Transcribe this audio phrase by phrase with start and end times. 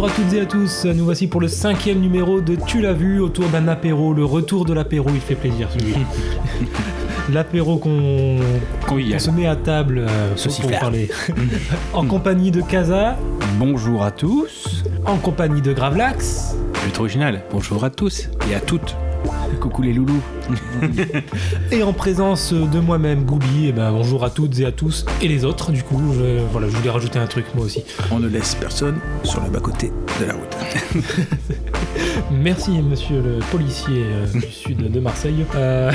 [0.00, 2.94] Bonjour à toutes et à tous, nous voici pour le cinquième numéro de Tu l'as
[2.94, 5.92] vu autour d'un apéro, le retour de l'apéro, il fait plaisir celui
[7.34, 8.38] L'apéro qu'on
[8.88, 11.10] se met à table euh, pour, pour parler.
[11.92, 13.18] en compagnie de Kaza,
[13.58, 14.84] Bonjour à tous.
[15.04, 17.42] en compagnie de Gravelax, But original.
[17.52, 18.96] Bonjour à tous et à toutes.
[19.60, 20.22] Coucou les loulous.
[21.70, 23.66] et en présence de moi-même, Goubi.
[23.66, 26.00] Et ben bonjour à toutes et à tous, et les autres du coup.
[26.14, 27.84] Je, voilà, je voulais rajouter un truc moi aussi.
[28.10, 30.56] On ne laisse personne sur le bas-côté de la route.
[32.30, 35.44] Merci monsieur le policier euh, du sud de Marseille.
[35.54, 35.90] Euh,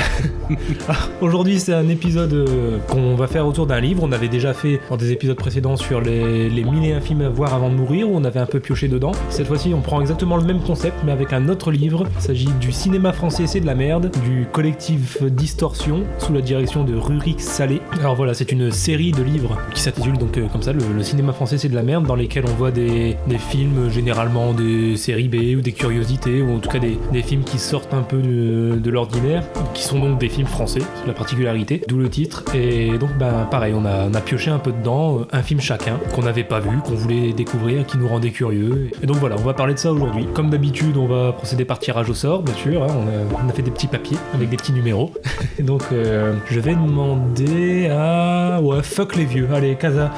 [1.20, 4.02] Aujourd'hui c'est un épisode euh, qu'on va faire autour d'un livre.
[4.02, 7.22] On avait déjà fait dans des épisodes précédents sur les, les mille et un films
[7.22, 9.12] à voir avant de mourir où on avait un peu pioché dedans.
[9.30, 12.06] Cette fois-ci on prend exactement le même concept mais avec un autre livre.
[12.16, 16.84] Il s'agit du cinéma français c'est de la merde, du collectif Distorsion sous la direction
[16.84, 17.80] de Rurik Salé.
[18.00, 21.02] Alors voilà c'est une série de livres qui s'intitule donc euh, comme ça le, le
[21.02, 24.96] cinéma français c'est de la merde dans lesquels on voit des, des films généralement des
[24.96, 28.02] séries B ou des curiosités ou en tout cas des, des films qui sortent un
[28.02, 32.08] peu de, de l'ordinaire, qui sont donc des films français, c'est la particularité, d'où le
[32.08, 32.42] titre.
[32.54, 35.60] Et donc ben pareil, on a, on a pioché un peu dedans, euh, un film
[35.60, 38.90] chacun, qu'on n'avait pas vu, qu'on voulait découvrir, qui nous rendait curieux.
[39.00, 40.26] Et donc voilà, on va parler de ça aujourd'hui.
[40.34, 43.48] Comme d'habitude, on va procéder par tirage au sort, bien sûr, hein, on, a, on
[43.48, 45.12] a fait des petits papiers avec des petits numéros.
[45.58, 48.60] Et donc euh, je vais demander à...
[48.60, 50.10] Ouais, fuck les vieux, allez, Casa,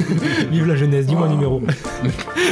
[0.50, 1.62] vive la jeunesse, dis-moi un numéro.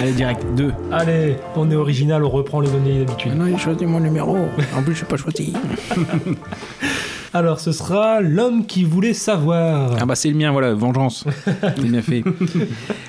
[0.01, 0.43] Allez direct.
[0.57, 0.73] 2.
[0.91, 3.35] Allez, on est original, on reprend les données d'habitude.
[3.35, 4.37] Non, j'ai choisi mon numéro.
[4.77, 5.53] En plus, je n'ai pas choisi.
[7.35, 9.97] Alors, ce sera l'homme qui voulait savoir.
[9.99, 11.25] Ah bah c'est le mien, voilà, vengeance.
[11.83, 12.23] Bien fait.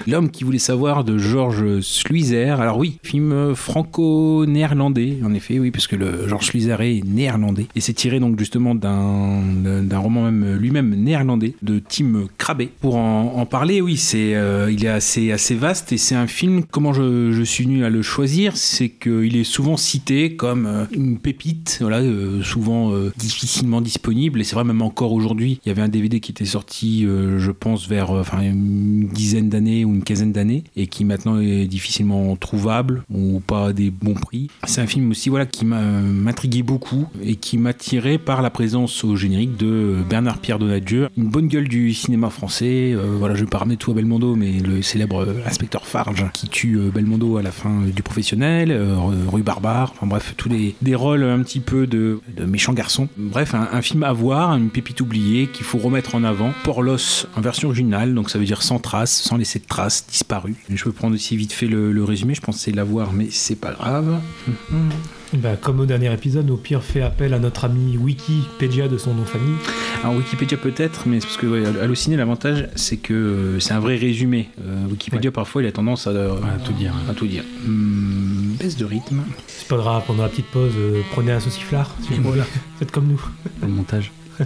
[0.07, 2.61] L'homme qui voulait savoir de Georges Sluizer.
[2.61, 7.67] Alors oui, film franco-néerlandais, en effet, oui, puisque le Georges Sluizer est néerlandais.
[7.75, 12.67] Et c'est tiré donc justement d'un d'un roman même lui-même néerlandais de Tim Krabbe.
[12.79, 16.27] Pour en, en parler, oui, c'est euh, il est assez, assez vaste et c'est un
[16.27, 20.65] film, comment je, je suis venu à le choisir, c'est qu'il est souvent cité comme
[20.65, 24.12] euh, une pépite, voilà, euh, souvent euh, difficilement disponible.
[24.13, 27.39] Et c'est vrai, même encore aujourd'hui, il y avait un DVD qui était sorti, euh,
[27.39, 31.65] je pense, vers euh, une dizaine d'années ou une quinzaine d'années et qui maintenant est
[31.65, 34.49] difficilement trouvable ou pas à des bons prix.
[34.65, 39.15] C'est un film aussi voilà, qui m'intriguait beaucoup et qui m'attirait par la présence au
[39.15, 42.93] générique de Bernard-Pierre Donadieu, une bonne gueule du cinéma français.
[42.93, 46.25] Euh, voilà, je vais pas ramener tout à Belmondo, mais le célèbre euh, inspecteur Farge
[46.33, 48.95] qui tue euh, Belmondo à la fin euh, du professionnel, euh,
[49.27, 53.07] rue Barbare, enfin bref, tous les des rôles un petit peu de, de méchants garçons.
[53.17, 56.53] Bref, un, un film à voir, une pépite oubliée qu'il faut remettre en avant.
[56.63, 60.55] Porlos en version originale, donc ça veut dire sans trace, sans laisser de traces, disparu.
[60.69, 63.71] Je peux prendre aussi vite fait le, le résumé, je pensais l'avoir, mais c'est pas
[63.71, 64.19] grave.
[65.37, 69.15] Bah, comme au dernier épisode, au pire, fait appel à notre ami Wikipédia de son
[69.15, 69.55] nom de famille.
[70.03, 73.79] Alors Wikipédia peut-être, mais c'est parce que ouais, Allociné, l'avantage, c'est que euh, c'est un
[73.79, 74.49] vrai résumé.
[74.63, 76.93] Euh, Wikipédia, parfois, il a tendance à, euh, À tout dire.
[77.09, 77.43] à tout dire.
[77.65, 79.23] Hum, baisse de rythme.
[79.47, 81.95] C'est pas grave, pendant la petite pause, euh, prenez un sauciflard.
[82.01, 82.41] si vous voulez.
[82.77, 83.21] Faites comme nous.
[83.61, 84.11] le montage.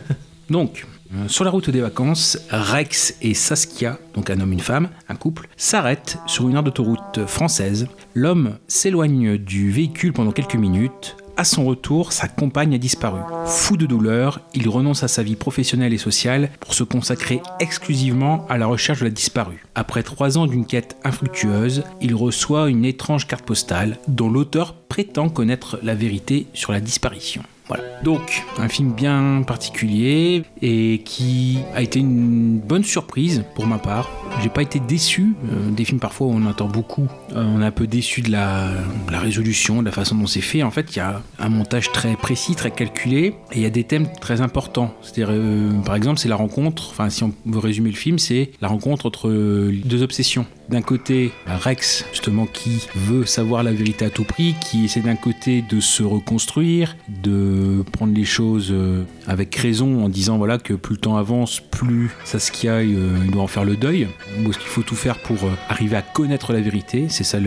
[0.50, 0.97] Donc, euh,
[1.28, 5.48] sur la route des vacances, Rex et Saskia, donc un homme, une femme, un couple,
[5.58, 7.88] s'arrêtent sur une aire d'autoroute française.
[8.14, 11.16] L'homme s'éloigne du véhicule pendant quelques minutes.
[11.40, 13.20] À son retour, sa compagne a disparu.
[13.46, 18.48] Fou de douleur, il renonce à sa vie professionnelle et sociale pour se consacrer exclusivement
[18.50, 19.64] à la recherche de la disparue.
[19.76, 25.30] Après trois ans d'une quête infructueuse, il reçoit une étrange carte postale dont l'auteur prétend
[25.30, 27.44] connaître la vérité sur la disparition.
[27.68, 27.84] Voilà.
[28.04, 34.10] Donc, un film bien particulier et qui a été une bonne surprise pour ma part.
[34.42, 35.34] j'ai pas été déçu.
[35.52, 38.70] Euh, des films parfois on entend beaucoup, euh, on est un peu déçu de la,
[39.10, 40.64] résolution, de la façon dont c'est fait.
[40.64, 43.70] En fait, il y a un montage très précis, très calculé, et il y a
[43.70, 44.94] des thèmes très importants.
[45.02, 46.90] C'est-à-dire, euh, par exemple, c'est la rencontre.
[46.92, 50.46] Enfin, si on veut résumer le film, c'est la rencontre entre deux obsessions.
[50.70, 55.16] D'un côté, Rex, justement, qui veut savoir la vérité à tout prix, qui essaie d'un
[55.16, 57.57] côté de se reconstruire, de
[57.92, 62.10] prendre les choses euh, avec raison en disant voilà que plus le temps avance, plus
[62.24, 64.08] Saskia euh, il doit en faire le deuil,
[64.40, 67.38] ou est-ce qu'il faut tout faire pour euh, arriver à connaître la vérité, c'est ça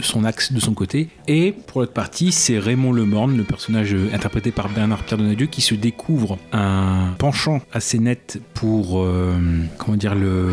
[0.00, 1.08] son axe de son côté.
[1.28, 5.46] Et pour l'autre partie, c'est Raymond Lemorne, le personnage euh, interprété par Bernard Pierre Donadieu,
[5.46, 9.34] qui se découvre un penchant assez net pour euh,
[9.78, 10.48] comment dire le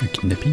[0.00, 0.52] Le kidnapping.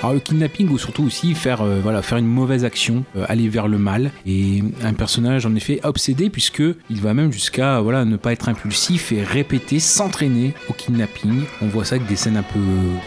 [0.00, 3.48] alors le kidnapping ou surtout aussi faire euh, voilà faire une mauvaise action, euh, aller
[3.48, 8.04] vers le mal et un personnage en effet obsédé puisque il va même jusqu'à voilà
[8.04, 11.42] ne pas être impulsif et répéter, s'entraîner au kidnapping.
[11.62, 12.58] On voit ça avec des scènes un peu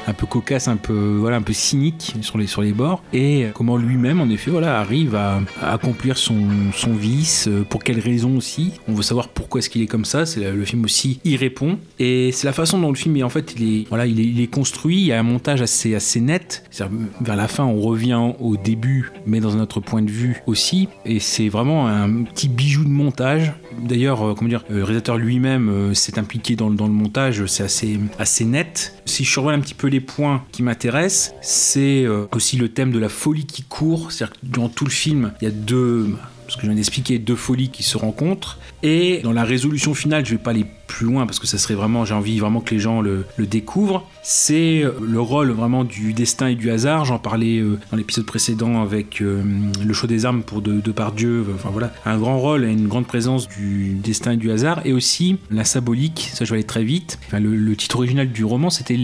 [0.07, 3.47] un peu cocasses, un peu voilà un peu cyniques sur les sur les bords et
[3.53, 6.39] comment lui-même en effet voilà arrive à, accomplir son
[6.73, 8.71] son vice euh, pour quelles raisons aussi.
[8.87, 10.25] On veut savoir pourquoi est-ce qu'il est comme ça.
[10.25, 13.29] C'est le film aussi y répond et c'est la façon dont le film est en
[13.29, 15.01] fait il est voilà il est, il est construit.
[15.01, 16.63] Il y a un montage assez assez net.
[16.71, 20.41] C'est-à-dire, Vers la fin, on revient au début, mais dans un autre point de vue
[20.47, 20.87] aussi.
[21.05, 23.53] Et c'est vraiment un petit bijou de montage.
[23.81, 26.93] D'ailleurs, euh, comment dire, euh, le réalisateur lui-même euh, s'est impliqué dans, le- dans le
[26.93, 27.45] montage.
[27.47, 28.95] C'est assez assez net.
[29.05, 32.99] Si je survole un petit peu les points qui m'intéressent, c'est aussi le thème de
[32.99, 34.11] la folie qui court.
[34.11, 36.15] C'est-à-dire que dans tout le film, il y a deux
[36.49, 38.59] ce que je viens d'expliquer, deux folies qui se rencontrent.
[38.83, 41.73] Et dans la résolution finale, je vais pas aller plus loin parce que ça serait
[41.73, 44.07] vraiment, j'ai envie vraiment que les gens le, découvrent.
[44.21, 47.05] C'est euh, le rôle vraiment du destin et du hasard.
[47.05, 49.43] J'en parlais euh, dans l'épisode précédent avec euh,
[49.83, 51.45] le choix des armes pour de, de par Dieu.
[51.55, 54.81] Enfin voilà, un grand rôle et une grande présence du destin et du hasard.
[54.85, 57.19] Et aussi la symbolique, ça je vais aller très vite.
[57.31, 58.97] Le, titre original du roman, c'était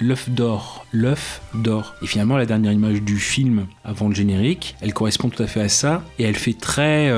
[0.00, 0.84] l'œuf d'or.
[0.92, 1.94] L'œuf d'or.
[2.02, 5.60] Et finalement, la dernière image du film avant le générique, elle correspond tout à fait
[5.60, 6.02] à ça.
[6.18, 7.12] Et elle fait très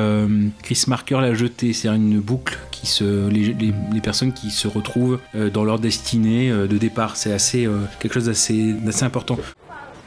[0.63, 1.73] Chris Marker l'a jeté.
[1.73, 5.79] C'est une boucle qui se, les, les- les personnes qui se retrouvent euh, dans leur
[5.79, 7.17] destinée euh, de départ.
[7.17, 9.39] C'est assez euh, quelque chose d'assez d'assez important.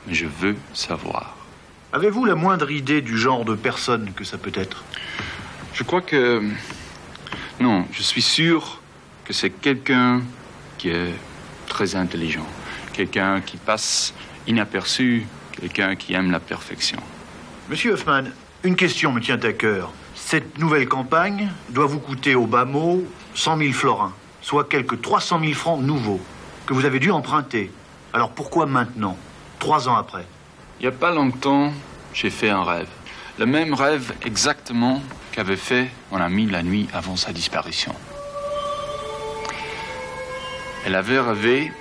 [0.07, 1.37] Mais je veux savoir.
[1.93, 4.83] Avez-vous la moindre idée du genre de personne que ça peut être?
[5.73, 6.41] Je crois que...
[7.59, 8.81] Non, je suis sûr
[9.25, 10.21] que c'est quelqu'un
[10.79, 11.13] qui est
[11.67, 12.45] très intelligent.
[12.93, 14.13] Quelqu'un qui passe
[14.47, 15.25] inaperçu.
[15.59, 16.97] Quelqu'un qui aime la perfection.
[17.69, 18.23] Monsieur Hoffman,
[18.63, 19.93] une question me tient à cœur.
[20.25, 23.03] Cette nouvelle campagne doit vous coûter au bas mot
[23.35, 26.21] 100 000 florins, soit quelques 300 000 francs nouveaux,
[26.65, 27.71] que vous avez dû emprunter.
[28.13, 29.15] Alors pourquoi maintenant,
[29.59, 30.25] trois ans après?
[30.79, 31.71] Il n'y a pas longtemps,
[32.13, 32.87] j'ai fait un rêve.
[33.37, 35.03] Le même rêve exactement
[35.33, 37.93] qu'avait fait mon ami la nuit avant sa disparition.
[40.85, 41.71] Elle avait rêvé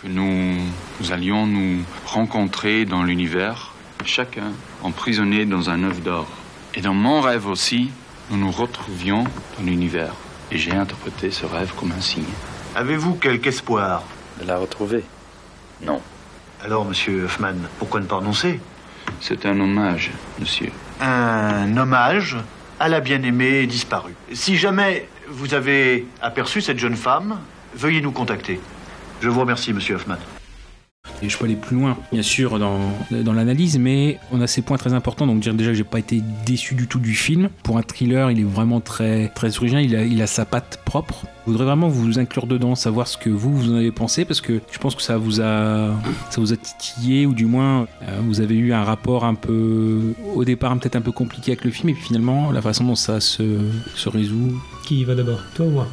[0.00, 0.58] que nous,
[1.00, 3.72] nous allions nous rencontrer dans l'univers,
[4.04, 6.28] chacun emprisonné dans un œuf d'or.
[6.78, 7.90] Et dans mon rêve aussi,
[8.30, 10.12] nous nous retrouvions dans l'univers.
[10.52, 12.22] Et j'ai interprété ce rêve comme un signe.
[12.76, 14.04] Avez-vous quelque espoir
[14.40, 15.02] De la retrouver?
[15.82, 16.00] Non.
[16.64, 18.60] Alors, monsieur Hoffman, pourquoi ne pas renoncer?
[19.20, 20.70] C'est un hommage, monsieur.
[21.00, 22.36] Un hommage
[22.78, 24.14] à la bien-aimée disparue.
[24.32, 27.40] Si jamais vous avez aperçu cette jeune femme,
[27.74, 28.60] veuillez nous contacter.
[29.20, 30.18] Je vous remercie, monsieur Hoffman.
[31.20, 32.78] Et je peux aller plus loin, bien sûr, dans,
[33.10, 35.26] dans l'analyse, mais on a ces points très importants.
[35.26, 37.48] Donc, dire déjà que j'ai pas été déçu du tout du film.
[37.64, 39.84] Pour un thriller, il est vraiment très, très original.
[39.84, 41.24] Il a, il a sa patte propre.
[41.44, 44.40] Je voudrais vraiment vous inclure dedans, savoir ce que vous, vous en avez pensé, parce
[44.40, 45.92] que je pense que ça vous a,
[46.30, 50.14] ça vous a titillé, ou du moins, euh, vous avez eu un rapport un peu,
[50.34, 52.94] au départ, peut-être un peu compliqué avec le film, et puis finalement, la façon dont
[52.94, 53.58] ça se,
[53.96, 54.60] se résout.
[54.84, 55.40] Qui va d'abord?
[55.56, 55.88] Toi ou moi?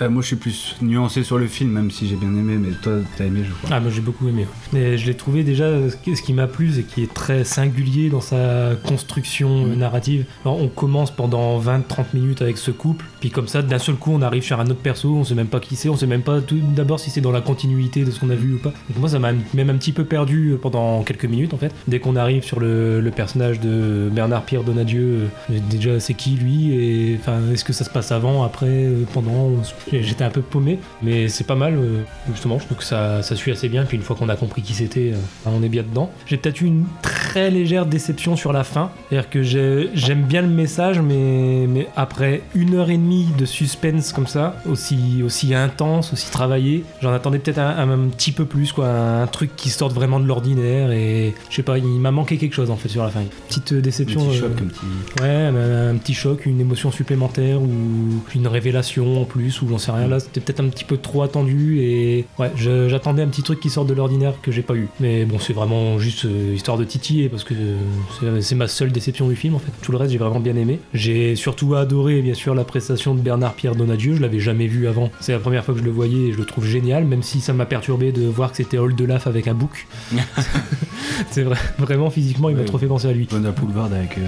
[0.00, 2.72] Euh, moi, je suis plus nuancé sur le film, même si j'ai bien aimé, mais
[2.82, 3.70] toi, t'as aimé, je crois.
[3.72, 4.46] Ah, moi j'ai beaucoup aimé.
[4.72, 7.44] Mais je l'ai trouvé déjà, ce qui, ce qui m'a plu, c'est qu'il est très
[7.44, 10.24] singulier dans sa construction euh, narrative.
[10.44, 14.12] Alors, on commence pendant 20-30 minutes avec ce couple, puis comme ça, d'un seul coup,
[14.12, 16.22] on arrive sur un autre perso, on sait même pas qui c'est, on sait même
[16.22, 18.72] pas tout d'abord si c'est dans la continuité de ce qu'on a vu ou pas.
[18.88, 21.74] Donc moi, ça m'a même un petit peu perdu pendant quelques minutes en fait.
[21.86, 26.30] Dès qu'on arrive sur le, le personnage de Bernard Pierre Donadieu, euh, déjà c'est qui
[26.30, 29.50] lui et enfin est-ce que ça se passe avant, après, euh, pendant
[29.90, 32.58] J'étais un peu paumé, mais c'est pas mal euh, justement.
[32.58, 33.84] Je trouve que ça, ça suit assez bien.
[33.84, 36.10] Puis une fois qu'on a compris qui c'était, euh, on est bien dedans.
[36.26, 38.90] J'ai peut-être eu une très légère déception sur la fin.
[39.08, 43.44] C'est-à-dire que j'ai- j'aime bien le message, mais, mais après une heure et demie de
[43.44, 48.44] suspense comme ça, aussi, aussi intense, aussi travaillé, j'en attendais peut-être un, un petit peu
[48.44, 48.88] plus, quoi.
[48.88, 50.90] Un truc qui sorte vraiment de l'ordinaire.
[50.92, 53.22] Et je sais pas, il m'a manqué quelque chose en fait sur la fin.
[53.48, 54.20] Petite euh, déception.
[54.26, 55.22] Petit euh, choc, un petit.
[55.22, 57.68] Ouais, un, un petit choc, une émotion supplémentaire ou
[58.34, 60.06] une révélation en plus, ou j'en sais rien.
[60.06, 63.70] Là, c'était peut-être un petit peu trop attendu et ouais, j'attendais un petit truc qui
[63.70, 64.88] sort de l'ordinaire que j'ai pas eu.
[65.00, 67.54] Mais bon, c'est vraiment juste euh, histoire de titiller parce que
[68.40, 69.72] c'est- ma seule déception du film en fait.
[69.82, 70.78] Tout le reste, j'ai vraiment bien aimé.
[70.94, 74.14] J'ai surtout adoré, bien sûr, la prestation de Bernard Pierre Donadieu.
[74.14, 75.10] Je l'avais jamais vu avant.
[75.20, 77.40] C'est la première fois que je le voyais et je le trouve génial, même si
[77.40, 79.86] ça m'a perturbé de voir que c'était Old Laf avec un bouc.
[81.30, 82.66] c'est vrai, vraiment physiquement, il m'a Ouais.
[82.66, 83.26] trop fait penser à lui.
[83.32, 84.22] Wanda Boulevard avec euh,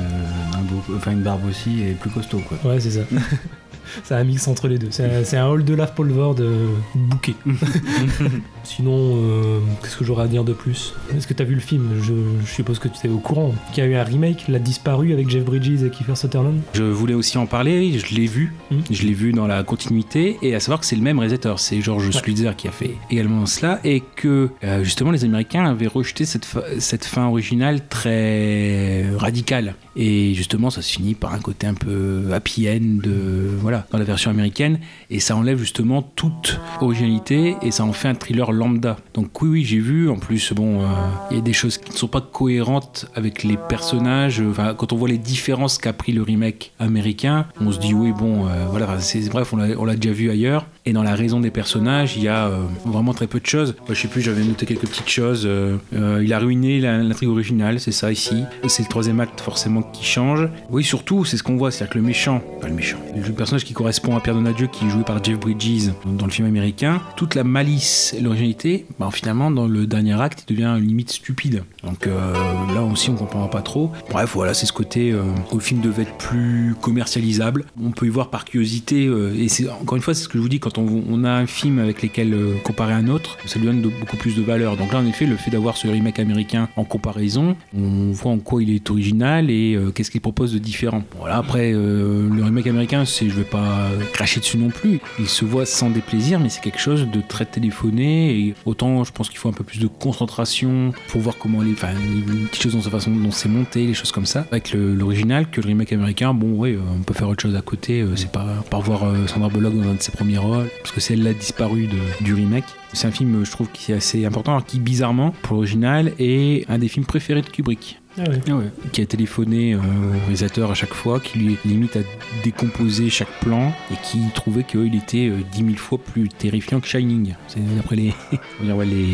[0.55, 2.59] un beau- enfin, une barbe aussi et plus costaud quoi.
[2.73, 3.01] Ouais, c'est ça.
[4.05, 4.89] c'est un mix entre les deux.
[4.91, 7.35] C'est un, c'est un de Lave Polvord euh, bouquet.
[8.63, 10.95] Sinon, euh, qu'est-ce que j'aurais à dire de plus?
[11.13, 11.91] Est-ce que t'as vu le film?
[12.01, 12.13] Je,
[12.47, 13.53] je suppose que tu es au courant.
[13.73, 16.61] Qu'il y a eu un remake, La Disparue, avec Jeff Bridges et Kiefer Sutherland.
[16.75, 18.79] Je voulais aussi en parler, je l'ai vu, Hmm.
[18.91, 21.81] je l'ai vu dans la continuité, et à savoir que c'est le même réalisateur, c'est
[21.81, 26.25] George Sluizer qui a fait également cela, et que euh, justement les Américains avaient rejeté
[26.25, 29.75] cette fin originale très radicale.
[29.97, 33.13] Et justement, ça se finit par un côté un peu happy end, de,
[33.61, 38.09] voilà, dans la version américaine, et ça enlève justement toute originalité, et ça en fait
[38.09, 38.97] un thriller lambda.
[39.15, 40.87] Donc oui, oui, j'ai vu, en plus, bon, euh,
[41.31, 44.93] il y a des choses qui ne sont pas cohérentes avec les personnages, enfin, quand
[44.93, 48.67] on voit les différences qu'a pris le remake américain, on se dit oui, bon, euh,
[48.71, 48.87] voilà,
[49.31, 50.67] bref, on l'a déjà vu ailleurs.
[50.87, 53.75] Et dans la raison des personnages, il y a euh, vraiment très peu de choses.
[53.89, 55.45] Je sais plus, j'avais noté quelques petites choses.
[55.47, 58.43] Euh, euh, il a ruiné l'intrigue originale, c'est ça ici.
[58.69, 60.47] C'est le troisième acte forcément qui change.
[60.69, 63.65] Oui, surtout, c'est ce qu'on voit, c'est-à-dire que le méchant, pas le méchant, le personnage
[63.65, 67.01] qui correspond à Pierre Donadieu, qui est joué par Jeff Bridges dans le film américain,
[67.17, 71.65] toute la malice et l'originalité, bah, finalement, dans le dernier acte, il devient limite stupide.
[71.83, 73.91] Donc là aussi, on comprend pas trop.
[74.11, 77.65] Bref, voilà, c'est ce côté euh, où le film devait être plus commercialisable.
[77.83, 79.49] On peut y voir par curiosité, et
[79.81, 82.03] encore une fois, c'est ce que je vous dis, quand on, a un film avec
[82.03, 84.77] lesquels euh, comparer un autre, ça lui donne de- beaucoup plus de valeur.
[84.77, 88.39] Donc là, en effet, le fait d'avoir ce remake américain en comparaison, on voit en
[88.39, 91.03] quoi il est original et euh, qu'est-ce qu'il propose de différent.
[91.19, 95.01] Voilà, après, euh, le remake américain, c'est, je vais pas cracher dessus non plus.
[95.19, 98.39] Il se voit sans déplaisir, mais c'est quelque chose de très téléphoné.
[98.39, 101.73] Et autant, je pense qu'il faut un peu plus de concentration pour voir comment les,
[101.73, 104.47] enfin, les petites choses dans sa façon dont c'est monté, les choses comme ça.
[104.51, 107.61] Avec l'original, que le remake américain, bon, oui, euh, on peut faire autre chose à
[107.63, 108.05] côté.
[108.17, 111.15] c'est pas par voir Sandra Bullock dans un de ses premiers rôles, parce que c'est
[111.15, 112.65] elle la disparue de- du remake.
[112.93, 116.65] C'est un film, je trouve, qui est assez important, alors qui, bizarrement, pour l'original, est
[116.71, 118.41] un des films préférés de Kubrick Ah ouais.
[118.49, 118.65] Ah ouais.
[118.93, 122.01] qui a téléphoné euh, au réalisateur à chaque fois, qui lui limite à
[122.45, 126.87] décomposer chaque plan et qui trouvait qu'il était euh, 10 000 fois plus terrifiant que
[126.87, 127.35] Shining.
[127.49, 128.13] C'est d'après les,
[128.65, 129.07] ouais, les,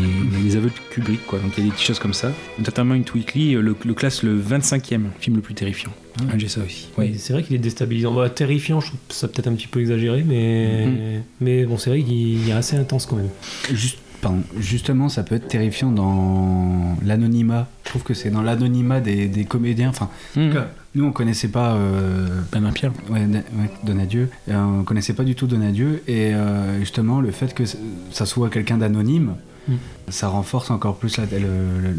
[0.43, 1.39] les aveux de Kubrick, quoi.
[1.39, 2.31] Donc il y a des petites choses comme ça.
[2.59, 5.91] Notamment une Weekly euh, le, le classe le 25e film le plus terrifiant.
[6.29, 6.89] Ah, J'ai ça aussi.
[6.97, 8.13] Ouais, c'est vrai qu'il est déstabilisant.
[8.13, 11.23] Bah, terrifiant, je trouve ça peut-être un petit peu exagéré, mais, Mhm.
[11.39, 13.29] mais bon, c'est vrai qu'il est assez intense quand même.
[13.71, 17.67] Juste, pardon, justement, ça peut être terrifiant dans l'anonymat.
[17.85, 19.89] Je trouve que c'est dans l'anonymat des, des comédiens.
[19.89, 21.73] Enfin, en cas, nous, on connaissait pas.
[21.73, 22.91] Euh, Bernard Pierre.
[23.09, 24.29] Ouais, Na- ouais, Donadieu.
[24.49, 26.03] Euh, on connaissait pas du tout Donadieu.
[26.07, 29.33] Et euh, justement, le fait que ça soit quelqu'un d'anonyme,
[29.67, 29.73] Mm.
[30.09, 31.19] ça renforce encore plus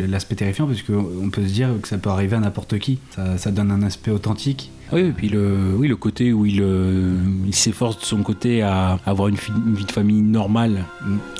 [0.08, 2.98] l'aspect terrifiant, parce qu'on peut se dire que ça peut arriver à n'importe qui.
[3.14, 4.70] Ça, ça donne un aspect authentique.
[4.92, 7.16] Oui, et puis le, oui, le côté où il, euh,
[7.46, 10.84] il s'efforce de son côté à avoir une, vie de famille normale,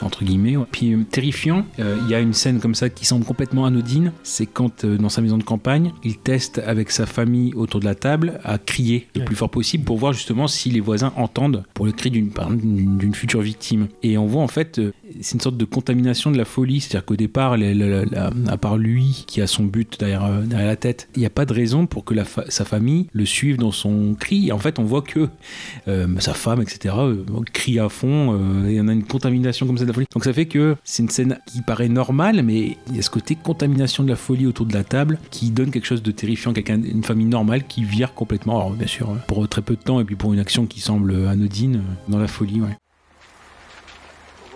[0.00, 0.56] entre guillemets.
[0.56, 0.64] ouais.
[0.72, 4.12] Puis euh, terrifiant, euh, il y a une scène comme ça qui semble complètement anodine.
[4.22, 7.84] C'est quand, euh, dans sa maison de campagne, il teste avec sa famille autour de
[7.84, 9.26] la table à crier le Ouais.
[9.26, 13.42] plus fort possible pour voir justement si les voisins entendent pour le cri d'une future
[13.42, 13.88] victime.
[14.02, 14.80] Et on voit en fait,
[15.20, 16.80] c'est une sorte de contamination de la folie.
[16.80, 17.56] C'est-à-dire qu'au départ,
[18.48, 21.44] à part lui qui a son but derrière, euh, la tête, il n'y a pas
[21.44, 22.14] de raison pour que
[22.48, 24.48] sa famille le suive dans son cri.
[24.48, 25.28] Et en fait, on voit que
[25.88, 28.66] euh, sa femme, etc., euh, crie à fond.
[28.66, 30.06] et on a une contamination comme ça de la folie.
[30.12, 33.10] Donc ça fait que c'est une scène qui paraît normale, mais il y a ce
[33.10, 36.52] côté contamination de la folie autour de la table qui donne quelque chose de terrifiant.
[36.52, 38.58] Quelqu'un, une famille normale qui vire complètement.
[38.58, 41.26] Alors bien sûr, pour très peu de temps et puis pour une action qui semble
[41.26, 42.76] anodine, dans la folie, ouais.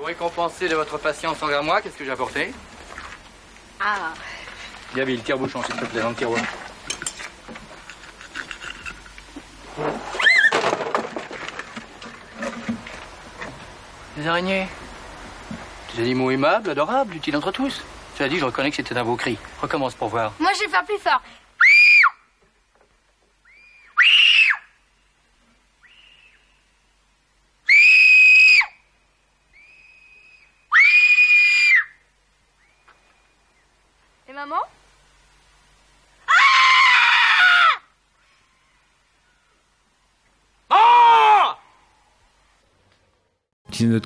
[0.07, 2.53] Pour récompenser de votre patience envers moi, qu'est-ce que j'ai apporté
[3.81, 4.15] Ah,
[4.95, 6.41] Gabi, le tire-bouchon, s'il te plaît, dans le tiroir.
[14.17, 14.69] Des araignées.
[15.97, 17.83] Des animaux aimables, adorables, utiles entre tous.
[18.17, 19.37] Tu as dit, je reconnais que c'était un beau cri.
[19.61, 20.33] Recommence pour voir.
[20.39, 21.21] moi je vais faire plus fort.
[34.29, 34.57] Et maman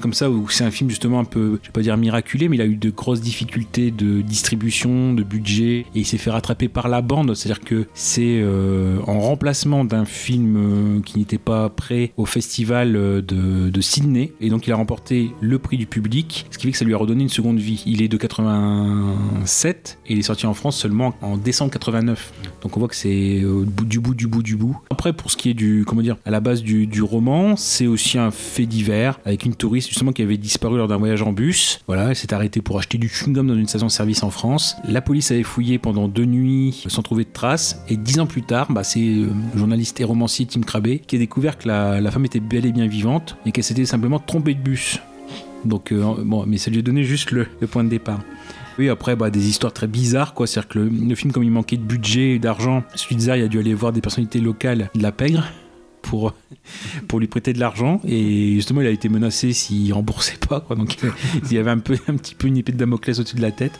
[0.00, 2.56] comme ça où c'est un film justement un peu, je vais pas dire miraculé, mais
[2.56, 6.68] il a eu de grosses difficultés de distribution, de budget, et il s'est fait rattraper
[6.68, 7.34] par la bande.
[7.34, 12.96] C'est-à-dire que c'est euh, en remplacement d'un film euh, qui n'était pas prêt au festival
[12.96, 16.66] euh, de, de Sydney, et donc il a remporté le prix du public, ce qui
[16.66, 17.82] fait que ça lui a redonné une seconde vie.
[17.86, 22.32] Il est de 87 et il est sorti en France seulement en décembre 89.
[22.62, 23.42] Donc on voit que c'est
[23.84, 24.78] du bout du bout du bout.
[24.90, 27.86] Après, pour ce qui est du, comment dire, à la base du, du roman, c'est
[27.86, 31.32] aussi un fait divers avec une touriste justement qui avait disparu lors d'un voyage en
[31.32, 31.80] bus.
[31.86, 34.76] Voilà, elle s'est arrêtée pour acheter du chewing-gum dans une station-service en France.
[34.88, 37.82] La police avait fouillé pendant deux nuits sans trouver de traces.
[37.88, 41.16] Et dix ans plus tard, bah, c'est euh, le journaliste et romancier Tim Crabbe qui
[41.16, 44.54] a découvert que la, femme était bel et bien vivante et qu'elle s'était simplement trompée
[44.54, 44.98] de bus.
[45.66, 48.20] Donc, euh, bon, mais ça lui a donné juste le, point de départ.
[48.78, 50.46] Oui, après, bah, des histoires très bizarres, quoi.
[50.46, 53.58] C'est-à-dire que le, film, comme il manquait de budget et d'argent, Switzer, il a dû
[53.58, 55.44] aller voir des personnalités locales de la pègre
[56.02, 56.34] pour,
[57.08, 58.00] pour lui prêter de l'argent.
[58.06, 60.76] Et justement, il a été menacé s'il remboursait pas, quoi.
[60.76, 60.96] Donc,
[61.44, 63.52] il y avait un, peu, un petit peu une épée de Damoclès au-dessus de la
[63.52, 63.78] tête.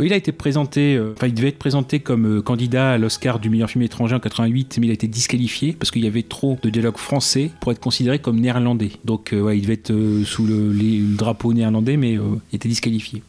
[0.00, 3.38] Il a été présenté, euh, enfin, il devait être présenté comme euh, candidat à l'Oscar
[3.38, 6.22] du meilleur film étranger en 88, mais il a été disqualifié parce qu'il y avait
[6.22, 8.90] trop de dialogue français pour être considéré comme néerlandais.
[9.04, 13.22] Donc, euh, il devait être euh, sous le drapeau néerlandais, mais euh, il était disqualifié.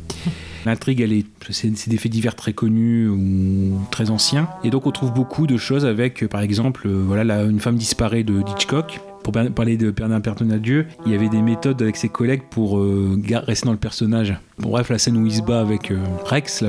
[0.66, 4.50] L'intrigue, elle est, c'est des faits divers très connus ou très anciens.
[4.64, 7.76] Et donc, on trouve beaucoup de choses avec, euh, par exemple, euh, voilà, une femme
[7.76, 9.00] disparaît de Hitchcock.
[9.24, 10.22] Pour par- parler de Bernard
[10.62, 14.34] Dieu, il y avait des méthodes avec ses collègues pour euh, rester dans le personnage.
[14.58, 15.92] Bref, la scène où il se bat avec
[16.26, 16.64] Rex,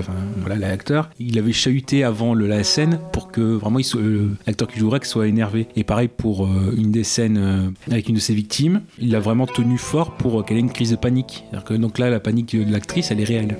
[0.58, 3.78] l'acteur, il avait chahuté avant la scène pour que vraiment
[4.46, 5.68] l'acteur qui joue Rex soit énervé.
[5.76, 9.78] Et pareil pour une des scènes avec une de ses victimes, il l'a vraiment tenu
[9.78, 11.44] fort pour qu'elle ait une crise de panique.
[11.64, 13.56] Que donc là, la panique de l'actrice, elle est réelle.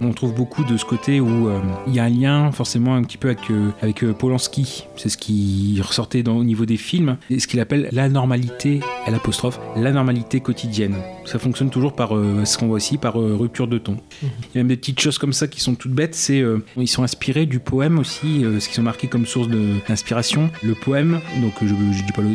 [0.00, 3.02] On trouve beaucoup de ce côté où euh, il y a un lien forcément un
[3.04, 4.84] petit peu avec, euh, avec euh, Polanski.
[4.96, 7.18] C'est ce qui ressortait dans, au niveau des films.
[7.30, 10.96] Et ce qu'il appelle la normalité, à l'apostrophe, la normalité quotidienne.
[11.24, 13.96] Ça fonctionne toujours par euh, ce qu'on voit aussi, par rupture de ton.
[14.22, 16.14] Il y a même des petites choses comme ça qui sont toutes bêtes.
[16.16, 16.42] C'est
[16.76, 20.50] ils sont inspirés du poème aussi, ce qu'ils ont marqué comme source d'inspiration.
[20.62, 22.28] Le poème, donc je, je dis pas le-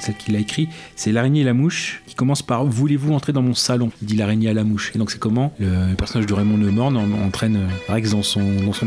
[0.00, 3.42] celle qu'il a écrit, c'est l'araignée et la mouche qui commence par Voulez-vous entrer dans
[3.42, 3.90] mon salon?
[4.02, 4.92] Dit l'araignée à la mouche.
[4.94, 8.22] Et donc c'est comment le, le personnage de Raymond Lemorne en- entraîne euh, Rex dans
[8.22, 8.42] son,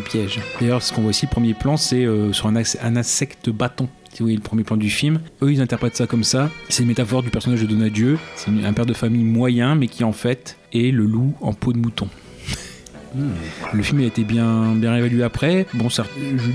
[0.05, 0.39] piège.
[0.59, 3.87] D'ailleurs, ce qu'on voit aussi, le premier plan, c'est euh, sur un, un insecte bâton.
[4.13, 6.49] Si vous voyez le premier plan du film, eux ils interprètent ça comme ça.
[6.69, 8.17] C'est une métaphore du personnage de Donadieu.
[8.35, 11.71] C'est un père de famille moyen, mais qui en fait est le loup en peau
[11.71, 12.07] de mouton.
[13.73, 15.65] Le film a été bien, bien évalué après.
[15.73, 15.87] Bon,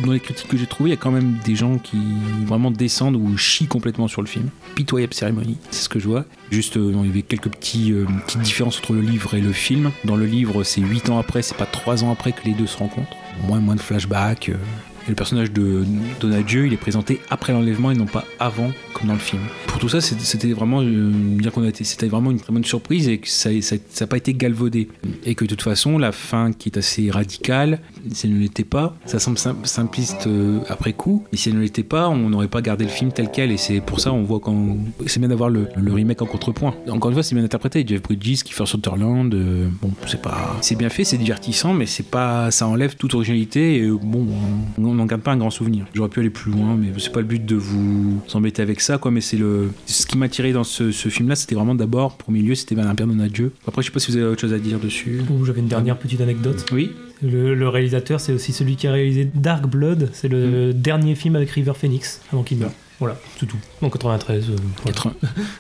[0.04, 1.99] dans les critiques que j'ai trouvées, il y a quand même des gens qui
[2.44, 4.49] vraiment descendent ou chient complètement sur le film.
[4.75, 6.25] Pitoyable cérémonie, c'est ce que je vois.
[6.50, 9.52] Juste, euh, il y avait quelques petits, euh, petites différences entre le livre et le
[9.52, 9.91] film.
[10.04, 12.67] Dans le livre, c'est 8 ans après, c'est pas 3 ans après que les deux
[12.67, 13.17] se rencontrent.
[13.47, 14.50] Moins, moins de flashbacks.
[14.50, 14.56] euh.
[15.06, 15.84] Et le personnage de
[16.21, 19.43] Donadieu, il est présenté après l'enlèvement et non pas avant, comme dans le film.
[19.67, 21.10] Pour tout ça, c'était vraiment euh,
[22.08, 24.88] vraiment une très bonne surprise et que ça n'a pas été galvaudé.
[25.25, 27.80] Et que de toute façon, la fin qui est assez radicale,
[28.12, 31.25] si elle ne l'était pas, ça semble sim- simpliste euh, après coup.
[31.32, 33.50] Et si elle ne l'était pas, on n'aurait pas gardé le film tel quel.
[33.50, 36.75] Et c'est pour ça, on voit quand c'est bien d'avoir le, remake en contrepoint.
[36.88, 37.84] Encore une fois, c'est bien interprété.
[37.86, 42.50] Jeff Bridges, Kiefer Sutherland, euh, bon, c'est pas, c'est bien fait, c'est divertissant, mais pas,
[42.50, 43.76] ça enlève toute originalité.
[43.76, 44.26] Et bon,
[44.78, 45.87] on on n'en garde pas un grand souvenir.
[45.95, 48.99] J'aurais pu aller plus loin, mais c'est pas le but de vous embêter avec ça,
[48.99, 49.11] quoi.
[49.11, 52.33] Mais c'est le, ce qui m'a tiré dans ce, ce film-là, c'était vraiment d'abord, pour
[52.33, 53.52] milieu, c'était de Dieu.
[53.67, 55.23] Après, je sais pas si vous avez autre chose à dire dessus.
[55.45, 56.65] J'avais une dernière petite anecdote.
[56.73, 56.93] Oui.
[57.23, 60.11] Le, le réalisateur, c'est aussi celui qui a réalisé Dark Blood.
[60.13, 62.73] C'est le dernier film avec River Phoenix avant qu'il meure.
[63.02, 63.56] Voilà, c'est tout.
[63.80, 64.49] En 93.
[64.49, 64.93] euh, voilà.
[64.93, 65.15] 80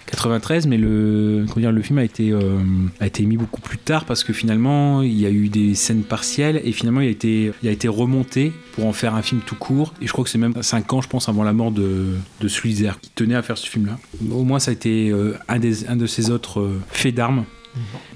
[0.06, 2.60] 93, mais le, comment dire, le film a été, euh,
[3.00, 6.04] a été mis beaucoup plus tard parce que finalement il y a eu des scènes
[6.04, 9.40] partielles et finalement il a été, il a été remonté pour en faire un film
[9.44, 9.92] tout court.
[10.00, 12.46] Et je crois que c'est même 5 ans, je pense, avant la mort de, de
[12.46, 13.98] qui tenait à faire ce film-là.
[14.30, 17.44] Au moins, ça a été euh, un, des, un de ses autres euh, faits d'armes.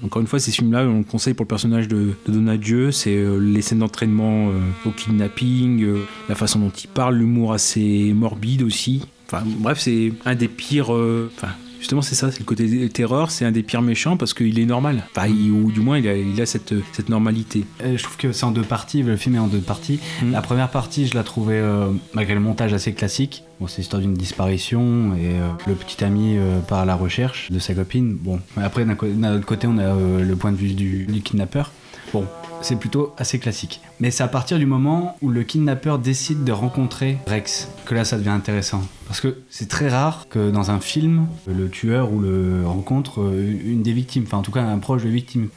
[0.03, 2.91] Encore une fois, ces films-là, on le conseille pour le personnage de, de Donadieu.
[2.91, 7.53] C'est euh, les scènes d'entraînement euh, au kidnapping, euh, la façon dont il parle, l'humour
[7.53, 9.07] assez morbide aussi.
[9.27, 10.93] Enfin, bref, c'est un des pires.
[10.93, 14.33] euh, Enfin, justement, c'est ça, c'est le côté terreur, c'est un des pires méchants parce
[14.33, 15.03] qu'il est normal.
[15.15, 17.65] Enfin, il- ou du moins, il a, il a cette, cette normalité.
[17.83, 19.99] Euh, je trouve que c'est en deux parties, le film est en deux parties.
[20.23, 20.31] Mhm.
[20.31, 24.01] La première partie, je la trouvais, euh, malgré le montage assez classique, bon, c'est l'histoire
[24.01, 28.15] d'une disparition et euh, le petit ami euh, part à la recherche de sa copine.
[28.19, 31.71] Bon, après, d'un autre côté, on a le point de vue du, du kidnappeur.
[32.13, 32.25] Bon,
[32.61, 33.81] c'est plutôt assez classique.
[33.99, 38.03] Mais c'est à partir du moment où le kidnappeur décide de rencontrer Rex que là,
[38.05, 38.81] ça devient intéressant.
[39.07, 43.57] Parce que c'est très rare que dans un film, le tueur ou le rencontre euh,
[43.65, 45.47] une des victimes, enfin en tout cas un proche de victime.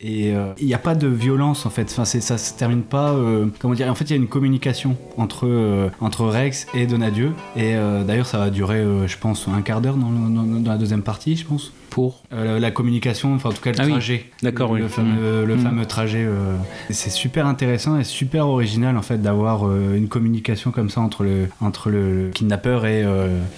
[0.00, 3.12] Et euh, il n'y a pas de violence en fait, enfin, ça se termine pas.
[3.12, 6.86] euh, comment dire En fait, il y a une communication entre, euh, entre Rex et
[6.86, 7.32] Donadieu.
[7.56, 7.74] Et
[8.06, 11.02] d'ailleurs, ça va durer, je pense, un quart d'heure dans, le- dans- dans la deuxième
[11.02, 11.72] partie, je pense.
[11.94, 13.90] Pour Euh, la communication, enfin en tout cas le Ah oui.
[13.92, 14.26] trajet.
[14.42, 14.80] D'accord, le, oui.
[14.82, 15.60] le fameux, le Mm.
[15.60, 16.24] fameux trajet.
[16.26, 16.56] euh,
[16.90, 21.22] c'est super intéressant et super original en fait d'avoir euh, une communication comme ça entre
[21.22, 23.04] le, entre le kidnappeur et,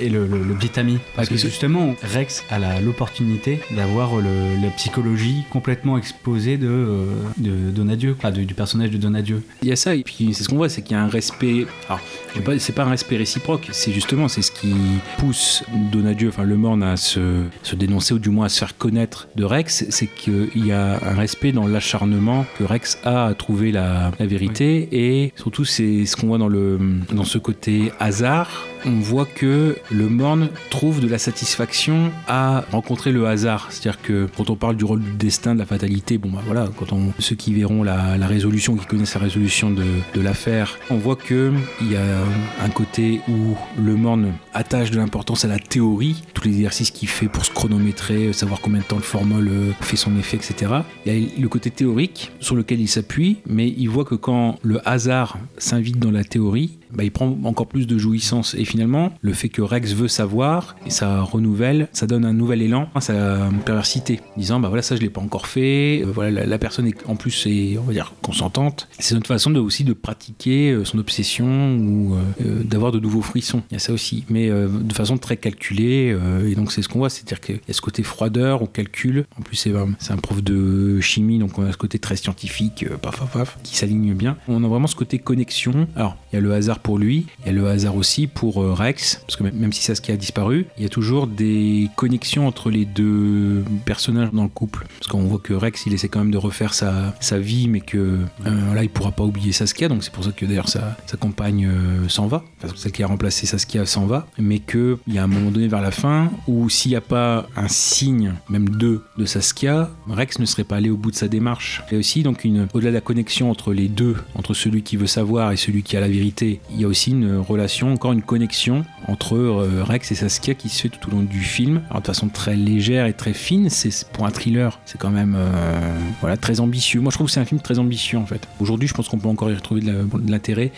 [0.01, 0.99] et le, le- le petit ami.
[1.15, 7.07] Parce Ah, puis que justement, Rex a l'opportunité d'avoir la psychologie complètement exposée de,
[7.39, 9.43] de Donadieu, enfin, de- du personnage de Donadieu.
[9.63, 11.09] Il y a ça, et puis c'est ce qu'on voit, c'est qu'il y a un
[11.09, 11.67] respect.
[11.89, 12.01] Alors,
[12.45, 14.75] pas, c'est pas un respect réciproque, c'est justement c'est ce qui
[15.17, 18.77] pousse Donadieu, enfin Le Morne, à se, se dénoncer ou du moins à se faire
[18.77, 23.35] connaître de Rex, c'est qu'il y a un respect dans l'acharnement que Rex a à
[23.35, 26.77] trouver la, la vérité, et surtout c'est ce qu'on voit dans, le,
[27.13, 28.67] dans ce côté hasard.
[28.85, 33.69] On voit que le Morne trouve de la satisfaction à rencontrer le hasard.
[33.71, 36.69] C'est-à-dire que quand on parle du rôle du destin, de la fatalité, bon bah voilà,
[36.77, 41.17] quand on, ceux qui verront la, résolution, qui connaissent la résolution de, l'affaire, on voit
[41.17, 46.23] que il y a un côté où le Morne attache de l'importance à la théorie,
[46.35, 49.97] tous les exercices qu'il fait pour se chronométrer, savoir combien de temps le formol fait
[49.97, 50.73] son effet, etc.
[51.05, 54.59] Il y a le côté théorique sur lequel il s'appuie, mais il voit que quand
[54.63, 58.55] le hasard s'invite dans la théorie, bah, il prend encore plus de jouissance.
[58.59, 62.63] Et finalement, le fait que Rex veut savoir, et ça renouvelle, ça donne un nouvel
[62.63, 66.47] élan à sa perversité, disant bah voilà ça je l'ai pas encore fait, Euh, voilà
[66.47, 68.89] la, personne est en plus est on va dire consentante.
[68.99, 71.47] C'est notre façon de aussi de pratiquer euh, son obsession
[71.77, 73.63] ou euh, d'avoir de nouveaux frissons.
[73.71, 76.17] Il y a ça aussi, mais de façon très calculée.
[76.47, 79.25] et donc c'est ce qu'on voit, c'est-à-dire qu'il y a ce côté froideur, on calcule.
[79.39, 83.19] En plus c'est un- prof de chimie, donc on a ce côté très scientifique, paf
[83.21, 84.37] paf paf, qui s'aligne bien.
[84.49, 85.87] On a vraiment ce côté connexion.
[85.97, 88.63] Alors il y a le hasard pour lui, il y a le hasard aussi pour
[88.63, 92.47] euh, Rex, parce que même- si Saskia a disparu, il y a toujours des connexions
[92.47, 94.87] entre les deux personnages dans le couple.
[94.99, 98.19] Parce qu'on voit que Rex, il essaie quand même de refaire sa, vie, mais que
[98.47, 101.67] euh, là, il pourra pas oublier Saskia, donc c'est pour ça que d'ailleurs sa, compagne
[101.67, 102.45] euh, s'en va,
[102.77, 105.83] celle qui a remplacé Saskia s'en va, mais qu'il y a un moment donné vers
[105.83, 110.47] la fin où s'il n'y a pas un signe, même deux, de Saskia, Rex ne
[110.47, 111.83] serait pas allé au bout de sa démarche.
[111.89, 114.97] Il y a aussi donc au-delà de la connexion entre les deux, entre celui qui
[114.97, 118.13] veut savoir et celui qui a la vérité, il y a aussi une relation, encore
[118.13, 121.83] une connexion entre euh, Rex et Saskia qui se fait tout au long du film.
[121.91, 125.35] Alors de façon très légère et très fine, c'est pour un thriller, c'est quand même
[125.37, 127.01] euh, voilà très ambitieux.
[127.01, 128.47] Moi je trouve que c'est un film très ambitieux en fait.
[128.61, 130.73] Aujourd'hui je pense qu'on peut encore y retrouver de l'intérêt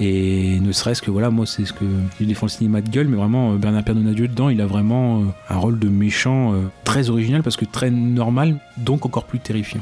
[0.00, 1.84] et ne serait-ce que voilà moi c'est ce que
[2.20, 5.22] je défends le cinéma de gueule, mais vraiment euh, Bernard Pernonadieu dedans il a vraiment
[5.48, 9.80] un rôle de méchant très original parce que très normal donc encore plus terrifiant.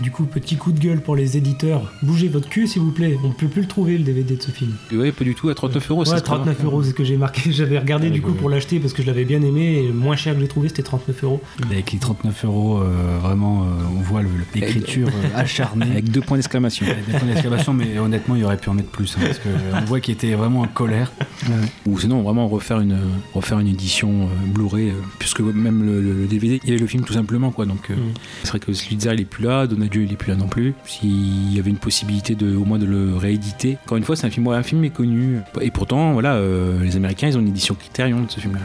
[0.00, 1.92] Du coup, petit coup de gueule pour les éditeurs.
[2.02, 3.16] Bougez votre cul, s'il vous plaît.
[3.24, 4.72] On peut plus le trouver, le DVD de ce film.
[4.92, 6.00] Ouais, pas du tout, à 39 euros.
[6.00, 6.66] Ouais, ça se 39 trouve.
[6.66, 7.50] euros, c'est ce que j'ai marqué.
[7.52, 8.36] J'avais regardé du coup ouais.
[8.36, 9.82] pour l'acheter parce que je l'avais bien aimé.
[9.82, 11.40] Et le moins cher que j'ai trouvé, c'était 39 euros.
[11.70, 13.66] Avec les 39 euros, euh, vraiment, euh,
[13.96, 14.22] on voit
[14.54, 15.86] l'écriture euh, acharnée.
[15.90, 16.86] Avec deux points d'exclamation.
[16.86, 19.16] Avec des points d'exclamation, mais honnêtement, il aurait pu en mettre plus.
[19.18, 21.10] hein, parce qu'on voit qu'il était vraiment en colère.
[21.86, 22.98] Ou sinon vraiment refaire une,
[23.34, 26.80] refaire une édition euh, Blu-ray, euh, puisque même le, le- le DVD, il y avait
[26.80, 27.66] le film tout simplement quoi.
[27.66, 28.12] Donc euh, Mm.
[28.44, 30.74] c'est vrai que Slitzer il est plus là, Donadieu il est plus là non plus.
[30.84, 33.78] S'il y avait une possibilité de au moins de le rééditer.
[33.84, 35.38] Encore une fois, c'est un film, ouais, un film méconnu.
[35.60, 38.60] Et pourtant, voilà, euh, les Américains ils ont une édition Criterion de ce film-là.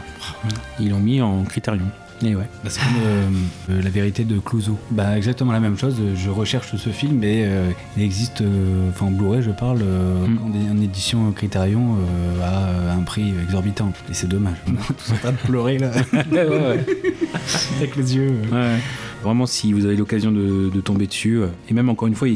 [0.80, 1.86] Ils l'ont mis en Criterion.
[2.24, 2.44] Et ouais.
[2.62, 3.28] Bah, c'est comme euh,
[3.70, 4.78] euh, la vérité de Clouseau.
[4.92, 5.96] Bah, exactement la même chose.
[6.14, 10.38] Je recherche ce film et euh, il existe, euh, en Blu-ray, je parle, euh, Mm.
[10.38, 11.96] en, en édition Criterion
[12.42, 13.92] à un prix exorbitant.
[14.10, 14.56] Et c'est dommage.
[14.68, 16.86] En train de pleurer là, ouais, ouais, ouais.
[17.78, 18.32] avec les yeux.
[18.50, 18.76] Ouais.
[19.24, 22.28] Vraiment, si vous avez l'occasion de, de tomber dessus, euh, et même encore une fois,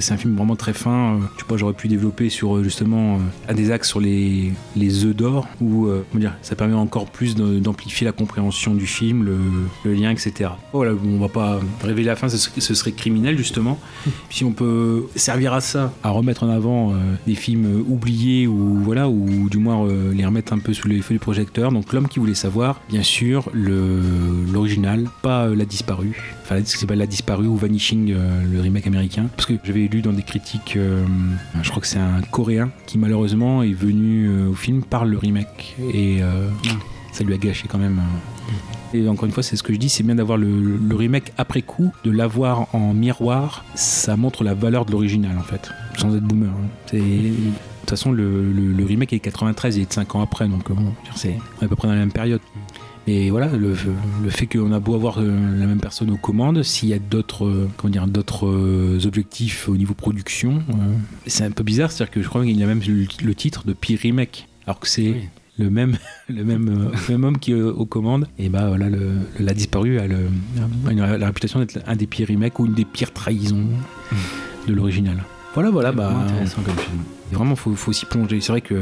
[0.00, 1.14] c'est un film vraiment très fin.
[1.14, 4.52] euh, Je sais pas, j'aurais pu développer sur euh, justement un des axes sur les,
[4.76, 9.24] les œufs d'or, où comment dire, ça permet encore plus d'amplifier la compréhension du film,
[9.24, 9.38] le,
[9.84, 10.50] le lien, etc.
[10.74, 13.78] Voilà, on va pas révéler la fin, ce serait, ce serait criminel justement.
[14.30, 16.94] si on peut servir à ça, à remettre en avant
[17.26, 21.14] des films oubliés ou voilà, ou du moins les remettre un peu sous les feux
[21.14, 21.72] du projecteur.
[21.72, 26.33] Donc l'homme qui voulait savoir, bien sûr, l'original, pas la disparue.
[26.42, 29.26] Enfin, ce qui s'appelle La Disparue ou Vanishing, euh, le remake américain.
[29.34, 31.04] Parce que j'avais lu dans des critiques, euh,
[31.62, 35.16] je crois que c'est un coréen qui malheureusement est venu euh, au film par le
[35.16, 35.76] remake.
[35.92, 36.20] Et
[37.12, 38.00] ça lui a gâché quand même.
[38.92, 41.62] Et encore une fois, c'est ce que je dis, c'est bien d'avoir le, remake après
[41.62, 46.24] coup, de l'avoir en miroir, ça montre la valeur de l'original en fait, sans être
[46.24, 46.50] boomer.
[46.50, 46.96] hein.
[47.84, 50.92] De toute façon, le, remake est 93, il est de 5 ans après, donc bon,
[51.16, 52.40] c'est à peu près dans la même période.
[53.06, 53.74] Et voilà, le,
[54.22, 55.26] le fait qu'on a beau avoir euh,
[55.58, 59.68] la même personne aux commandes, s'il y a d'autres, euh, comment dire, d'autres euh, objectifs
[59.68, 60.62] au niveau production,
[61.26, 61.90] c'est un peu bizarre.
[61.92, 62.80] C'est-à-dire que je crois qu'il y a même
[63.22, 65.28] le, titre de pire remake, alors que c'est Oui.
[65.58, 65.98] le même,
[66.30, 68.26] le même, le même homme qui est aux commandes.
[68.38, 68.98] Et bah voilà, le,
[69.38, 70.16] le- la disparu a, le,
[70.86, 73.66] a une- la réputation d'être un des pires remakes ou une des pires trahisons
[74.66, 75.22] de l'original.
[75.52, 76.10] Voilà, voilà, bah.
[76.24, 76.98] Intéressant comme film.
[77.32, 78.40] Et vraiment, faut, faut s'y plonger.
[78.40, 78.74] C'est vrai que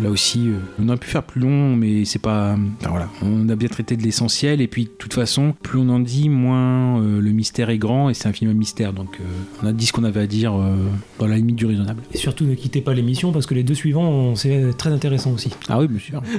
[0.00, 2.56] là aussi, euh, on aurait pu faire plus long, mais c'est pas.
[2.80, 4.60] Enfin, voilà, on a bien traité de l'essentiel.
[4.60, 8.08] Et puis, de toute façon, plus on en dit, moins euh, le mystère est grand.
[8.10, 8.92] Et c'est un film à mystère.
[8.92, 9.24] Donc, euh,
[9.62, 10.76] on a dit ce qu'on avait à dire euh,
[11.18, 12.02] dans la limite du raisonnable.
[12.12, 15.50] Et surtout, ne quittez pas l'émission parce que les deux suivants, c'est très intéressant aussi.
[15.68, 16.22] Ah oui, bien sûr.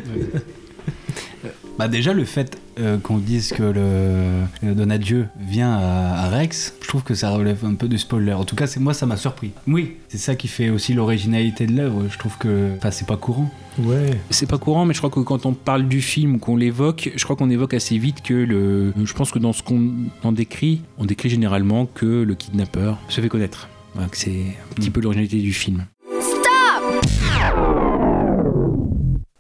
[1.80, 6.88] Bah déjà le fait euh, qu'on dise que le, Donadieu vient à, à Rex, je
[6.90, 8.34] trouve que ça relève un peu du spoiler.
[8.34, 9.52] En tout cas, c'est moi ça m'a surpris.
[9.66, 12.04] Oui, c'est ça qui fait aussi l'originalité de l'œuvre.
[12.12, 13.50] Je trouve que, enfin, c'est pas courant.
[13.78, 14.20] Ouais.
[14.30, 17.12] C'est pas courant, mais je crois que quand on parle du film ou qu'on l'évoque,
[17.16, 18.92] je crois qu'on évoque assez vite que le.
[19.02, 19.90] Je pense que dans ce qu'on
[20.24, 23.70] en décrit, on décrit généralement que le kidnappeur se fait connaître.
[23.94, 25.86] Voilà, c'est un petit peu l'originalité du film.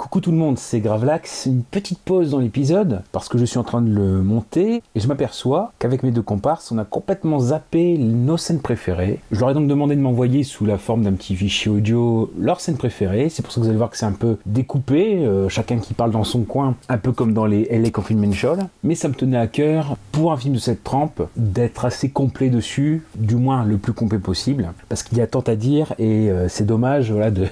[0.09, 1.45] Coucou tout le monde, c'est Gravelax.
[1.45, 4.99] Une petite pause dans l'épisode parce que je suis en train de le monter et
[4.99, 9.19] je m'aperçois qu'avec mes deux comparses, on a complètement zappé nos scènes préférées.
[9.31, 12.59] Je leur ai donc demandé de m'envoyer sous la forme d'un petit fichier audio leurs
[12.59, 13.29] scènes préférées.
[13.29, 15.93] C'est pour ça que vous allez voir que c'est un peu découpé, euh, chacun qui
[15.93, 18.31] parle dans son coin, un peu comme dans les LA Confinement
[18.83, 22.49] Mais ça me tenait à cœur, pour un film de cette trempe, d'être assez complet
[22.49, 26.31] dessus, du moins le plus complet possible, parce qu'il y a tant à dire et
[26.31, 27.45] euh, c'est dommage voilà, de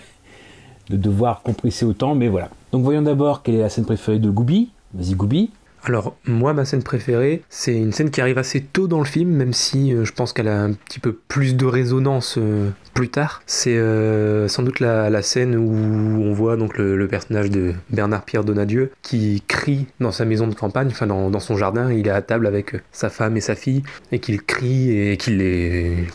[0.89, 2.49] de devoir compresser autant, mais voilà.
[2.71, 4.71] Donc voyons d'abord quelle est la scène préférée de Gooby.
[4.93, 5.51] Vas-y Gooby.
[5.83, 9.29] Alors, moi, ma scène préférée, c'est une scène qui arrive assez tôt dans le film,
[9.29, 13.09] même si euh, je pense qu'elle a un petit peu plus de résonance euh, plus
[13.09, 13.43] tard.
[13.45, 18.91] C'est euh, sans doute la, scène où on voit donc le, personnage de Bernard-Pierre Donadieu
[19.03, 22.47] qui crie dans sa maison de campagne, enfin dans, son jardin, il est à table
[22.47, 25.37] avec sa femme et sa fille, et qu'il crie et qu'il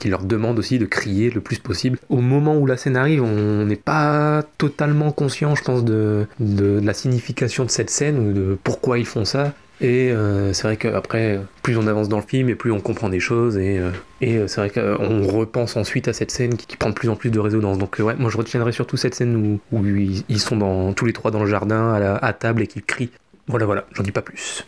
[0.00, 1.98] qu'il leur demande aussi de crier le plus possible.
[2.08, 6.80] Au moment où la scène arrive, on n'est pas totalement conscient, je pense, de, de
[6.82, 9.52] la signification de cette scène ou de pourquoi ils font ça.
[9.80, 13.08] Et euh, c'est vrai qu'après, plus on avance dans le film et plus on comprend
[13.08, 13.56] des choses.
[13.56, 13.90] Et, euh,
[14.22, 17.30] euh, c'est vrai qu'on repense ensuite à cette scène qui, prend de plus en plus
[17.30, 17.78] de résonance.
[17.78, 21.42] Donc ouais, moi je retiendrai surtout cette scène où, ils, sont tous les trois dans
[21.42, 23.11] le jardin, à, à table et qu'ils crient.
[23.48, 24.64] Voilà, voilà, j'en dis pas plus.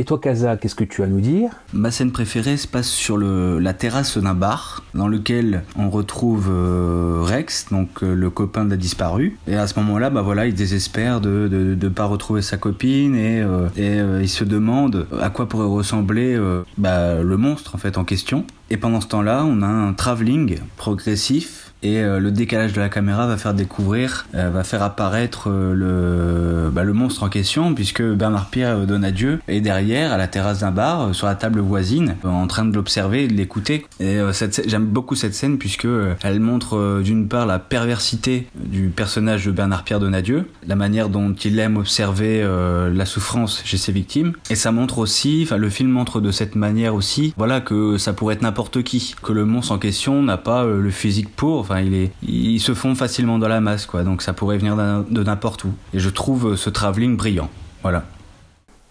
[0.00, 1.50] Et toi Kaza, qu'est-ce que tu as à nous dire?
[1.74, 7.20] Ma scène préférée se passe sur la terrasse d'un bar dans lequel on retrouve euh,
[7.20, 9.36] Rex, donc euh, le copain de la disparue.
[9.46, 13.42] Et à ce moment-là, bah voilà, il désespère de de pas retrouver sa copine et,
[13.42, 16.40] euh, il se demande à quoi pourrait ressembler
[16.78, 18.46] bah, le monstre en fait en question.
[18.70, 22.88] Et pendant ce temps-là, on a un travelling progressif et euh, le décalage de la
[22.88, 27.74] caméra va faire découvrir, euh, va faire apparaître euh, le, bah, le monstre en question,
[27.74, 32.16] puisque Bernard Pierre Donadieu est derrière, à la terrasse d'un bar, sur la table voisine,
[32.24, 33.86] en train de l'observer de l'écouter.
[33.98, 35.88] Et cette j'aime beaucoup cette scène, puisque
[36.22, 41.32] elle montre d'une part la perversité du personnage de Bernard Pierre Donadieu, la manière dont
[41.32, 45.70] il aime observer euh, la souffrance chez ses victimes, et ça montre aussi, enfin le
[45.70, 49.44] film montre de cette manière aussi, voilà que ça pourrait être n'importe qui, que le
[49.44, 53.38] monstre en question n'a pas le physique pour, enfin il est, il se fond facilement
[53.38, 55.72] dans la masse quoi, donc ça pourrait venir de n'importe où.
[55.94, 57.48] Et je trouve euh, ce travelling brillant,
[57.82, 58.04] voilà.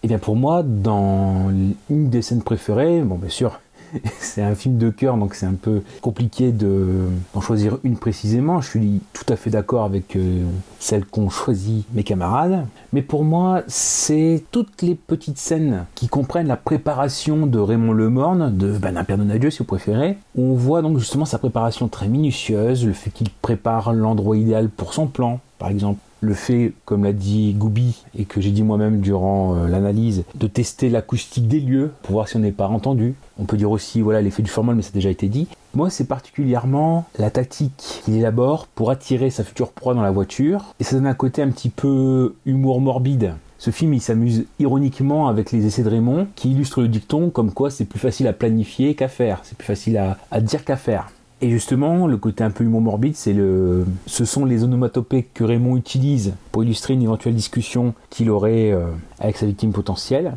[0.02, 1.50] Eh bien pour moi, dans
[1.90, 3.60] une des scènes préférées, bon bien sûr,
[4.20, 8.60] c'est un film de cœur, donc c'est un peu compliqué de, d'en choisir une précisément.
[8.60, 10.44] Je suis tout à fait d'accord avec euh,
[10.78, 12.66] celle qu'ont choisi mes camarades.
[12.92, 18.56] Mais pour moi, c'est toutes les petites scènes qui comprennent la préparation de Raymond Lemorne,
[18.56, 22.86] de Bernard Pierre Donadieu si vous préférez, on voit donc justement sa préparation très minutieuse,
[22.86, 26.00] le fait qu'il prépare l'endroit idéal pour son plan, par exemple.
[26.22, 30.46] Le fait, comme l'a dit Goubi et que j'ai dit moi-même durant euh, l'analyse, de
[30.46, 33.14] tester l'acoustique des lieux pour voir si on n'est pas entendu.
[33.38, 35.48] On peut dire aussi voilà l'effet du formol, mais ça a déjà été dit.
[35.74, 40.74] Moi, c'est particulièrement la tactique qu'il élabore pour attirer sa future proie dans la voiture.
[40.80, 43.34] Et ça donne un côté un petit peu humour morbide.
[43.58, 47.52] Ce film, il s'amuse ironiquement avec les essais de Raymond, qui illustrent le dicton comme
[47.52, 49.40] quoi c'est plus facile à planifier qu'à faire.
[49.44, 51.12] C'est plus facile à, à dire qu'à faire.
[51.42, 55.42] Et justement, le côté un peu humour morbide, c'est le, ce sont les onomatopées que
[55.42, 60.36] Raymond utilise pour illustrer une éventuelle discussion qu'il aurait euh, avec sa victime potentielle.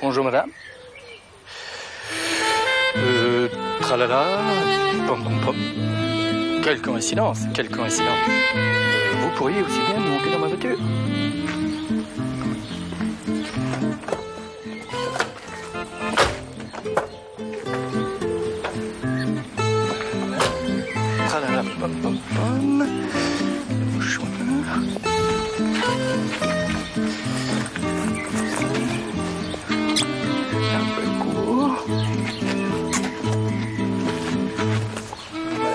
[0.00, 0.48] Bonjour madame.
[2.96, 3.48] Euh,
[3.80, 4.24] tralala,
[5.06, 5.56] pom pom pom.
[6.62, 8.08] Quelle coïncidence, quelle coïncidence.
[8.56, 10.78] Euh, vous pourriez aussi bien monter dans ma voiture.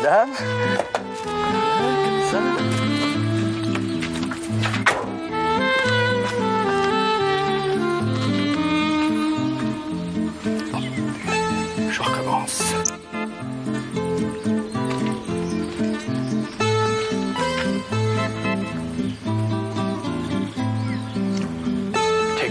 [0.10, 0.16] Je
[12.02, 12.74] recommence.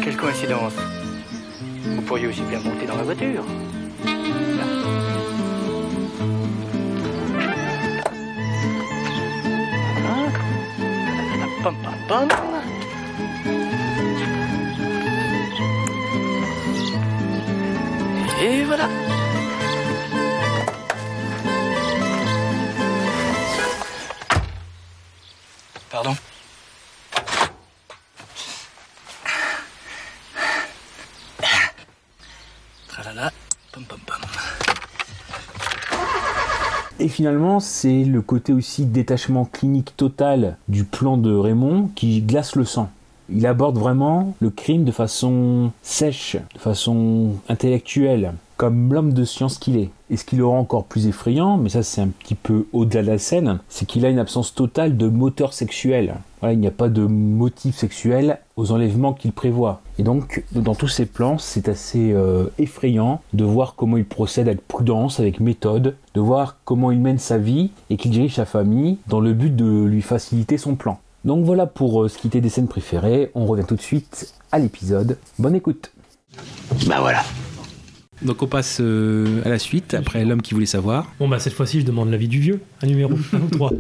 [0.05, 0.75] Quelle coïncidence
[1.83, 3.45] Vous pourriez aussi bien monter dans la voiture.
[18.41, 18.89] Et voilà.
[25.91, 26.17] Pardon
[32.89, 33.33] Tralala,
[33.73, 34.21] pam pam pam.
[37.01, 42.55] Et finalement, c'est le côté aussi détachement clinique total du plan de Raymond qui glace
[42.55, 42.91] le sang.
[43.29, 49.59] Il aborde vraiment le crime de façon sèche, de façon intellectuelle, comme l'homme de science
[49.59, 49.91] qu'il est.
[50.11, 53.03] Et ce qui le rend encore plus effrayant, mais ça c'est un petit peu au-delà
[53.03, 56.15] de la scène, c'est qu'il a une absence totale de moteur sexuel.
[56.43, 59.81] Il n'y a pas de motif sexuel aux enlèvements qu'il prévoit.
[59.99, 64.47] Et donc, dans tous ces plans, c'est assez euh, effrayant de voir comment il procède
[64.47, 68.45] avec prudence, avec méthode, de voir comment il mène sa vie et qu'il dirige sa
[68.45, 71.01] famille dans le but de lui faciliter son plan.
[71.25, 73.31] Donc voilà pour euh, ce qui était des scènes préférées.
[73.35, 75.19] On revient tout de suite à l'épisode.
[75.39, 75.91] Bonne écoute.
[76.87, 77.23] Bah voilà.
[78.23, 81.13] Donc on passe euh, à la suite, après l'homme qui voulait savoir.
[81.21, 83.73] Bon bah cette fois-ci je demande l'avis du vieux, un numéro 1 ou 3.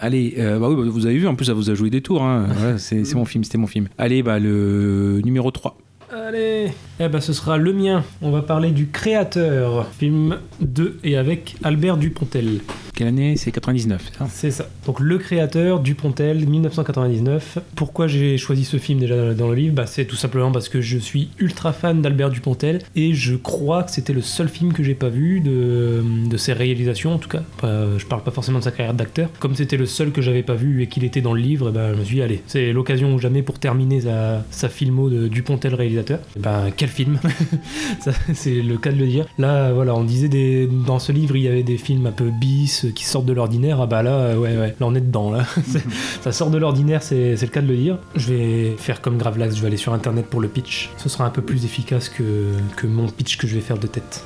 [0.00, 2.00] Allez, euh, bah oui, bah, vous avez vu, en plus ça vous a joué des
[2.00, 2.46] tours, hein.
[2.56, 3.88] Voilà, c'est mon film, c'était mon film.
[3.98, 5.76] Allez, bah le numéro 3.
[6.14, 8.04] Allez Eh ben ce sera le mien.
[8.20, 9.88] On va parler du créateur.
[9.98, 12.58] Film de et avec Albert Dupontel.
[12.94, 13.36] Quelle année?
[13.38, 14.26] C'est 99, c'est ça?
[14.30, 14.68] C'est ça.
[14.84, 17.58] Donc le créateur Dupontel, 1999.
[17.74, 19.74] Pourquoi j'ai choisi ce film déjà dans le livre?
[19.74, 23.82] Bah, C'est tout simplement parce que je suis ultra fan d'Albert Dupontel et je crois
[23.84, 27.30] que c'était le seul film que j'ai pas vu de, de ses réalisations en tout
[27.30, 27.42] cas.
[27.62, 29.30] Je parle pas forcément de sa carrière d'acteur.
[29.40, 31.72] Comme c'était le seul que j'avais pas vu et qu'il était dans le livre, eh
[31.72, 35.08] ben, je me suis dit allez, c'est l'occasion ou jamais pour terminer sa, sa filmo
[35.08, 36.18] de Dupontel réalisateur.
[36.36, 37.18] Eh Ben quel film
[38.34, 39.26] C'est le cas de le dire.
[39.38, 42.30] Là voilà, on disait des, dans ce livre il y avait des films un peu
[42.30, 43.80] bis qui sortent de l'ordinaire.
[43.80, 45.44] Ah bah là euh, ouais ouais, là on est dedans là.
[46.22, 47.98] Ça sort de l'ordinaire, c'est le cas de le dire.
[48.14, 50.90] Je vais faire comme Gravelax, je vais aller sur internet pour le pitch.
[50.96, 53.86] Ce sera un peu plus efficace que, que mon pitch que je vais faire de
[53.86, 54.24] tête.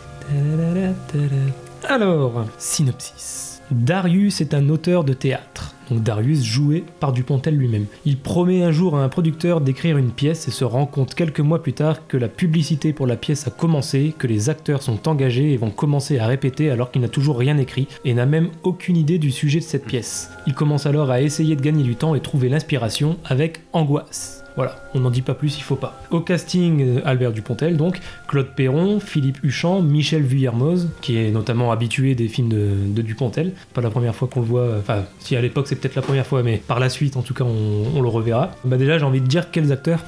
[1.88, 3.45] Alors, synopsis.
[3.70, 5.74] Darius est un auteur de théâtre.
[5.90, 7.86] Donc Darius joué par Dupontel lui-même.
[8.04, 11.40] Il promet un jour à un producteur d'écrire une pièce et se rend compte quelques
[11.40, 15.08] mois plus tard que la publicité pour la pièce a commencé, que les acteurs sont
[15.08, 18.50] engagés et vont commencer à répéter alors qu'il n'a toujours rien écrit et n'a même
[18.62, 20.30] aucune idée du sujet de cette pièce.
[20.46, 24.35] Il commence alors à essayer de gagner du temps et trouver l'inspiration avec angoisse.
[24.56, 26.00] Voilà, on n'en dit pas plus, il faut pas.
[26.10, 31.72] Au casting, euh, Albert Dupontel, donc, Claude Perron, Philippe Huchon, Michel Vuillermoz, qui est notamment
[31.72, 33.52] habitué des films de, Dupontel.
[33.74, 36.26] Pas la première fois qu'on le voit, enfin, si à l'époque c'est peut-être la première
[36.26, 38.52] fois, mais par la suite, en tout cas, on, on le reverra.
[38.64, 40.00] Bah déjà, j'ai envie de dire quels acteurs.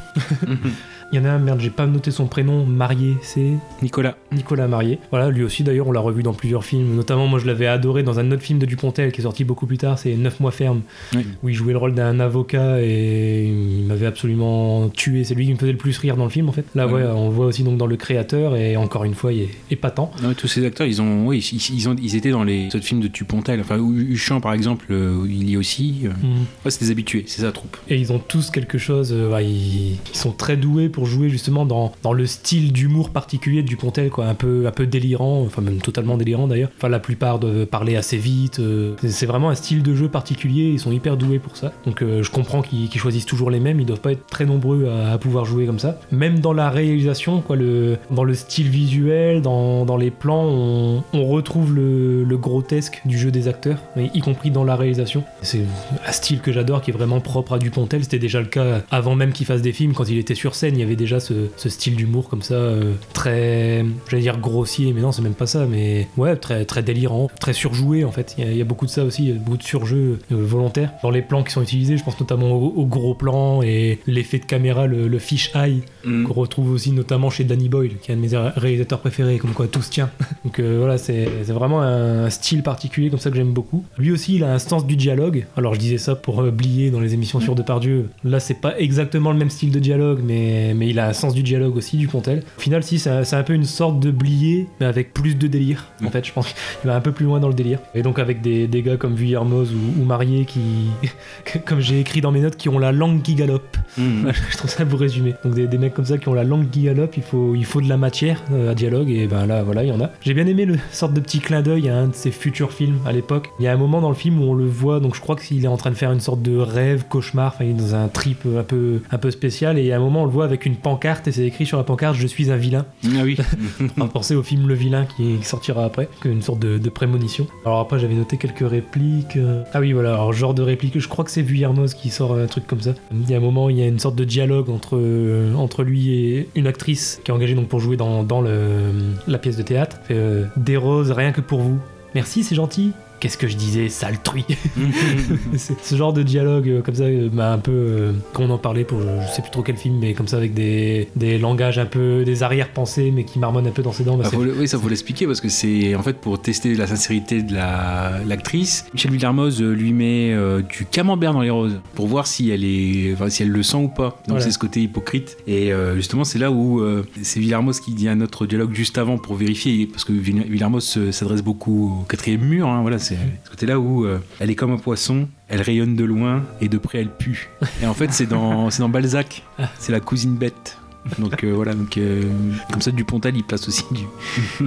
[1.10, 4.16] Il y en a un, merde, j'ai pas noté son prénom, Marié, c'est Nicolas.
[4.30, 4.98] Nicolas Marié.
[5.10, 6.94] Voilà, lui aussi d'ailleurs, on l'a revu dans plusieurs films.
[6.94, 9.64] Notamment, moi je l'avais adoré dans un autre film de Dupontel qui est sorti beaucoup
[9.66, 10.82] plus tard, c'est 9 mois ferme,
[11.14, 11.22] Oui.
[11.42, 15.24] où il jouait le rôle d'un avocat et il m'avait absolument tué.
[15.24, 16.66] C'est lui qui me faisait le plus rire dans le film en fait.
[16.74, 17.04] Là, ouais, Ouais.
[17.06, 20.10] on le voit aussi donc dans le créateur et encore une fois, il est épatant.
[20.22, 22.84] Non, tous ces acteurs, ils ont, oui, ils, ils ont, ils étaient dans les autres
[22.84, 23.60] films de Dupontel.
[23.60, 26.02] Enfin, Huchamp, par exemple, euh, il y est aussi.
[26.04, 26.08] euh.
[26.08, 26.44] Mhm.
[26.66, 27.78] Ouais, c'est des habitués, c'est sa troupe.
[27.88, 31.66] Et ils ont tous quelque chose, euh, ils, ils sont très doués pour jouer justement
[31.66, 35.62] dans, dans le style d'humour particulier de Dupontel, quoi, un peu, un peu délirant, enfin
[35.62, 36.70] même totalement délirant d'ailleurs.
[36.76, 40.70] Enfin la plupart de parler assez vite, euh, c'est- vraiment un style de jeu particulier,
[40.72, 41.72] ils sont hyper doués pour ça.
[41.84, 44.88] Donc euh, je comprends qu'ils choisissent toujours les mêmes, ils doivent pas être très nombreux
[44.88, 46.00] à, pouvoir jouer comme ça.
[46.12, 51.26] Même dans la réalisation, quoi, le, dans le style visuel, dans, dans les plans, on,
[51.28, 55.24] retrouve le, le grotesque du jeu des acteurs, y compris dans la réalisation.
[55.42, 55.60] C'est
[56.06, 58.02] un style que j'adore, qui est vraiment propre à Dupontel.
[58.02, 59.92] C'était déjà le cas avant même qu'il fasse des films.
[59.92, 62.54] Quand il était sur scène, il y avait déjà ce, ce style d'humour comme ça,
[62.54, 66.82] euh, très, j'allais dire grossier, mais non, c'est même pas ça, mais ouais, très, très
[66.82, 68.34] délirant, très surjoué en fait.
[68.38, 70.92] Il y, a, il y a beaucoup de ça aussi, beaucoup de surjeu euh, volontaire.
[71.02, 74.38] Dans les plans qui sont utilisés, je pense notamment au, au gros plan et l'effet
[74.38, 78.14] de caméra, le, le fish eye, qu'on retrouve aussi notamment chez Danny Boyle, qui est
[78.14, 80.10] un de mes ré- réalisateurs préférés, comme quoi tout se tient.
[80.44, 83.84] Donc euh, voilà, c'est vraiment un style particulier comme ça que j'aime beaucoup.
[83.98, 85.46] Lui aussi, il a un sens du dialogue.
[85.56, 88.06] Alors je disais ça pour euh, Blier dans les émissions sur Depardieu.
[88.24, 91.34] Là, c'est pas exactement le même style de dialogue, mais, mais il a un sens
[91.34, 92.42] du dialogue aussi, du Pontel.
[92.56, 95.86] Au final, si, c'est un, peu une sorte de Blier, mais avec plus de délire.
[96.04, 97.80] En fait, je pense qu'il va un peu plus loin dans le délire.
[97.94, 100.60] Et donc avec des, des gars comme Vuillermoz ou, ou Marié qui,
[101.66, 103.76] comme j'ai écrit dans mes notes, qui ont la langue qui galope.
[103.96, 104.32] Mhm.
[104.50, 105.34] je trouve ça pour résumer.
[105.44, 107.64] Donc des, des mecs comme ça qui ont la langue qui galope, il faut, il
[107.64, 110.10] faut de la matière euh, à dialogue, et ben là, voilà, il y en a.
[110.20, 112.98] J'ai bien aimé le sorte de petit clin d'œil à un de ses futurs films
[113.04, 113.50] à l'époque.
[113.58, 115.36] Il y a un moment dans le film où on le voit, donc je crois
[115.36, 117.94] qu'il est en train de faire une sorte de rêve, cauchemar, enfin il est dans
[117.94, 120.30] un trip un peu, un peu spécial, et il y a un moment on le
[120.30, 122.86] voit avec une une pancarte et c'est écrit sur la pancarte Je suis un vilain.
[123.04, 123.36] Ah oui.
[123.96, 127.46] On va penser au film Le Vilain qui sortira après, une sorte de, de prémonition.
[127.64, 129.36] Alors après, j'avais noté quelques répliques.
[129.36, 129.62] euh.
[129.74, 132.46] Ah oui, voilà, alors genre de réplique, je crois que c'est Vuillermoz qui sort un
[132.46, 132.94] truc comme ça.
[133.12, 135.82] Il y a un moment, il y a une sorte de dialogue entre, euh, entre
[135.82, 138.92] lui et une actrice qui est engagée donc pour jouer dans, dans le,
[139.26, 139.98] la pièce de théâtre.
[140.04, 141.78] Fait, euh, Des roses, rien que pour vous.
[142.14, 142.92] Merci, c'est gentil.
[143.20, 144.44] Qu'est-ce que je disais, sale truie
[145.82, 147.72] Ce genre de dialogue euh, comme ça euh, m'a un peu.
[147.72, 150.36] euh, quand on en parlait pour je, sais plus trop quel film, mais comme ça
[150.36, 152.24] avec des, des langages un peu.
[152.24, 154.16] des arrière-pensées, mais qui marmonnent un peu dans ses dents.
[154.16, 156.74] bah, Ah, faut le- oui, ça faut l'expliquer parce que c'est en fait pour tester
[156.74, 158.86] la sincérité de la- l'actrice.
[158.94, 162.64] Michel Villermoz euh, lui met euh, du camembert dans les roses pour voir si elle
[162.64, 164.10] est, enfin, si elle le sent ou pas.
[164.10, 164.44] Donc Voilà.
[164.44, 165.36] c'est ce côté hypocrite.
[165.46, 168.98] Et euh, justement c'est là où euh, c'est Villermoz qui dit un autre dialogue juste
[168.98, 172.68] avant pour vérifier parce que Vill- Villermoz euh, s'adresse beaucoup au quatrième mur.
[172.68, 175.28] hein, voilà, c'est ce côté-là où euh, elle est comme un poisson.
[175.48, 177.48] Elle rayonne de loin et de près elle pue.
[177.82, 179.42] Et en fait c'est dans Balzac.
[179.78, 180.78] C'est la cousine bête.
[181.18, 182.22] Donc euh, voilà, donc euh,
[182.70, 184.02] comme ça Dupontel il place aussi du,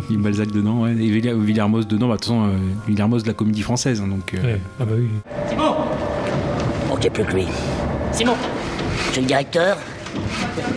[0.09, 0.91] du Balzac dedans, ouais.
[0.93, 4.33] et Villermoz dedans, bah, de toute façon euh, Villermoz de la comédie française, hein, donc.
[4.33, 5.07] euh, Ouais, ah bah oui.
[5.49, 5.75] Simon
[6.89, 7.45] Manquait plus que lui.
[8.11, 8.33] Simon
[9.07, 9.77] Monsieur le directeur?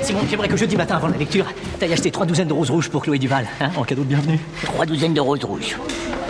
[0.03, 1.47] Simon, j'aimerais que jeudi matin, avant la lecture,
[1.79, 4.39] t'ailles acheter trois douzaines de roses rouges pour Chloé Duval, hein, en cadeau de bienvenue.
[4.65, 5.77] Trois douzaines de roses rouges.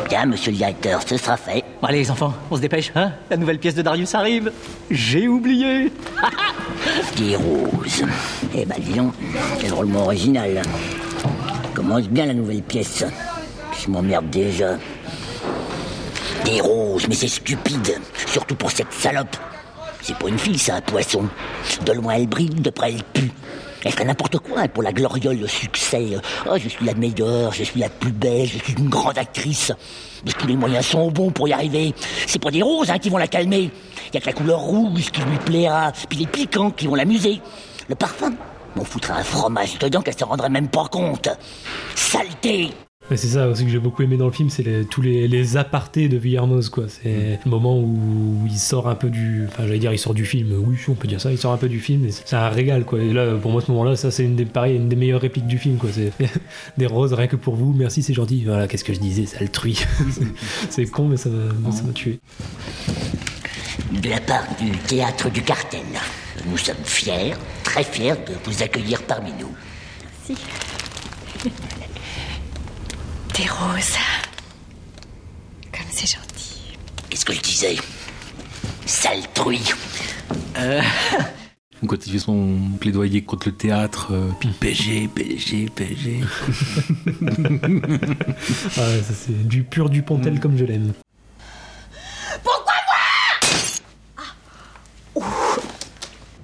[0.09, 1.65] Bien, monsieur le directeur, ce sera fait.
[1.81, 4.53] Bon, allez, les enfants, on se dépêche, hein La nouvelle pièce de Darius arrive.
[4.91, 5.91] J'ai oublié.
[7.17, 8.05] Des roses.
[8.55, 9.15] Eh ben, dis donc,
[9.61, 10.63] quel drôlement original.
[11.75, 13.05] Commence bien la nouvelle pièce.
[13.83, 14.77] Je m'emmerde déjà.
[16.45, 17.99] Des roses, mais c'est stupide.
[18.27, 19.37] Surtout pour cette salope.
[20.07, 21.27] C'est pas une fille, c'est un poisson.
[21.87, 23.33] De loin, elle brille, de près, elle pue.
[23.83, 26.19] Elle ferait n'importe quoi pour la gloriole, le succès.
[26.47, 29.73] Oh, je suis la meilleure, je suis la plus belle, je suis une grande actrice.
[30.27, 31.95] Mais tous les moyens sont bons pour y arriver.
[32.27, 33.71] C'est pas des roses hein, qui vont la calmer.
[34.09, 36.97] Il y a que la couleur rouge qui lui plaira, puis les piquants qui vont
[36.97, 37.41] l'amuser.
[37.89, 38.35] Le parfum,
[38.77, 41.31] on foutrait un fromage dedans qu'elle se rendrait même pas compte.
[41.95, 42.73] Saleté
[43.11, 45.29] Mais c'est ça aussi que j'ai beaucoup aimé dans le film, c'est les- tous les,
[45.29, 46.85] les apartés de Villermoz, quoi.
[46.89, 49.45] C'est le moment où il sort un peu du.
[49.47, 50.55] Enfin, j'allais dire, il sort du film.
[50.67, 52.07] Oui, on peut dire ça, il sort un peu du film.
[52.07, 53.01] et C'est c'est un régal, quoi.
[53.01, 55.47] Et là, pour moi, ce moment-là, ça, c'est une des, pareil, une des meilleures répliques
[55.47, 55.91] du film, quoi.
[55.93, 56.13] C'est
[56.79, 57.75] des roses, rien que pour vous.
[57.75, 58.43] Merci, c'est gentil.
[58.47, 59.85] Voilà, qu'est-ce que je disais, ça le truie.
[60.71, 62.21] C'est- con, mais ça m'a ça m'a tué.
[63.93, 65.81] De la part du théâtre du cartel,
[66.51, 67.35] nous sommes fiers,
[67.65, 69.51] très fiers de vous accueillir parmi nous.
[70.25, 70.35] Si.
[73.37, 73.97] Des roses.
[75.73, 76.77] Comme c'est gentil.
[77.11, 77.77] Qu'est-ce que je disais?
[78.87, 79.65] Sale truie.
[80.55, 86.21] Donc quand il fait son plaidoyer contre le théâtre, euh, puis PSG, PSG, PSG.
[88.77, 90.93] Ah, ouais, ça, c'est du pur Dupontel comme je l'aime.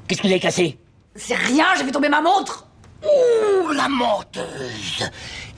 [0.06, 0.78] Qu'est-ce que vous avez cassé?
[1.14, 2.66] C'est rien, j'ai fait tomber ma montre.
[3.04, 5.04] Ouh, la menteuse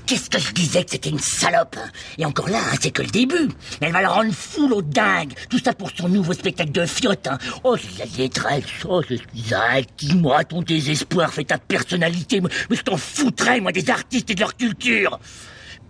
[0.06, 1.88] Qu'est-ce que je disais que c'était une salope hein?
[2.18, 3.48] Et encore là, hein, c'est que le début.
[3.80, 5.32] Elle va le rendre fou, l'autre dingue.
[5.48, 7.26] Tout ça pour son nouveau spectacle de fiotte.
[7.26, 7.38] Hein.
[7.64, 8.64] Oh, c'est la détresse.
[8.88, 12.40] Oh, un Dis-moi, ton désespoir fait ta personnalité.
[12.40, 15.18] Mais je t'en foutrais, moi, des artistes et de leur culture.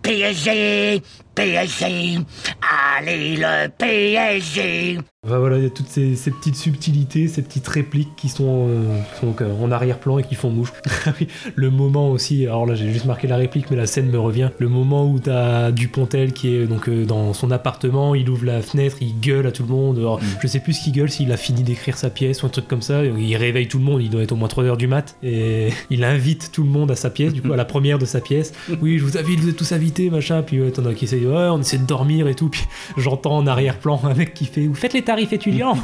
[0.02, 1.02] PSG,
[1.34, 2.18] PSG,
[2.60, 4.98] allez le PSG.
[5.24, 8.66] Enfin, voilà, il y a toutes ces, ces petites subtilités, ces petites répliques qui sont,
[8.68, 10.72] euh, qui sont, euh, en arrière-plan et qui font mouche.
[11.06, 11.12] Ah
[11.54, 14.50] le moment aussi, alors là j'ai juste marqué la réplique, mais la scène me revient.
[14.58, 18.62] Le moment où t'as Dupontel qui est donc euh, dans son appartement, il ouvre la
[18.62, 19.98] fenêtre, il gueule à tout le monde.
[19.98, 22.48] Alors, Je sais plus ce qu'il gueule, s'il a fini d'écrire sa pièce ou un
[22.48, 23.04] truc comme ça.
[23.04, 25.16] Il réveille tout le monde, il doit être au moins 3h du mat.
[25.22, 28.06] Et il invite tout le monde à sa pièce, du coup à la première de
[28.06, 28.52] sa pièce.
[28.80, 30.42] Oui, je vous invite, vous êtes tous invités, machin.
[30.42, 32.48] Puis t'en as qui ouais, on essaie de dormir et tout.
[32.48, 32.64] Puis
[32.96, 35.76] j'entends en arrière-plan un mec qui fait, vous faites les tarifs étudiants?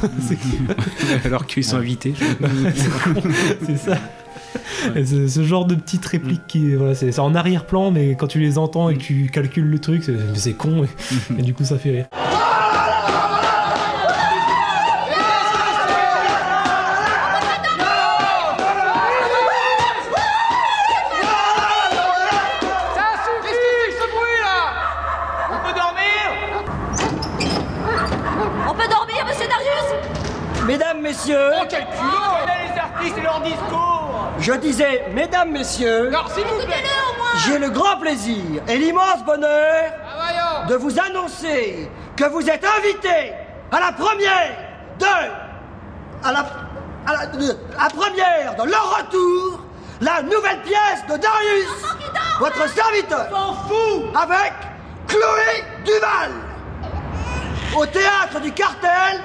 [1.25, 2.13] Alors qu'ils sont invités.
[3.65, 3.97] c'est ça.
[5.05, 8.57] Ce, ce genre de petites répliques qui voilà, c'est en arrière-plan mais quand tu les
[8.57, 10.89] entends et que tu calcules le truc c'est c'est con et,
[11.39, 12.05] et du coup ça fait rire
[34.49, 36.83] je disais, mesdames, messieurs, Alors, s'il vous plaît.
[37.45, 41.87] J'ai le grand plaisir et l'immense bonheur Ah, de vous annoncer
[42.17, 43.31] que vous êtes invités
[43.71, 44.55] à la première
[44.99, 46.27] de.
[46.27, 46.39] à la.
[47.07, 49.59] à la, de- à première de leur retour,
[50.01, 51.97] la nouvelle pièce de Darius,
[52.39, 53.27] votre serviteur,
[54.15, 54.53] avec
[55.07, 56.31] Chloé Duval,
[57.77, 59.21] au théâtre du Cartel,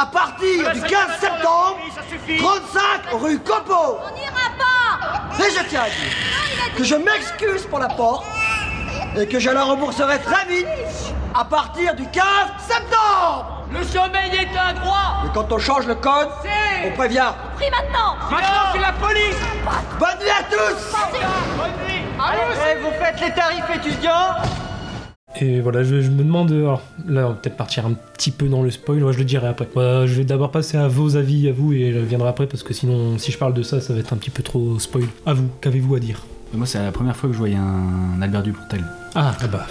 [0.00, 2.38] à partir Ah, du ça 15 suffit, septembre, ça suffit.
[2.38, 3.98] 35 rue Copeau.
[4.06, 5.44] On n'ira pas.
[5.44, 8.24] Et je tiens à dire que je m'excuse pour la porte
[9.16, 10.66] et que je la rembourserai très vite
[11.34, 12.22] à partir du 15
[12.58, 13.64] septembre.
[13.70, 16.28] Le sommeil est un droit Et quand on change le code,
[16.86, 17.32] on prévient.
[17.56, 18.16] Pris maintenant.
[18.30, 19.36] Maintenant, c'est la police.
[19.98, 20.92] Bonne nuit à tous.
[21.56, 22.02] Bonne nuit.
[22.18, 24.36] Allez, vous faites les tarifs étudiants
[25.40, 28.48] Et voilà, je, je me demande, alors, là on va peut-être partir un petit peu
[28.48, 29.68] dans le spoil, ouais, je le dirai après.
[29.72, 32.62] Voilà, je vais d'abord passer à vos avis, à vous, et je viendrai après, parce
[32.62, 35.04] que sinon, si je parle de ça, ça va être un petit peu trop spoil.
[35.26, 36.24] À vous, qu'avez-vous à dire?
[36.52, 38.82] Moi, c'est la première fois que je voyais un Albert Dupontel.
[39.14, 39.66] Ah, ah bah.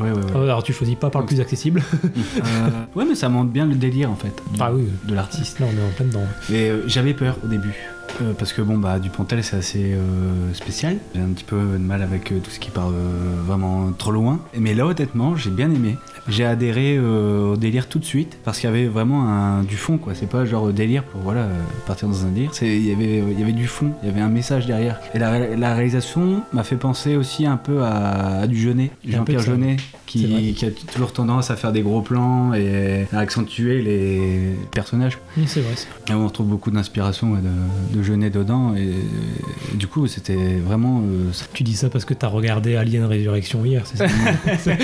[0.00, 0.42] Ouais, ouais, ouais.
[0.42, 1.82] Alors tu choisis pas par le plus accessible
[2.36, 4.84] Euh, ouais, mais ça montre bien le délire en fait du- Ah oui.
[5.04, 5.58] de l'artiste.
[5.60, 6.24] Là on est en plein dedans.
[6.50, 7.74] Et euh, j'avais peur au début.
[8.22, 10.96] euh, parce que bon, bah, Dupontel c'est assez euh, spécial.
[11.14, 12.90] J'ai un petit peu de mal avec euh, tout ce qui part
[13.46, 14.40] vraiment trop loin.
[14.56, 15.96] Mais là, honnêtement, j'ai bien aimé.
[16.30, 19.76] J'ai adhéré euh, au délire tout de suite parce qu'il y avait vraiment un, du
[19.76, 20.14] fond, quoi.
[20.14, 21.52] C'est pas genre euh, délire pour voilà euh,
[21.86, 22.54] partir dans un délire.
[22.54, 25.00] C'est- Il y avait, il y avait du fond, il y avait un message derrière.
[25.14, 28.90] Et la, ré- la réalisation m'a fait penser aussi un peu à, à du Jeunet,
[29.06, 29.40] Jean-Pierre.
[29.40, 29.76] Jeunet.
[30.10, 35.18] Qui, qui a toujours tendance à faire des gros plans et à accentuer les personnages.
[35.36, 35.74] Oui, c'est vrai.
[36.08, 38.88] Et on retrouve beaucoup d'inspiration ouais, de, de Jeunet dedans et,
[39.72, 43.04] et du coup c'était vraiment euh, ça- Tu dis ça parce que t'as regardé Alien
[43.04, 44.06] Résurrection hier, c'est ça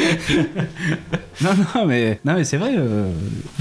[1.43, 3.11] non non mais non mais c'est vrai euh,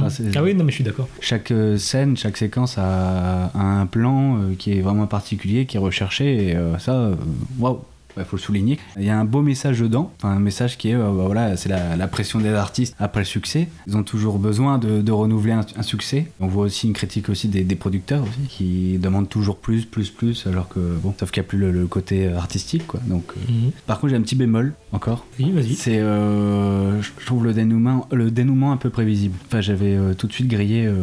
[0.02, 1.08] Ah oui, non mais je suis d'accord.
[1.20, 5.78] chaque euh, scène chaque séquence a, a un plan euh, qui est vraiment particulier qui
[5.78, 7.12] est recherché et ça
[7.60, 7.80] waouh
[8.18, 8.80] il faut le souligner.
[8.98, 11.70] Il y a un beau message dedans, un message qui est, euh, bah, voilà, c'est
[11.70, 13.68] la, la pression des artistes après le succès.
[13.88, 16.28] Ils ont toujours besoin de, de renouveler un, un succès.
[16.40, 20.10] On voit aussi une critique aussi des, des producteurs aussi, qui demandent toujours plus, plus,
[20.10, 23.00] plus, alors que bon, sauf qu'il n'y a plus le, le côté artistique, quoi.
[23.08, 23.72] Donc, euh, Mhm.
[23.88, 25.26] par contre, j'ai un petit bémol encore.
[25.40, 25.76] Oui, vas-y.
[25.76, 29.36] C'est, euh, je trouve le dénouement, le dénouement un peu prévisible.
[29.48, 30.94] Enfin, j'avais euh, tout de suite grillé euh,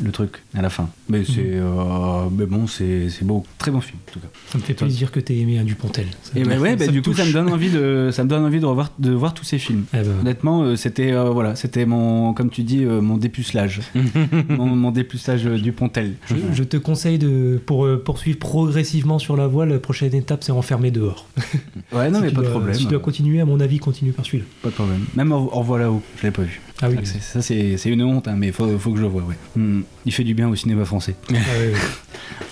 [0.00, 0.88] le truc à la fin.
[1.08, 4.28] Mais c'est, euh, mais bon, c'est, c'est beau, très bon film en tout cas.
[4.50, 6.06] Ça me fait plaisir que t'aies aimé un Dupontel.
[6.22, 8.60] Ça me- ouais, bah du coup, ça me donne envie de, ça me donne envie
[8.60, 9.84] de revoir, de voir tous ces films.
[9.94, 10.06] Eh ben.
[10.20, 13.80] Honnêtement, euh, c'était, euh, voilà, c'était mon, comme tu dis, euh, mon dépucelage,
[14.48, 16.14] mon, mon dépucelage du Pontel.
[16.26, 20.52] Je, je te conseille de, pour poursuivre progressivement sur la voie, la prochaine étape c'est
[20.52, 21.26] enfermer dehors.
[21.92, 22.74] Ouais, non, Si mais tu pas de dois- problème.
[22.74, 24.44] Si tu dois continuer, à mon avis, continue par celui-là.
[24.62, 25.04] Pas de problème.
[25.16, 26.60] Même au, au revoir là-haut, je l'ai pas vu.
[26.82, 26.96] Ah oui.
[27.04, 29.22] c'est- ça c'est, une honte, hein, mais faut, faut que je le voie.
[29.22, 29.36] Ouais.
[29.56, 31.14] Hmm, il fait du bien au cinéma français.
[31.32, 31.36] Ah.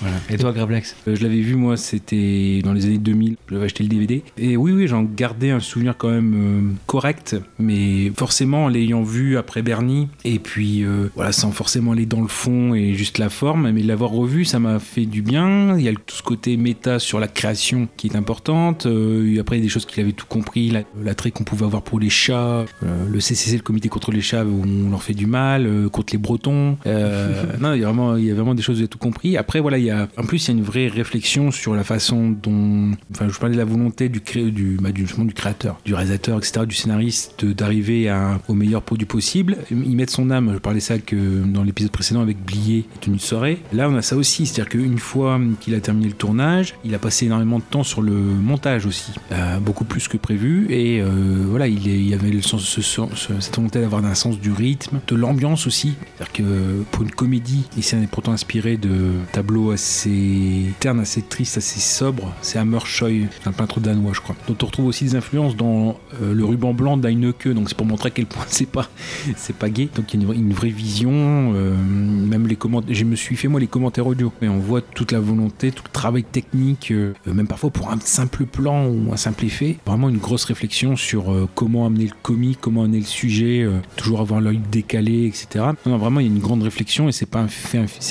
[0.01, 0.17] Voilà.
[0.31, 3.37] Et toi, Gravelax Euh, je l'avais vu moi, c'était dans les années 2000.
[3.51, 4.23] J'avais acheté le DVD.
[4.37, 7.37] Et oui, oui, j'en gardais un souvenir quand même euh, correct.
[7.59, 12.21] Mais forcément, en l'ayant vu après Bernie, et puis euh, voilà, sans forcément aller dans
[12.21, 15.77] le fond et juste la forme, mais l'avoir revu, ça m'a fait du bien.
[15.77, 18.87] Il y a tout ce côté méta sur la création qui est importante.
[18.87, 20.71] Après, il y a des choses qu'il avait tout compris.
[20.71, 24.45] La- L'attrait qu'on pouvait avoir pour les chats, le CCC, le comité contre les chats,
[24.45, 26.77] où on leur fait du mal, euh, contre les Bretons.
[26.87, 28.89] Euh, non, il y, a vraiment, il y a vraiment des choses où il a
[28.89, 29.37] tout compris.
[29.37, 31.85] Après, voilà, il y a, en plus, il y a une vraie réflexion sur la
[31.85, 32.93] façon dont.
[33.13, 36.39] Enfin, je parlais de la volonté du, cré, du, bah, du, du créateur, du réalisateur,
[36.39, 38.13] etc., du scénariste, d'arriver
[38.49, 39.57] au meilleur produit possible.
[39.71, 40.51] Y mettre son âme.
[40.55, 43.59] Je parlais ça que dans l'épisode précédent avec Blié et Tenue de soirée.
[43.73, 44.47] Là, on a ça aussi.
[44.47, 48.03] C'est-à-dire qu'une fois qu'il a terminé le tournage, il a passé énormément de temps sur
[48.03, 49.13] le montage aussi.
[49.33, 50.67] Euh, beaucoup plus que prévu.
[50.71, 54.15] Et euh, voilà, il, il avait le sens, ce- ce- ce- cette volonté d'avoir un
[54.15, 55.95] sens du rythme, de l'ambiance aussi.
[56.17, 61.59] C'est-à-dire que pour une comédie, et c'est pourtant inspiré de tableaux assez ternes, assez tristes,
[61.59, 64.37] assez sobres, c'est Hammershoy, un peintre danois, je crois.
[64.47, 67.49] dont on retrouve aussi des influences dans euh, le ruban blanc d'Heineke.
[67.49, 68.89] Donc c'est pour montrer à quel point c'est pas,
[69.37, 69.89] c'est pas gay.
[69.95, 71.11] Donc il y a une, vraie vision.
[71.55, 74.33] euh, même les commentaires, je me suis fait moi les commentaires audio.
[74.43, 77.99] Et on voit toute la volonté, tout le travail technique, euh, même parfois pour un
[78.01, 79.77] simple plan ou un simple effet.
[79.87, 83.79] Vraiment une grosse réflexion sur euh, comment amener le comique, comment amener le sujet, euh,
[83.99, 85.65] toujours avoir l'œil décalé, etc.
[85.85, 87.49] Non, vraiment il y a une grande réflexion et c'est pas un,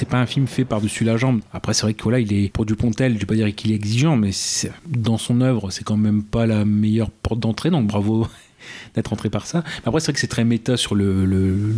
[0.06, 1.40] pas un film fait par-dessus la jambe.
[1.54, 3.76] Après c'est vrai que voilà, il est pour Dupontel, je vais pas dire qu'il est
[3.76, 4.32] exigeant, mais
[4.86, 8.28] dans son œuvre c'est quand même pas la meilleure porte d'entrée, donc bravo
[8.95, 9.63] d'être entré par ça.
[9.86, 11.26] Après, c'est vrai que c'est très méta sur le,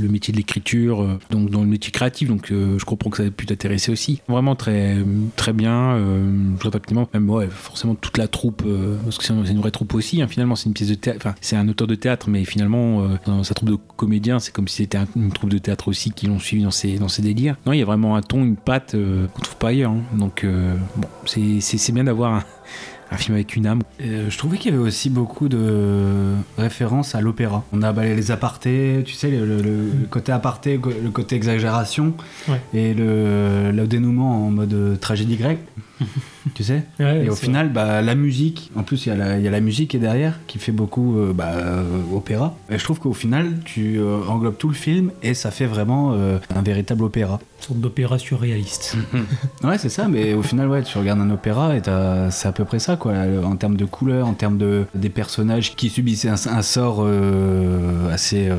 [0.09, 3.23] métier de l'écriture, euh, donc dans le métier créatif, donc euh, je comprends que ça
[3.23, 4.21] a pu t'intéresser aussi.
[4.27, 4.97] Vraiment très,
[5.35, 5.95] très bien.
[5.95, 9.71] Euh, répète rapidement, même ouais, forcément toute la troupe, euh, parce que c'est une, vraie
[9.71, 10.21] troupe aussi.
[10.21, 14.53] hein, finalement, c'est un auteur de théâtre, mais finalement, dans sa troupe de comédiens, c'est
[14.53, 17.07] comme si c'était un- une troupe de théâtre aussi qui l'ont suivi dans ses, dans
[17.07, 17.55] ses délires.
[17.65, 19.91] Non, il y a vraiment un ton, une patte qu'on trouve pas ailleurs.
[19.91, 20.01] hein.
[20.17, 20.45] Donc,
[20.95, 22.43] bon, c'est bien d'avoir un,
[23.11, 23.81] un film avec une âme.
[24.01, 27.63] Euh, je trouvais qu'il y avait aussi beaucoup de références à l'opéra.
[27.73, 32.13] On a bah, les apartés, tu sais, le, le- le côté aparté, le côté exagération,
[32.47, 32.61] Ouais.
[32.73, 35.59] et le, le dénouement en mode euh, tragédie grecque.
[36.55, 39.15] tu sais Ouais, Et au c'est final, bah, la musique, en plus, il y, a
[39.15, 41.83] la- il y a la musique qui est derrière, qui fait beaucoup euh, bah, euh,
[42.13, 42.55] opéra.
[42.69, 46.13] Et je trouve qu'au final, tu euh, englobes tout le film et ça fait vraiment
[46.13, 47.39] euh, un véritable opéra.
[47.59, 48.95] Une sorte d'opéra surréaliste.
[49.63, 52.63] Ouais, c'est ça, mais au final, ouais, tu regardes un opéra et t'as- ça, peu
[52.65, 56.35] près ça, quoi, en termes de couleurs, en termes de des personnages qui subissaient un,
[56.47, 57.05] un sort
[58.11, 58.49] assez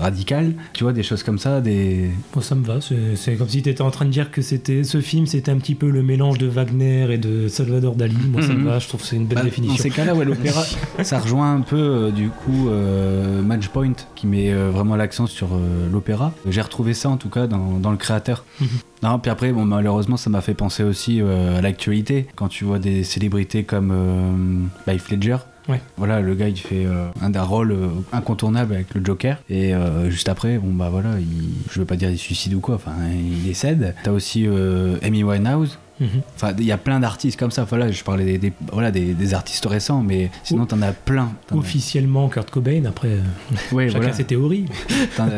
[0.00, 0.54] radical.
[0.72, 2.10] Tu vois, des choses comme ça, des.
[2.34, 2.80] Bon, ça me va.
[2.80, 5.50] C'est c'est comme si tu étais en train de dire que c'était ce film, c'était
[5.50, 8.16] un petit peu le mélange de Wagner et de Salvador Dali.
[8.32, 8.64] Moi, ça me Mhm.
[8.66, 8.78] va.
[8.78, 9.76] Je trouve que c'est une belle Bah, définition.
[9.76, 10.62] Dans ces cas-là, ouais, l'opéra,
[11.02, 15.48] ça rejoint un peu euh, du coup euh, Matchpoint qui met euh, vraiment l'accent sur
[15.54, 16.32] euh, l'opéra.
[16.48, 18.44] J'ai retrouvé ça en tout cas dans, dans le créateur.
[18.60, 18.68] Mhm.
[19.02, 22.78] Non, puis après, bon, malheureusement, ça m'a fait penser aussi à l'actualité quand tu vois
[22.78, 25.36] des célébrités comme Heath Ledger.
[25.68, 25.80] Ouais.
[25.96, 29.72] Voilà, le gars il fait euh, un des rôles euh, incontournables avec le Joker et
[29.72, 31.26] euh, juste après, bon bah voilà, il,
[31.70, 33.94] je veux pas dire il suicide ou quoi, enfin il décède.
[34.02, 34.48] T'as aussi
[35.02, 35.78] Amy Winehouse.
[36.00, 36.08] Mhm.
[36.34, 37.64] Enfin, il y a plein d'artistes comme ça.
[37.64, 41.32] Voilà, je parlais des, des- voilà, des, des artistes récents, mais sinon, t'en as plein.
[41.52, 43.20] Officiellement Kurt Cobain, après, euh,
[43.72, 44.12] Ouais, chacun voilà.
[44.14, 44.64] ses théories.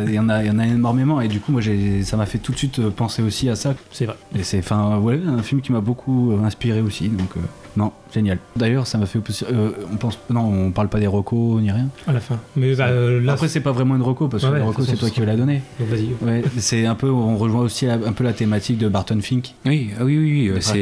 [0.06, 1.20] Il y, en a- y en a énormément.
[1.20, 1.60] Et du coup, moi,
[2.04, 3.74] ça m'a fait tout de suite euh, penser aussi à ça.
[3.90, 4.16] C'est vrai.
[4.38, 7.08] Et c'est ouais, un film qui m'a beaucoup euh, inspiré aussi.
[7.08, 7.40] Donc, euh,
[7.76, 8.38] non, génial.
[8.56, 9.18] D'ailleurs, ça m'a fait.
[9.28, 11.88] aussi- euh, on pense, non, on parle pas des recos ni rien.
[12.06, 12.38] À la fin.
[12.56, 14.84] Mais bah, euh, là, Après, c'est pas vraiment une reco parce que Ouais, la toute
[14.84, 15.62] c'est toi qui me l'as donné.
[15.80, 16.08] Donc, vas-y.
[16.22, 19.54] Ouais, c'est un peu, on rejoint aussi la- un peu la thématique de Barton Fink.
[19.66, 20.80] Oui, ah oui, oui, c'est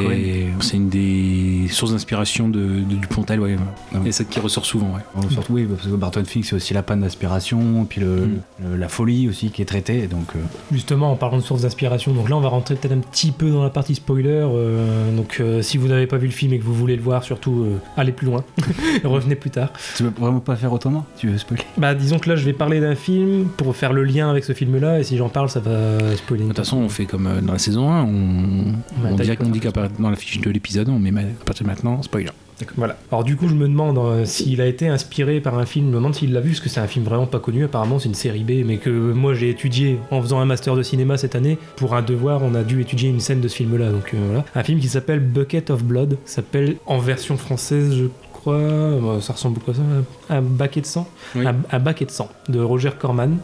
[0.61, 3.57] c'est une des sources d'inspiration de, de Dupontel, ouais.
[4.05, 5.28] Et ça qui ressort souvent, ouais.
[5.31, 8.41] Surtout, oui, parce que Barton Fink, c'est aussi la panne d'aspiration, puis le, Mm.
[8.70, 10.07] le- la folie aussi qui est traitée.
[10.07, 10.41] Donc, euh,
[10.72, 13.51] Justement, en parlant de sources d'inspiration, donc là on va rentrer peut-être un petit peu
[13.51, 14.28] dans la partie spoiler.
[14.31, 17.03] euh, donc euh, si vous n'avez pas vu le film et que vous voulez le
[17.03, 18.45] voir, surtout euh, allez plus loin,
[19.05, 19.73] revenez plus tard.
[19.97, 21.07] tu veux vraiment pas faire autrement?
[21.16, 21.64] Tu veux spoiler?
[21.77, 24.53] Bah disons que là je vais parler d'un film pour faire le lien avec ce
[24.53, 26.43] film-là et si j'en parle ça va spoiler.
[26.45, 29.49] De toute façon, on fait comme euh, dans la saison 1, on, t'as dit qu'on
[29.49, 32.31] dit qu'à dans la fiche de l'épisode, on met à partir de maintenant, spoiler.
[32.76, 32.96] Voilà.
[33.11, 35.90] Alors du coup je me demande euh, s'il a été inspiré par un film, je
[35.90, 37.64] me demande s'il l'a vu parce que c'est un film vraiment pas connu.
[37.64, 40.82] Apparemment c'est une série B, mais que moi j'ai étudié en faisant un master de
[40.82, 41.58] cinéma cette année.
[41.76, 43.90] Pour un devoir, on a dû étudier une scène de ce film-là.
[43.90, 48.04] Donc euh, voilà, un film qui s'appelle Bucket of Blood, s'appelle en version française je
[48.32, 49.82] crois, euh, ça ressemble beaucoup à ça,
[50.30, 51.46] un baquet de sang, Oui.
[51.46, 53.36] un, un baquet de sang de Roger Corman.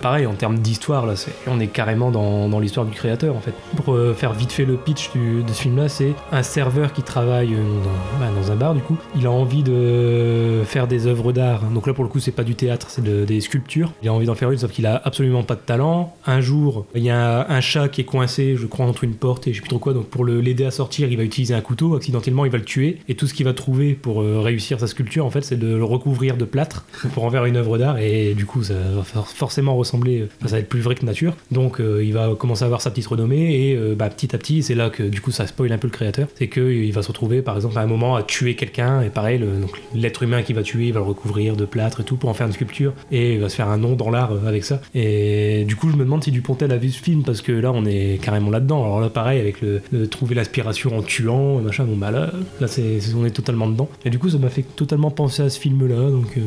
[0.00, 1.14] Pareil, en termes d'histoire, là,
[1.46, 3.54] on est carrément dans, l'histoire du créateur, en fait.
[3.76, 7.02] Pour euh, faire vite fait le pitch du- de ce film-là, c'est un serveur qui
[7.02, 8.96] travaille euh, dans, bah, dans un bar, du coup.
[9.16, 11.62] Il a envie de faire des œuvres d'art.
[11.74, 13.92] Donc là, pour le coup, c'est pas du théâtre, c'est de- des sculptures.
[14.02, 16.14] Il a envie d'en faire une, sauf qu'il a absolument pas de talent.
[16.26, 19.46] Un jour, il y a un chat qui est coincé, je crois, entre une porte
[19.46, 19.92] et je sais plus trop quoi.
[19.92, 21.94] Donc pour l'aider à sortir, il va utiliser un couteau.
[21.96, 22.98] Accidentellement, il va le tuer.
[23.08, 25.74] Et tout ce qu'il va trouver pour euh, réussir sa sculpture, en fait, c'est de
[25.76, 27.98] le recouvrir de plâtre pour en faire une œuvre d'art.
[27.98, 29.28] Et du coup, ça va for-
[29.62, 31.36] forcément ressembler, enfin, ça va être plus vrai que nature.
[31.50, 33.68] Donc euh, il va commencer à avoir sa petite renommée.
[33.68, 35.86] Et euh, bah, petit à petit, c'est là que du coup, ça spoil un peu
[35.86, 36.28] le créateur.
[36.34, 39.02] C'est qu'il va se retrouver, par exemple, à un moment à tuer quelqu'un.
[39.02, 42.04] Et pareil, donc, l'être humain qui va tuer, il va le recouvrir de plâtre et
[42.04, 42.92] tout pour en faire une sculpture.
[43.10, 44.80] Et il va se faire un nom dans l'art euh, avec ça.
[44.94, 47.70] Et du coup, je me demande si Dupontel a vu ce film parce que là,
[47.72, 48.82] on est carrément là-dedans.
[48.82, 52.98] Alors là, pareil, avec le, trouver l'aspiration en tuant, machin, bon bah là, là c'est,
[53.16, 53.88] on est totalement dedans.
[54.04, 56.10] Et du coup, ça m'a fait totalement penser à ce film-là.
[56.10, 56.40] Donc euh,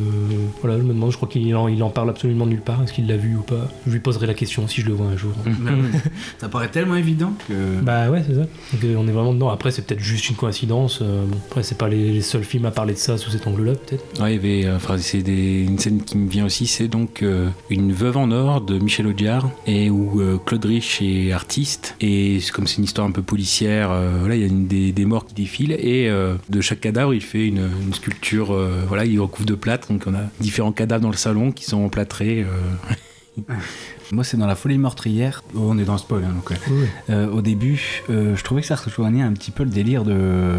[0.61, 2.83] voilà, je me demande, je crois qu'il en, il en parle absolument nulle part.
[2.83, 5.07] Est-ce qu'il l'a vu ou pas Je lui poserai la question si je le vois
[5.07, 5.33] un jour.
[6.39, 7.53] ça paraît tellement évident que.
[7.81, 8.41] Bah ouais, c'est ça.
[8.41, 9.49] Donc, euh, on est vraiment dedans.
[9.49, 10.99] Après, c'est peut-être juste une coïncidence.
[11.01, 13.47] Euh, bon, après, c'est pas les, les seuls films à parler de ça sous cet
[13.47, 14.21] angle-là, peut-être.
[14.21, 16.87] Ouais, il y avait, euh, enfin, c'est des- une scène qui me vient aussi, c'est
[16.87, 21.31] donc euh, une veuve en or de Michel Audiard et où euh, Claude Rich est
[21.31, 24.47] artiste et c'est- comme c'est une histoire un peu policière, euh, voilà, il y a
[24.47, 27.93] une des, des morts qui défilent et euh, de chaque cadavre il fait une, une
[27.93, 31.51] sculpture, euh, voilà, il recouvre de plâtre, donc on a différents cadavres dans le salon
[31.51, 32.41] qui sont emplâtrés.
[32.41, 32.94] euh.
[34.11, 35.43] Moi, c'est dans La Folie Meurtrière.
[35.55, 36.49] Oh, on est dans le spoil, hein, donc.
[36.49, 36.57] ouais.
[36.69, 36.87] Oui.
[37.09, 40.55] Euh, au début, euh, je trouvais que ça rejoignait un petit peu le délire de,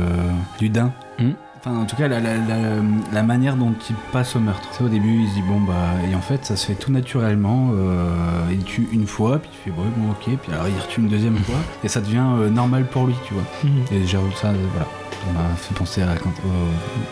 [0.59, 0.93] du daim.
[1.19, 1.31] Hmm.
[1.59, 4.69] Enfin, en tout cas, la, la- la- la manière dont il passe au meurtre.
[4.71, 5.75] Tu sais, au début, il se dit, bon, bah.
[6.11, 7.71] Et en fait, ça se fait tout naturellement.
[7.75, 8.11] euh,
[8.53, 10.39] il tue une fois, puis tu fais, ouais, bon, ok.
[10.43, 11.57] Puis alors, il retue une deuxième fois.
[11.85, 13.45] Et ça devient euh, normal pour lui, tu vois.
[13.65, 13.71] Mhm.
[13.93, 14.87] Et j'avoue, ça, euh, voilà.
[15.11, 16.17] Ça m'a fait penser à euh,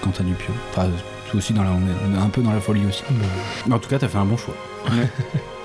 [0.02, 0.52] Quentin Dupieux.
[0.70, 0.88] Enfin,
[1.30, 3.02] c'est aussi dans la, on est un peu dans la folie aussi.
[3.66, 4.54] Mais en tout cas, t'as fait un bon choix.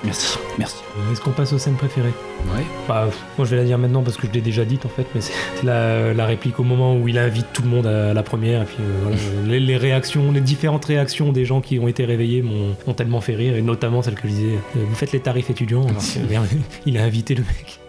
[0.04, 0.76] Merci, merci.
[1.12, 2.12] Est-ce qu'on passe aux scènes préférées
[2.56, 2.64] Ouais.
[2.88, 5.06] Bah, moi je vais la dire maintenant parce que je l'ai déjà dite en fait,
[5.14, 8.22] mais c'est la, la réplique au moment où il invite tout le monde à la
[8.22, 8.62] première.
[8.62, 12.04] Et puis euh, voilà, les, les réactions, les différentes réactions des gens qui ont été
[12.04, 15.20] réveillés m'ont tellement fait rire, et notamment celle que je disais euh, Vous faites les
[15.20, 16.46] tarifs étudiants alors que, merde,
[16.86, 17.80] il a invité le mec.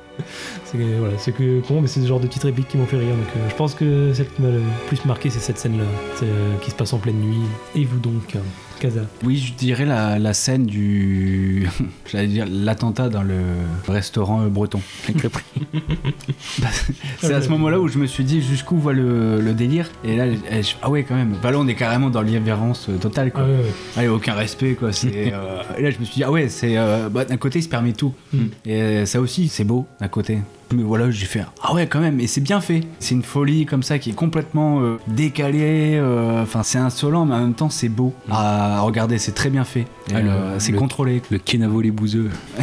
[0.66, 3.16] C'est voilà, que con, mais c'est ce genre de petites répliques qui m'ont fait rire.
[3.16, 5.84] Donc euh, je pense que celle qui m'a le plus marqué, c'est cette scène-là,
[6.24, 7.41] euh, qui se passe en pleine nuit.
[7.76, 8.39] Et vous donc, euh,
[8.82, 11.67] Casa Oui, je dirais la, la scène du.
[12.11, 13.36] J'allais dire l'attentat dans le
[13.88, 14.82] restaurant breton.
[15.07, 15.43] Avec le prix.
[16.61, 16.67] Bah,
[17.19, 19.88] c'est à ce moment-là où je me suis dit jusqu'où va le, le délire?
[20.03, 21.36] Et là, je- ah ouais, quand même.
[21.43, 23.43] Bah là, on est carrément dans l'irrévérence euh, totale, quoi.
[23.45, 23.71] Ah ouais, ouais.
[23.97, 24.91] Allez, aucun respect, quoi.
[24.91, 26.77] C'est, euh, Et là, je me suis dit, ah ouais, c'est.
[26.77, 28.13] euh, bah, d'un côté, il se permet tout.
[28.34, 28.38] Mm.
[28.65, 30.39] Et ça aussi, c'est beau, d'un côté.
[30.74, 32.82] Mais voilà, j'ai fait ah ouais quand même, et c'est bien fait.
[32.99, 35.95] C'est une folie comme ça qui est complètement euh, décalée.
[35.97, 39.17] euh, Enfin, c'est insolent, mais en même temps c'est beau à regarder.
[39.17, 39.86] C'est très bien fait.
[40.09, 41.22] Le- euh, c'est le- contrôlé.
[41.30, 42.30] Le Kenavo les bouseux.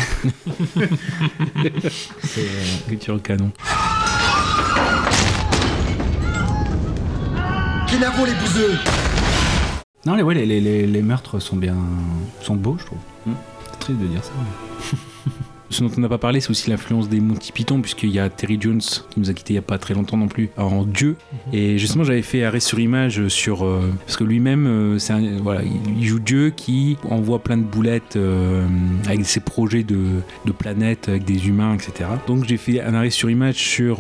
[2.23, 3.51] c'est euh, que en canon.
[7.89, 8.79] Kinavo les bouseux
[10.07, 11.77] Non, les, ouais, les, les- les- les meurtres sont bien,
[12.41, 12.99] sont beaux, je trouve.
[13.27, 13.33] Hmm.
[13.73, 14.33] C'est triste de dire ça.
[15.71, 18.29] Ce dont on n'a pas parlé, c'est aussi l'influence des Monty Python, puisqu'il y a
[18.31, 20.85] Terry Jones qui nous a quitté il n'y a pas très longtemps non plus, en
[20.85, 21.17] Dieu.
[21.53, 23.65] Et justement, j'avais fait arrêt sur image sur.
[23.65, 27.63] euh, parce que lui-même, euh, c'est un- voilà, il joue Dieu qui envoie plein de
[27.65, 28.67] boulettes euh,
[29.07, 29.99] avec ses projets de,
[30.47, 32.09] de planètes, avec des humains, etc.
[32.27, 33.99] Donc j'ai fait un arrêt sur image sur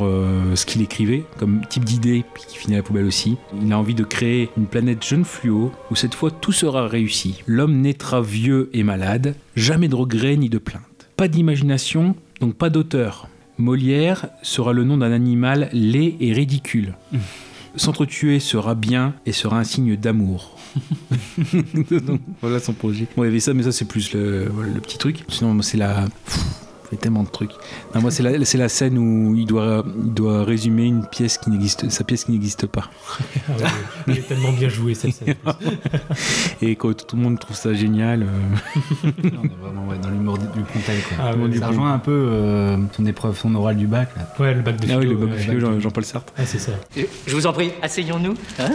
[0.54, 3.36] ce qu'il écrivait, comme type d'idée, puis qui finit à la poubelle aussi.
[3.62, 7.42] Il a envie de créer une planète jeune fluo, où cette fois tout sera réussi.
[7.46, 10.82] L'homme naîtra vieux et malade, jamais de regrets ni de plaintes.
[11.18, 13.26] Pas d'imagination, donc pas d'auteur.
[13.58, 16.94] Molière sera le nom d'un animal laid et ridicule.
[17.74, 20.56] S'entretuer sera bien et sera un signe d'amour.
[22.40, 23.08] Voilà son projet.
[23.16, 25.24] Bon, il y avait ça, mais ça c'est plus le, voilà, le petit truc.
[25.26, 26.04] Sinon, c'est la.
[26.90, 27.52] Il y a tellement de trucs.
[27.94, 31.38] Non, moi, c'est la, c'est la scène où il doit, il doit résumer une pièce
[31.38, 32.88] qui n'existe, sa pièce qui n'existe pas.
[33.48, 33.64] Ah ouais,
[34.08, 35.34] il est tellement bien joué cette scène.
[36.62, 38.22] Et quand tout le monde trouve ça génial.
[38.22, 38.26] euh,
[39.24, 40.46] On est vraiment ouais, dans l'humour du.
[40.46, 40.56] Quoi.
[41.18, 41.70] Ah ouais, du ça coup.
[41.72, 44.10] rejoint un peu euh, son épreuve, son oral du bac.
[44.16, 44.28] Là.
[44.38, 46.32] Ouais, le bac de Ah oui, le bac de philo, Jean-Paul Sartre.
[46.36, 46.72] Ah, c'est ça.
[47.26, 48.34] Je vous en prie, asseyons-nous.
[48.58, 48.70] Hein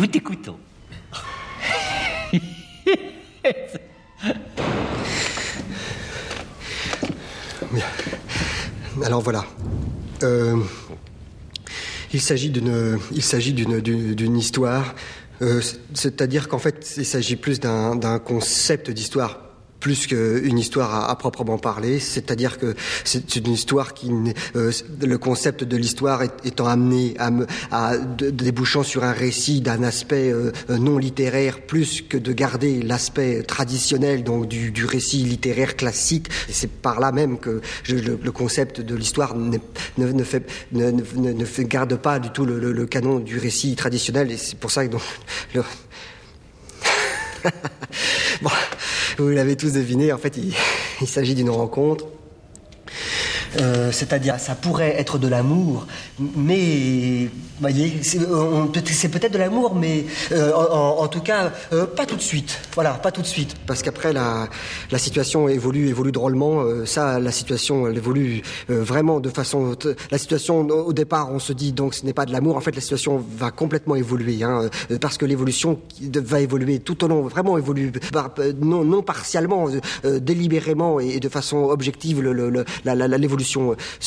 [0.00, 0.56] Nous t'écoutons.
[9.04, 9.44] Alors voilà.
[10.22, 10.56] Euh,
[12.12, 14.94] il s'agit d'une, histoire.
[15.42, 19.38] euh, c'est- c'est-à-dire qu'en fait, il s'agit plus d'un concept d'histoire
[19.80, 22.74] plus qu'une histoire à, à proprement parler, c'est-à-dire que
[23.04, 24.10] c'est une histoire qui,
[24.56, 24.70] euh,
[25.00, 27.30] le concept de l'histoire étant amené à,
[27.72, 33.42] à débouchant sur un récit d'un aspect euh, non littéraire plus que de garder l'aspect
[33.42, 36.28] traditionnel donc du, du récit littéraire classique.
[36.50, 39.60] C'est par là même que je- le, le concept de l'histoire n'est-
[39.98, 42.86] ne, ne, fait, ne, ne, ne- ne fait- garde pas du tout le, le- le
[42.86, 44.30] canon du récit traditionnel.
[44.30, 45.02] Et c'est pour ça que donc,
[48.42, 48.50] Bon,
[49.18, 52.06] vous l'avez tous deviné, en fait, il, s'agit d'une rencontre.
[53.58, 55.86] Euh, C'est-à-dire, ça pourrait être de l'amour,
[56.36, 57.28] mais,
[57.60, 57.88] voyez,
[58.72, 62.20] peut- c'est peut-être de l'amour, mais euh, en, en- tout cas, euh, pas tout de
[62.22, 62.60] suite.
[62.74, 63.56] Voilà, pas tout de suite.
[63.66, 64.48] Parce qu'après, la,
[64.90, 66.60] la situation évolue, évolue drôlement.
[66.62, 69.74] Euh, ça, la situation, elle évolue euh, vraiment de façon.
[70.10, 72.56] La situation, au départ, on se dit donc ce n'est pas de l'amour.
[72.56, 77.02] En fait, la situation va complètement évoluer, hein, euh, parce que l'évolution va évoluer tout
[77.04, 77.90] au long, vraiment évolue,
[78.38, 82.20] euh, non, non partiellement, euh, euh, délibérément et de façon objective.
[82.20, 82.64] le- le- le-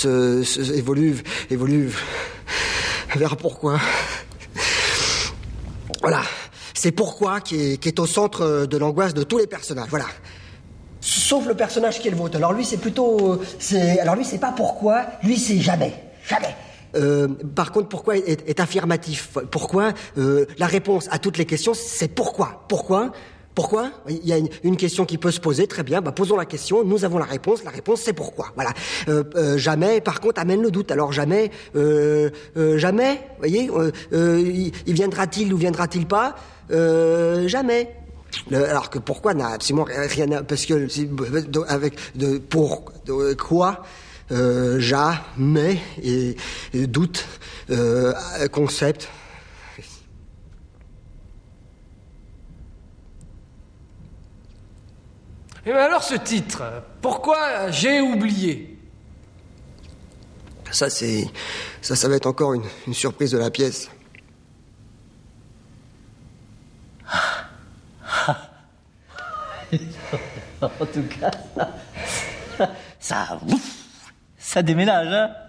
[0.06, 1.92] euh, se, évolue, évolue
[3.16, 3.80] vers pourquoi.
[6.02, 6.24] Voilà,
[6.74, 9.90] c'est pourquoi qui est, au centre euh, de l'angoisse de tous les personnages.
[9.90, 10.08] Voilà.
[11.00, 12.38] Sauf le personnage qui est le vôtre.
[12.38, 15.06] Alors lui, c'est plutôt, c'est, alors lui, c'est pas pourquoi.
[15.24, 15.94] Lui, c'est jamais,
[16.28, 16.56] jamais.
[16.96, 19.38] Euh, par contre, pourquoi est, affirmatif?
[19.52, 22.66] Pourquoi euh, La réponse à toutes les questions, c'est pourquoi?
[22.68, 23.12] Pourquoi?
[23.56, 23.92] Pourquoi?
[24.10, 25.68] Il y a une, question qui peut se poser.
[25.68, 26.02] Très bien.
[26.02, 26.84] Bah, posons la question.
[26.84, 27.64] Nous avons la réponse.
[27.64, 28.48] La réponse, c'est pourquoi?
[28.56, 28.72] Voilà.
[29.08, 30.02] Euh, euh, jamais.
[30.02, 30.92] Par contre, amène le doute.
[30.92, 31.52] Alors jamais.
[31.76, 33.22] Euh, euh, jamais.
[33.38, 33.70] Voyez.
[34.12, 36.36] il, il viendra-t-il ou viendra-t-il pas?
[36.70, 37.96] Jamais.
[38.52, 40.44] Alors que pourquoi n'a absolument rien à...
[40.44, 40.88] Parce que
[41.72, 43.84] avec de, pour de- quoi?
[44.32, 46.36] Jamais et,
[46.74, 47.28] et doute
[48.52, 49.10] concept.
[55.66, 56.62] Et ben alors ce titre,
[57.02, 58.78] pourquoi j'ai oublié?
[60.72, 61.30] Ça c'est
[61.82, 63.90] ça ça va être encore une, une surprise de la pièce.
[70.62, 71.32] en tout cas,
[72.48, 73.40] ça, ça,
[74.38, 75.43] ça déménage, hein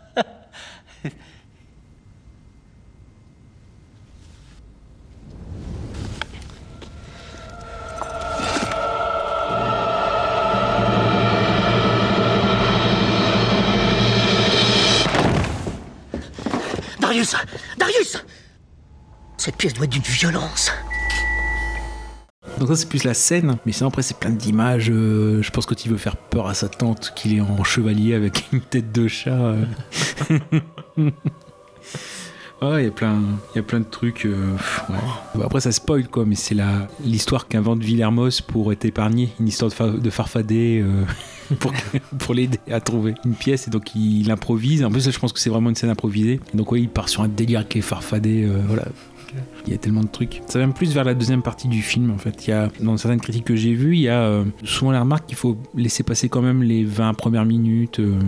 [17.33, 17.47] Darius
[17.79, 18.25] Darius
[19.39, 20.71] Cette pièce doit être d'une violence.
[22.59, 24.91] Donc ça c'est plus la scène, mais sinon après c'est plein d'images.
[24.91, 28.15] euh, je pense que tu veux faire peur à sa tante qu'il est en chevalier
[28.15, 29.31] avec une tête de chat.
[29.33, 29.65] euh.
[32.79, 33.21] Il y a plein,
[33.55, 34.25] y a plein de trucs.
[34.27, 34.57] euh.
[35.35, 36.57] Bon, après, ça spoil quoi, mais c'est
[37.05, 40.81] l'histoire qu'invente Villermoz pour être épargné, une histoire de, fa- farfadet.
[40.83, 41.05] euh,
[42.19, 45.39] Pour, l'aider à trouver une pièce et donc il, improvise en plus je pense que
[45.39, 48.45] c'est vraiment une scène improvisée donc ouais il part sur un délire avec les farfadets
[48.45, 48.85] euh, voilà
[49.67, 50.43] il y a tellement de trucs.
[50.47, 52.47] Ça va même plus vers la deuxième partie du film en fait.
[52.47, 55.01] Il y a, dans certaines critiques que j'ai vues, il y a euh, souvent la
[55.01, 58.19] remarque qu'il faut laisser passer quand même les 20 premières minutes euh,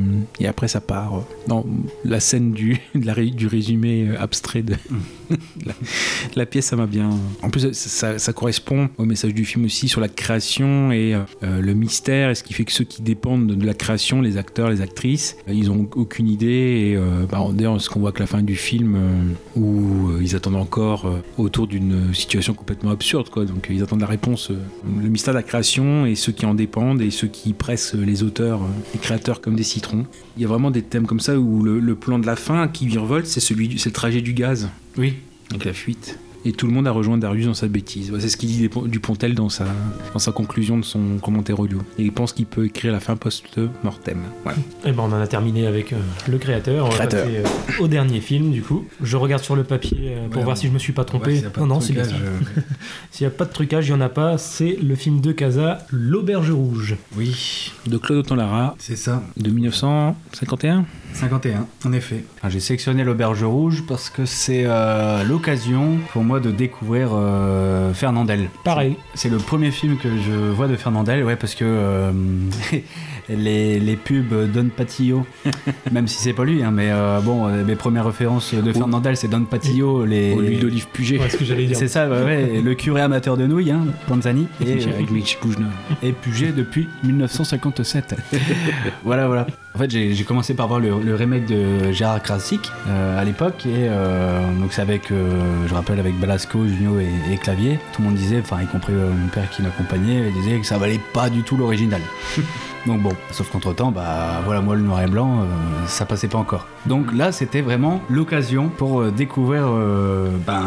[0.40, 1.18] et après ça part.
[1.18, 1.64] euh, dans
[2.04, 4.74] la scène du, de la ré- du résumé abstrait de
[6.36, 7.10] la, pièce, ça m'a bien.
[7.42, 11.74] En plus, ça, correspond au message du film aussi sur la création et euh, le
[11.74, 14.80] mystère et ce qui fait que ceux qui dépendent de la création, les acteurs, les
[14.80, 16.46] actrices, euh, ils ont aucune idée.
[16.46, 20.20] Et euh, bah, d'ailleurs, ce qu'on voit que la fin du film euh, où euh,
[20.22, 23.44] ils attendent encore euh, autour d'une situation complètement absurde, quoi.
[23.44, 24.56] Donc, euh, ils attendent la réponse, euh,
[25.02, 28.22] le mystère de la création et ceux qui en dépendent et ceux qui pressent les
[28.22, 30.06] auteurs, euh, les créateurs comme des citrons.
[30.36, 32.68] Il y a vraiment des thèmes comme ça où le, le plan de la fin
[32.68, 34.68] qui virevolte, c'est c'est le trajet du gaz.
[34.98, 35.14] Oui.
[35.50, 36.18] Donc la fuite.
[36.44, 38.12] Et tout le monde a rejoint Darius dans sa bêtise.
[38.20, 39.64] C'est ce qu'il dit Dupont- Dupontel dans sa,
[40.12, 41.78] dans sa conclusion de son commentaire audio.
[41.98, 44.18] Et il pense qu'il peut écrire la fin post-mortem.
[44.84, 45.96] Et ben on en a terminé avec euh,
[46.28, 46.86] le créateur.
[46.86, 47.42] On va passer euh,
[47.80, 48.84] au dernier film du coup.
[49.02, 51.34] Je regarde sur le papier euh, pour Ouais, voir si je me suis pas trompé.
[51.34, 52.14] s'il y a pas non de non, c'est bien ça.
[53.10, 54.38] S'il n'y a pas de trucage, il n'y en a pas.
[54.38, 56.94] C'est le film de Casa, L'Auberge Rouge.
[57.16, 57.72] Oui.
[57.88, 58.76] De Claude Autant-Lara.
[58.78, 59.20] C'est ça.
[59.36, 60.84] De 1951
[61.16, 62.24] 51, en effet.
[62.42, 67.94] Ah, J'ai sélectionné l'auberge rouge parce que c'est euh, l'occasion pour moi de découvrir euh,
[67.94, 68.50] Fernandel.
[68.64, 68.96] Pareil.
[69.14, 72.12] C'est le premier film que je vois de Fernandel, ouais, parce que euh,
[73.28, 75.26] les, les pubs Don Patillo,
[75.92, 79.16] même si c'est pas lui, hein, mais euh, bon, euh, mes premières références de Fernandel,
[79.16, 80.34] c'est Don Patillo, les.
[80.34, 81.18] L'huile d'olive Puget.
[81.18, 81.76] Ouais, ce que j'allais dire.
[81.76, 84.46] C'est ça, ouais, le curé amateur de nouilles, hein, Panzani.
[84.66, 85.66] Et, Avec Mitch Poujna.
[86.02, 88.14] et Puget depuis 1957.
[89.04, 89.46] voilà, voilà.
[89.74, 93.66] En fait, j'ai commencé par voir le, le remake de Gérard Krasik euh, à l'époque,
[93.66, 95.28] et euh, donc c'est avec, euh,
[95.68, 97.78] je rappelle, avec Belasco, Junio et, et Clavier.
[97.92, 100.78] Tout le monde disait, enfin, y compris euh, mon père qui m'accompagnait, disait que ça
[100.78, 102.00] valait pas du tout l'original.
[102.86, 106.28] Donc bon, sauf qu'entre temps, bah voilà, moi le noir et blanc, euh, ça passait
[106.28, 106.66] pas encore.
[106.88, 110.62] Donc là, c'était vraiment l'occasion pour euh, découvrir euh, ben,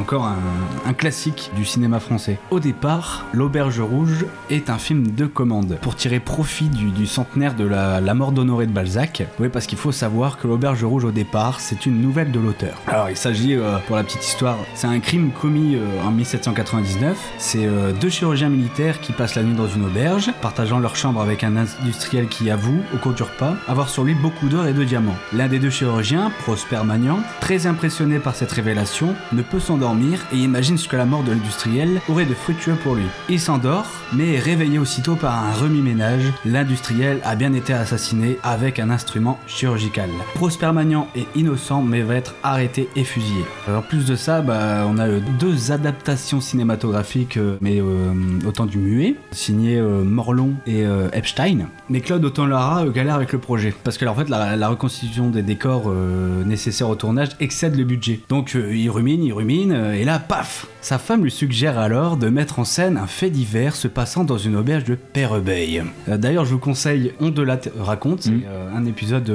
[0.00, 2.38] encore un, classique du cinéma français.
[2.50, 7.64] Au départ, L'Auberge Rouge est un film de commande pour tirer profit du, centenaire de
[7.64, 9.22] la, mort d'Honoré de Balzac.
[9.38, 12.82] Oui, parce qu'il faut savoir que L'Auberge Rouge au départ, c'est une nouvelle de l'auteur.
[12.86, 17.16] Alors il s'agit, euh, pour la petite histoire, c'est un crime commis en 1799.
[17.38, 17.68] C'est
[18.00, 21.56] deux chirurgiens militaires qui passent la nuit dans une auberge, partageant leur chambre avec un
[21.56, 25.16] industriel qui avoue, au cours du repas, avoir sur lui beaucoup d'or et de diamants.
[25.50, 30.78] Des deux chirurgiens, Prosper Magnan, très impressionné par cette révélation, ne peut s'endormir et imagine
[30.78, 33.04] ce que la mort de l'industriel aurait de fructueux pour lui.
[33.28, 36.32] Il s'endort, mais est réveillé aussitôt par un remis-ménage.
[36.44, 40.08] L'industriel a bien été assassiné avec un instrument chirurgical.
[40.34, 43.44] Prosper Magnan est innocent mais va être arrêté et fusillé.
[43.68, 48.12] En plus de ça, bah, on a euh, deux adaptations cinématographiques, euh, mais euh,
[48.46, 51.66] autant du muet, signées Morlon et Epstein.
[51.90, 55.28] Mais Claude Autant-Lara euh, galère avec le projet, parce que en fait la, la reconstitution
[55.28, 58.20] des décors euh, nécessaires au tournage excède le budget.
[58.28, 62.16] Donc euh, il rumine, il rumine, euh, et là, paf Sa femme lui suggère alors
[62.16, 65.82] de mettre en scène un fait divers se passant dans une auberge de Pérebeil.
[66.06, 69.32] D'ailleurs, je vous conseille On de la raconte, c'est euh, un épisode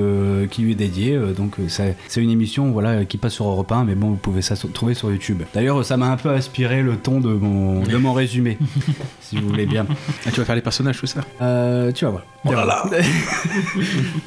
[0.49, 3.83] qui lui est dédié, donc c'est c'est une émission voilà qui passe sur Europe 1,
[3.83, 5.43] mais bon, vous pouvez ça trouver sur YouTube.
[5.53, 8.57] D'ailleurs, ça m'a un peu inspiré le ton de mon, de mon résumé,
[9.19, 9.85] si vous voulez bien.
[10.25, 11.19] Ah, tu vas faire les personnages, tout ça?
[11.41, 12.23] Euh, tu vas voir.
[12.47, 12.83] Oh là là.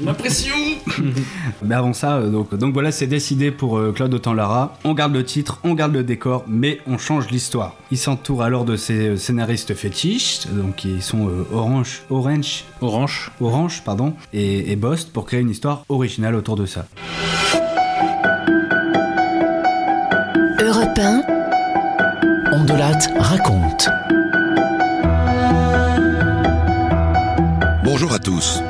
[0.05, 0.55] La pression
[1.63, 4.77] Mais avant ça, euh, donc, donc voilà, c'est décidé pour euh, Claude Autant-Lara.
[4.85, 7.75] On garde le titre, on garde le décor, mais on change l'histoire.
[7.91, 13.31] Il s'entoure alors de ses euh, scénaristes fétiches, donc qui sont euh, Orange, Orange, Orange,
[13.41, 16.87] Orange, pardon, et, et Bost pour créer une histoire originale autour de ça.
[20.61, 21.23] Europe 1,
[22.53, 23.89] Ondelate raconte.
[28.01, 28.61] Bonjour à tous.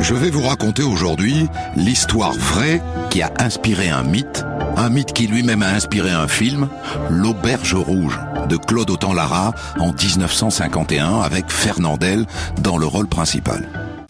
[0.00, 4.46] Je vais vous raconter aujourd'hui l'histoire vraie qui a inspiré un mythe,
[4.78, 6.70] un mythe qui lui-même a inspiré un film,
[7.10, 12.24] L'Auberge Rouge de Claude Autant-Lara en 1951 avec Fernandel
[12.62, 13.68] dans le rôle principal.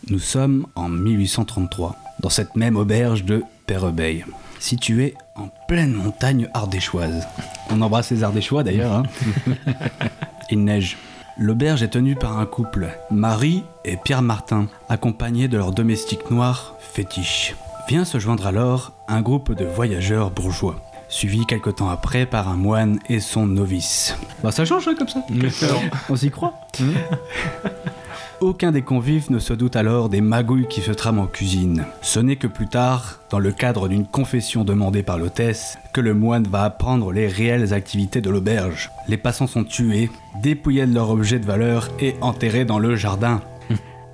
[0.09, 4.25] Nous sommes en 1833, dans cette même auberge de Pérebeil,
[4.61, 7.27] située en pleine montagne ardéchoise.
[7.71, 8.93] On embrasse les Ardéchois d'ailleurs.
[8.93, 9.03] hein.
[10.53, 10.97] Il neige.
[11.37, 16.77] L'auberge est tenue par un couple, Marie et Pierre Martin, accompagnés de leur domestique noir,
[16.79, 17.57] Fétiche.
[17.89, 20.77] Vient se joindre alors un groupe de voyageurs bourgeois,
[21.09, 24.17] suivi quelque temps après par un moine et son novice.
[24.45, 25.25] Bah ça change hein, comme ça.
[26.09, 26.55] On s'y croit.
[28.41, 31.85] Aucun des convives ne se doute alors des magouilles qui se trament en cuisine.
[32.03, 36.15] Ce n'est que plus tard, dans le cadre d'une confession demandée par l'hôtesse, que le
[36.15, 38.91] moine va apprendre les réelles activités de l'auberge.
[39.09, 40.11] Les passants sont tués,
[40.43, 43.41] dépouillés de leurs objets de valeur et enterrés dans le jardin.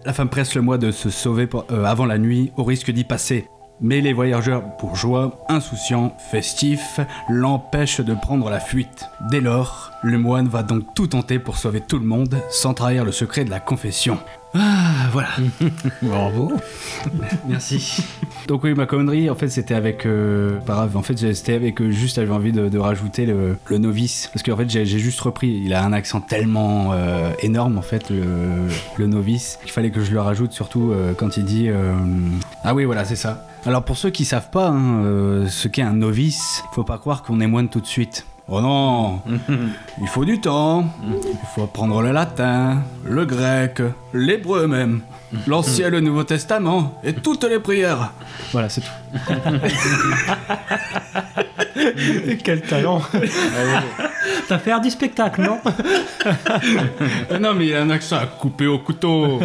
[0.05, 2.91] La femme presse le moine de se sauver pour- euh, avant la nuit, au risque
[2.91, 3.47] d'y passer.
[3.81, 9.09] Mais les voyageurs bourgeois, insouciants, festifs, l'empêchent de prendre la fuite.
[9.31, 13.05] Dès lors, le moine va donc tout tenter pour sauver tout le monde, sans trahir
[13.05, 14.19] le secret de la confession.
[14.53, 15.29] Ah, voilà.
[16.03, 16.53] Bravo.
[17.49, 18.03] Merci.
[18.49, 20.05] Donc oui, ma connerie, en fait, c'était avec...
[20.07, 21.81] Euh, pas grave, en fait, c'était avec...
[21.81, 24.29] euh, juste, j'avais envie de, de rajouter le, le novice.
[24.33, 25.63] Parce qu'en fait, j'ai juste repris.
[25.65, 28.25] Il a un accent tellement euh, énorme, en fait, le,
[28.97, 31.69] le novice, qu'il fallait que je le rajoute, surtout euh, quand il dit...
[31.69, 31.95] euh,
[32.65, 33.47] Ah oui, voilà, c'est ça.
[33.67, 37.41] Alors pour ceux qui savent pas hein, ce qu'est un novice, faut pas croire qu'on
[37.41, 38.25] est moine tout de suite.
[38.53, 39.21] Oh non
[40.01, 43.81] Il faut du temps, il faut apprendre le latin, le grec,
[44.13, 45.03] l'hébreu même,
[45.47, 48.11] l'Ancien et le Nouveau Testament et toutes les prières.
[48.51, 48.89] Voilà, c'est tout.
[52.43, 53.01] Quel talent
[54.49, 55.61] T'as fait du spectacle, non?
[57.41, 59.39] Non, mais il a un accent à couper au couteau.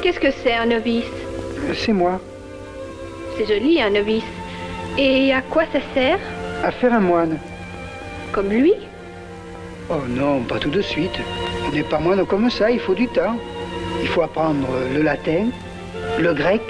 [0.00, 1.02] Qu'est-ce que c'est un novice?
[1.74, 2.20] C'est moi.
[3.36, 4.22] C'est joli un novice.
[4.98, 6.18] Et à quoi ça sert
[6.64, 7.38] À faire un moine.
[8.32, 8.72] Comme lui
[9.88, 11.18] Oh non, pas tout de suite.
[11.68, 13.36] On n'est pas moine comme ça, il faut du temps.
[14.02, 15.46] Il faut apprendre le latin,
[16.18, 16.62] le grec,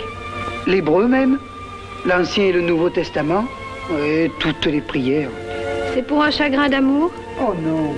[0.66, 1.38] l'hébreu même,
[2.06, 3.44] l'Ancien et le Nouveau Testament,
[4.02, 5.28] et toutes les prières.
[5.94, 7.10] C'est pour un chagrin d'amour
[7.40, 7.92] Oh non.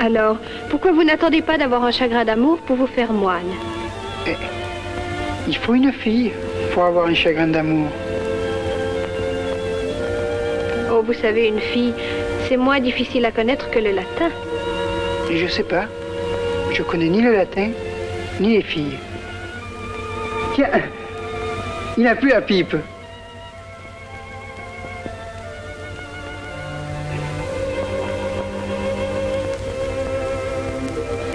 [0.00, 0.36] Alors,
[0.70, 3.50] pourquoi vous n'attendez pas d'avoir un chagrin d'amour pour vous faire moine
[4.26, 4.34] Eh,
[5.48, 6.32] Il faut une fille
[6.72, 7.88] pour avoir un chagrin d'amour.
[10.98, 11.94] Oh, vous savez, une fille,
[12.48, 14.30] c'est moins difficile à connaître que le latin.
[15.30, 15.84] Et je sais pas.
[16.72, 17.68] Je connais ni le latin,
[18.40, 18.98] ni les filles.
[20.54, 20.70] Tiens,
[21.96, 22.74] il a plus la pipe.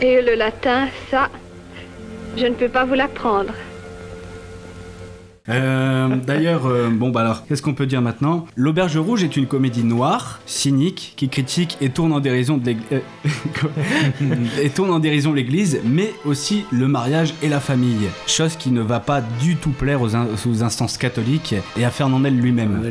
[0.01, 1.29] Et le latin, ça,
[2.35, 3.53] je ne peux pas vous l'apprendre.
[5.49, 8.45] Euh, D'ailleurs, euh, bon bah alors, qu'est-ce qu'on peut dire maintenant?
[8.55, 13.01] L'Auberge Rouge est une comédie noire, cynique, qui critique et tourne en dérision de l'Église,
[14.61, 18.81] et tourne en dérision l'Église, mais aussi le mariage et la famille, chose qui ne
[18.81, 22.81] va pas du tout plaire aux, in- aux instances catholiques et à Fernandel lui-même.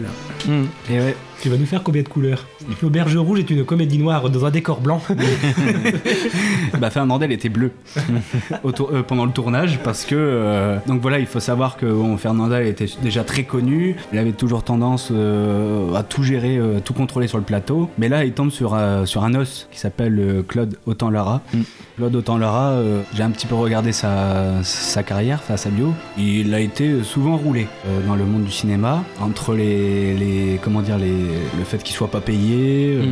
[0.91, 1.17] Et ouais.
[1.43, 2.47] Tu vas nous faire combien de couleurs
[2.81, 5.03] L'auberge rouge est une comédie noire dans un décor blanc.
[6.79, 7.73] bah Fernandel était bleu.
[8.93, 12.67] Euh, pendant le tournage parce que euh, donc voilà il faut savoir que bon, Fernandel
[12.67, 13.97] était déjà très connu.
[14.13, 17.91] Il avait toujours tendance euh, à tout gérer euh, tout contrôler sur le plateau.
[17.99, 21.43] Mais là il tombe sur, euh, sur un os qui s'appelle euh, Claude Autant-Lara.
[21.97, 25.93] Claude Autant-Lara euh, j'ai un petit peu regardé sa, sa carrière enfin, sa bio.
[26.19, 30.81] Il a été souvent roulé euh, dans le monde du cinéma entre les, les comment
[30.83, 31.13] dire les,
[31.59, 33.07] le fait qu'il soit pas payé euh,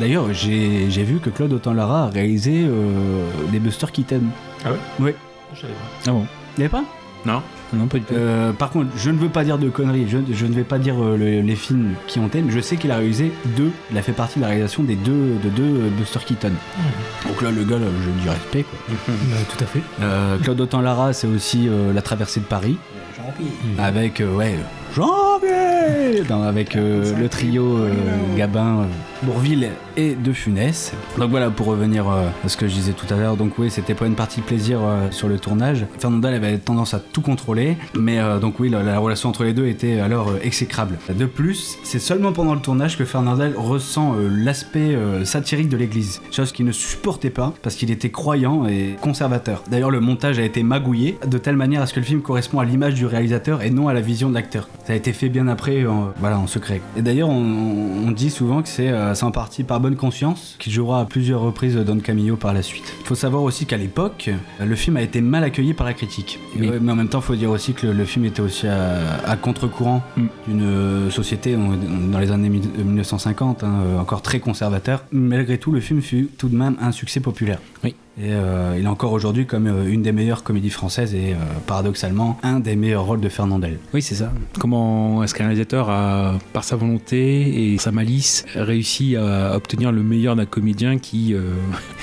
[0.00, 4.22] d'ailleurs j'ai j'ai vu que Claude Autant-Lara a réalisé euh, des Buster Keaton
[4.64, 4.78] Ah ouais?
[5.00, 5.10] Oui.
[5.54, 5.80] Je savais pas.
[6.06, 6.26] Ah bon?
[6.56, 6.84] Il y avait pas?
[7.24, 7.40] Non,
[7.72, 8.14] non, pas du tout.
[8.14, 10.78] Euh, par contre, je ne veux pas dire de conneries, je, je ne vais pas
[10.78, 13.96] dire euh, le- les films qui ont mais je sais qu'il a réalisé deux, il
[13.98, 16.50] a fait partie de la réalisation des deux, de deux euh, Buster Keaton.
[17.28, 18.64] Donc là, le gars, je dis respect.
[18.64, 18.78] Quoi.
[19.08, 19.80] Bah, tout à fait.
[20.02, 22.76] Euh, Claude Autant-Lara, c'est aussi euh, La traversée de Paris.
[23.78, 24.56] Avec, euh, ouais,
[24.94, 26.22] Janvier!
[26.28, 27.90] Dans- Avec euh, le trio euh,
[28.36, 28.84] Gabin, euh,
[29.22, 30.92] Bourville et De Funès.
[31.18, 33.70] Donc voilà, pour revenir euh, à ce que je disais tout à l'heure, donc oui,
[33.70, 35.86] c'était pas une partie de plaisir euh, sur le tournage.
[35.98, 39.52] Fernandel avait tendance à tout contrôler, mais euh, donc oui, la, la relation entre les
[39.52, 40.98] deux était alors exécrable.
[41.08, 46.52] De plus, c'est seulement pendant le tournage que Fernandel ressent l'aspect satirique de l'église, chose
[46.52, 49.62] qu'il ne supportait pas parce qu'il était croyant et conservateur.
[49.70, 52.58] D'ailleurs, le montage a été magouillé de telle manière à ce que le film correspond
[52.58, 54.68] à l'image du réalisateur et non à la vision de l'acteur.
[54.86, 55.84] Ça a été fait bien après,
[56.18, 56.80] voilà, en secret.
[56.96, 61.00] Et d'ailleurs, on, dit souvent que c'est c'est en partie par bonne conscience qu'il jouera
[61.00, 62.92] à plusieurs reprises Don Camillo par la suite.
[63.00, 66.38] Il faut savoir aussi qu'à l'époque, le film a été mal accueilli par la critique.
[66.58, 68.66] Ouais, mais en même temps, il faut dire aussi que le, le film était aussi
[68.66, 70.02] à, à contre-courant
[70.46, 75.04] d'une euh, société dans les années mille- 1950, hein, euh, encore très conservateur.
[75.12, 77.58] Malgré tout, le film fut tout de même un succès populaire.
[77.84, 77.94] Oui.
[78.18, 81.36] Et euh, il est encore aujourd'hui comme euh, une des meilleures comédies françaises et euh,
[81.66, 83.78] paradoxalement un des meilleurs rôles de Fernandel.
[83.94, 84.32] Oui, c'est ça.
[84.58, 90.02] Comment est-ce qu'un réalisateur a, par sa volonté et sa malice, réussi à obtenir le
[90.02, 91.34] meilleur d'un comédien qui.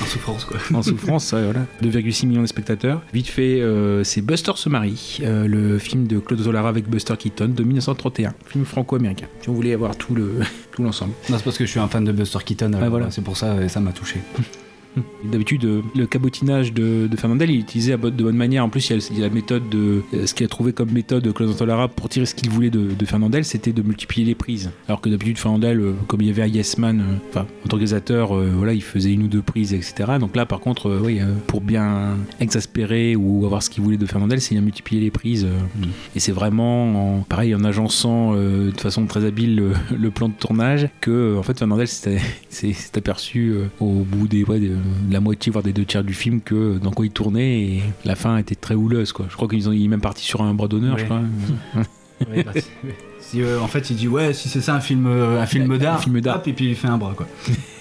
[0.02, 0.58] En souffrance, quoi.
[0.74, 1.66] en souffrance, voilà.
[1.84, 3.02] 2,6 millions de spectateurs.
[3.14, 3.62] Vite fait,
[4.04, 8.66] c'est Buster se marie, le film de Claude Zolara avec Buster Keaton de 1931, film
[8.66, 9.28] franco-américain.
[9.42, 10.40] Si on voulait avoir tout le
[10.72, 11.14] tout l'ensemble.
[11.24, 12.72] C'est parce que je suis un fan de Buster Keaton.
[12.82, 13.12] Ah, voilà.
[13.12, 14.20] C'est pour ça et ça m'a touché.
[15.24, 17.66] D'habitude, euh, le cabotinage de, de Fernandel, il
[17.98, 18.64] bo- de bonne manière.
[18.66, 20.02] En plus, il y a, la méthode de.
[20.14, 22.88] euh, Ce qu'il a trouvé comme méthode Claude Antolara pour tirer ce qu'il voulait de,
[22.98, 24.72] de Fernandel, c'était de multiplier les prises.
[24.88, 27.70] Alors que d'habitude, Fernandel, euh, comme il y avait un Yes Man, enfin, en tant
[27.72, 29.94] qu'organisateur, euh, voilà, il faisait une ou deux prises, etc.
[30.20, 33.98] Donc là, par contre, euh, oui, euh, pour bien exaspérer ou avoir ce qu'il voulait
[33.98, 35.46] de Fernandel, c'est de multiplier les prises.
[35.46, 35.86] euh,
[36.16, 40.34] Et c'est vraiment, en- pareil, en agençant de façon très habile le, le plan de
[40.34, 42.20] tournage, que en fait Fernandel s'est
[42.96, 44.76] aperçu au bout des, ouais, de, de
[45.10, 48.16] la moitié, voire des deux tiers du film, que dans quoi il tournait et la
[48.16, 49.12] fin était très houleuse.
[49.12, 49.28] Quoi.
[49.30, 51.02] Je crois qu'il est même parti sur un bras d'honneur, Ouais.
[51.02, 51.22] je crois.
[52.30, 52.52] Ouais, bah,
[53.30, 55.78] si, euh, en fait, il dit ouais, si c'est ça un film, euh, un film
[55.78, 56.38] d'art, film d'art.
[56.38, 57.28] hop, et puis il fait un bras quoi.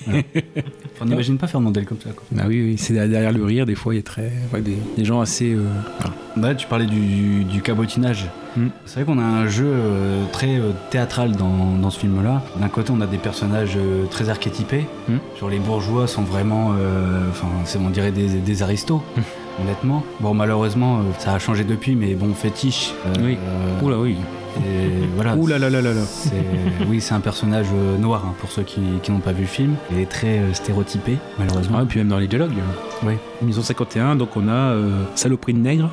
[0.07, 0.23] Voilà.
[1.01, 2.25] On n'imagine pas Fernandel comme ça quoi.
[2.39, 4.77] Ah oui, oui, c'est derrière le rire, des fois, il y a très, ouais, des,
[4.97, 5.55] des gens assez.
[5.55, 5.63] euh,
[6.37, 8.27] Bah, tu parlais du, du cabotinage.
[8.87, 12.43] C'est vrai qu'on a un jeu euh, très théâtral dans, dans ce film-là.
[12.61, 13.79] D'un côté, on a des personnages
[14.11, 14.85] très archétypés.
[15.39, 16.73] Genre les bourgeois sont vraiment,
[17.31, 17.47] enfin,
[17.81, 19.01] on dirait des, des aristos.
[19.63, 20.05] Honnêtement.
[20.21, 22.93] Bon, malheureusement, ça a changé depuis, mais bon, fétiche.
[23.07, 23.39] euh, Oui.
[23.41, 24.17] euh, Oula, oui.
[24.59, 25.37] Et voilà.
[25.37, 25.91] Ouh là là là là
[26.89, 29.49] Oui, c'est un personnage euh, noir hein, pour ceux qui, qui n'ont pas vu le
[29.49, 29.75] film.
[29.93, 31.79] Il est très euh, stéréotypé, malheureusement.
[31.81, 32.53] Ah, et puis même dans les dialogues.
[33.05, 33.15] Oui.
[33.43, 35.91] 1951, donc on a euh, Saloperie de nègre,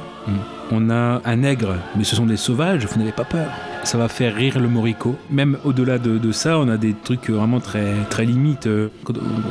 [0.72, 3.48] on a un nègre, mais ce sont des sauvages, vous n'avez pas peur.
[3.84, 5.16] Ça va faire rire le Morico.
[5.30, 8.66] Même au-delà de, de ça, on a des trucs vraiment très, très limites.
[8.66, 8.88] Euh,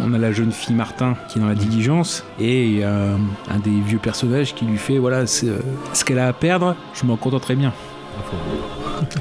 [0.04, 3.98] On a la jeune fille Martin qui est dans la diligence, et un, des vieux
[3.98, 7.72] personnages qui lui fait voilà, euh, ce qu'elle a à perdre, je m'en contenterai bien.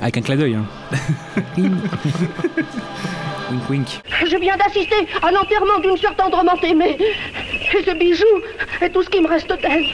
[0.01, 0.55] Avec un clin d'œil.
[0.55, 0.65] Hein.
[3.51, 3.87] wink wink.
[4.25, 6.97] Je viens d'assister à l'enterrement d'une sœur tendrement aimée.
[6.99, 8.25] Et ce bijou
[8.81, 9.85] est tout ce qui me reste d'elle.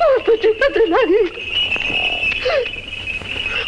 [0.00, 1.32] Oh, petite Adélaïde.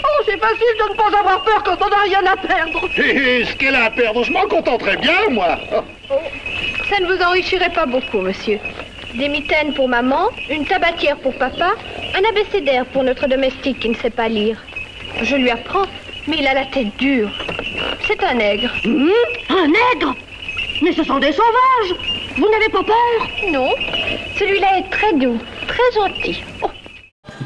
[0.05, 2.89] Oh, c'est facile de ne pas avoir peur quand on n'a rien à perdre.
[2.97, 5.59] Hé, ce qu'elle a à perdre, je m'en contenterais bien, moi.
[6.89, 8.59] Ça ne vous enrichirait pas beaucoup, monsieur.
[9.15, 11.73] Des mitaines pour maman, une tabatière pour papa,
[12.15, 14.63] un abécédaire pour notre domestique qui ne sait pas lire.
[15.23, 15.87] Je lui apprends,
[16.27, 17.31] mais il a la tête dure.
[18.07, 18.71] C'est un nègre.
[18.85, 20.15] un nègre
[20.83, 21.97] Mais ce sont des sauvages
[22.37, 23.29] Vous n'avez pas peur?
[23.51, 23.71] Non.
[24.39, 26.43] Celui-là est très doux, très gentil.
[26.63, 26.71] Oh,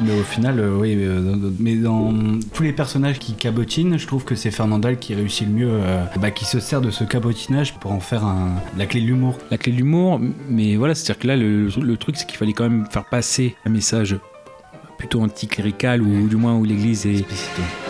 [0.01, 2.13] Mais au final, euh, oui, euh, mais dans
[2.53, 6.03] tous les personnages qui cabotinent, je trouve que c'est Fernandel qui réussit le mieux, euh,
[6.19, 8.23] bah, qui se sert de ce cabotinage pour en faire
[8.77, 9.37] la clé de l'humour.
[9.51, 10.19] La clé de l'humour,
[10.49, 13.69] mais voilà, c'est-à-dire que là, le truc, c'est qu'il fallait quand même faire passer un
[13.69, 14.17] message
[15.03, 17.25] plutôt anticlérical ou du moins où l'église est,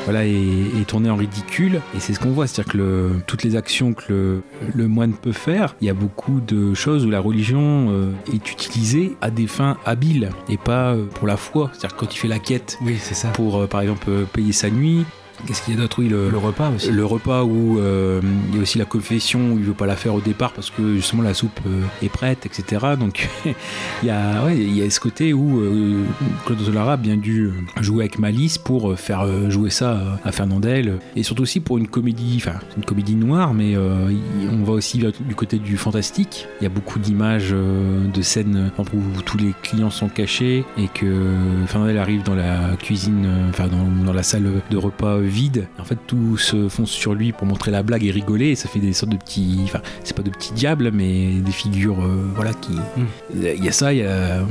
[0.05, 1.79] voilà, est, est tournée en ridicule.
[1.95, 4.41] Et c'est ce qu'on voit, c'est-à-dire que le- toutes les actions que le,
[4.73, 8.51] le moine peut faire, il y a beaucoup de choses où la religion euh, est
[8.51, 11.69] utilisée à des fins habiles et pas euh, pour la foi.
[11.73, 13.27] C'est-à-dire quand il fait la quête oui, c'est ça.
[13.29, 15.05] pour, euh, par exemple, payer sa nuit.
[15.47, 16.91] Qu'est-ce qu'il y a d'autre Oui, le, Le repas aussi.
[16.91, 19.95] Le repas où euh, il y a aussi la confession où il veut pas la
[19.95, 22.85] faire au départ parce que justement la soupe euh, est prête, etc.
[22.99, 26.03] Donc il y a ouais, il y a ce côté où euh,
[26.45, 30.99] Claude Solara a bien dû euh, jouer avec malice pour faire jouer ça à Fernandel
[31.15, 35.35] et surtout aussi pour une comédie, enfin une comédie noire, mais on va aussi du
[35.35, 36.47] côté du fantastique.
[36.59, 41.33] Il y a beaucoup d'images, de scènes où tous les clients sont cachés et que
[41.67, 45.67] Fernandel arrive dans la cuisine, enfin dans, dans la salle de repas vide.
[45.79, 48.49] En fait, tout se fonce sur lui pour montrer la blague et rigoler.
[48.49, 51.51] Et ça fait des sortes de petits, enfin, c'est pas de petits diables, mais des
[51.51, 52.71] figures, euh, voilà, qui.
[53.35, 54.43] Il y a ça, il y a, euh,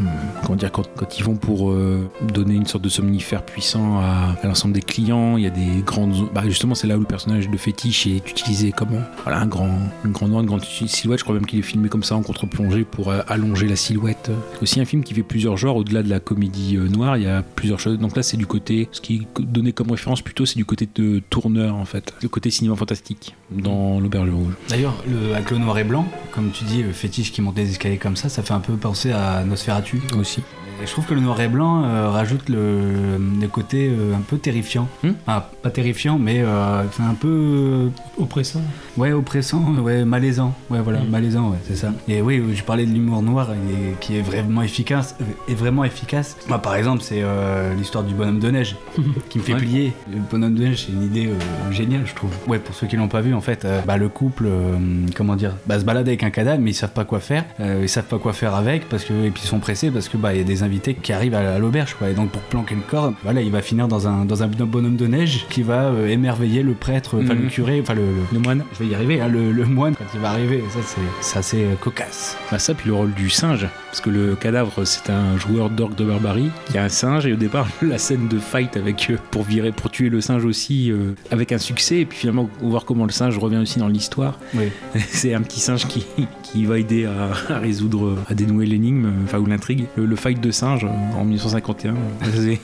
[0.45, 4.37] comment dire, quand, quand ils vont pour euh, donner une sorte de somnifère puissant à,
[4.43, 7.07] à l'ensemble des clients, il y a des grandes, bah justement, c'est là où le
[7.07, 9.70] personnage de fétiche est utilisé comme, voilà, un grand,
[10.05, 11.20] une grande une grande silhouette.
[11.20, 14.30] Je crois même qu'il est filmé comme ça en contre-plongée pour euh, allonger la silhouette.
[14.55, 17.16] C'est aussi un film qui fait plusieurs genres au-delà de la comédie noire.
[17.16, 17.99] Il y a plusieurs choses.
[17.99, 20.71] Donc là, c'est du côté, ce qui est donné comme référence plutôt, c'est du côté
[20.74, 24.54] de tourneur en fait, le côté cinéma fantastique dans l'auberge rouge.
[24.68, 27.70] D'ailleurs, le, avec le noir et blanc, comme tu dis, le fétiche qui monte des
[27.70, 30.00] escaliers comme ça, ça fait un peu penser à Nosferatu.
[30.18, 30.42] Aussi.
[30.83, 34.20] Et je trouve que le noir et blanc euh, rajoute le, le côté euh, un
[34.20, 34.89] peu terrifiant.
[35.28, 37.89] Ah, pas terrifiant, mais euh, enfin, un peu.
[38.18, 38.62] Oppressant.
[38.97, 40.54] Ouais, oppressant, ouais, malaisant.
[40.71, 41.92] Ouais, voilà, malaisant, ouais, c'est ça.
[42.09, 45.14] Et oui, je parlais de l'humour noir et- qui est vraiment efficace.
[45.49, 46.37] Est vraiment efficace.
[46.49, 48.75] Moi, par exemple, c'est euh, l'histoire du bonhomme de neige
[49.29, 49.59] qui me fait Ouais.
[49.61, 49.92] plier.
[50.11, 52.30] Le bonhomme de neige, c'est une idée euh, géniale, je trouve.
[52.49, 54.76] Ouais, pour ceux qui l'ont pas vu, en fait, euh, bah, le couple, euh,
[55.17, 57.45] comment dire, bah, se balade avec un cadavre, mais ils savent pas quoi faire.
[57.61, 60.09] Euh, ils savent pas quoi faire avec parce que et puis ils sont pressés parce
[60.09, 62.08] que bah il y a des invités invités qui arrivent à, à l'auberge, quoi.
[62.08, 64.96] Et donc pour planquer le corps, voilà, il va finir dans un, dans un bonhomme
[64.96, 67.42] de neige qui va euh, émerveiller le prêtre, enfin Mhm.
[67.42, 68.64] le curé, enfin le, le- moine.
[68.74, 70.62] Je vais y arriver, hein, le, le moine quand il va arriver.
[70.70, 72.36] Ça, c'est, c'est assez euh, cocasse.
[72.50, 75.94] Bah ça, puis le rôle du singe, parce que le cadavre, c'est un joueur d'orgue
[75.94, 79.18] de barbarie qui a un singe, et au départ, la scène de fight avec eux
[79.30, 82.84] pour virer, pour tuer le singe aussi, euh, avec un succès, et puis finalement, voir
[82.84, 84.38] comment le singe revient aussi dans l'histoire.
[84.54, 84.64] Oui.
[85.08, 86.04] c'est un petit singe qui,
[86.42, 89.84] qui va aider à, à résoudre, à dénouer l'énigme, enfin, ou l'intrigue.
[89.96, 91.95] Le, le fight de singe en 1951,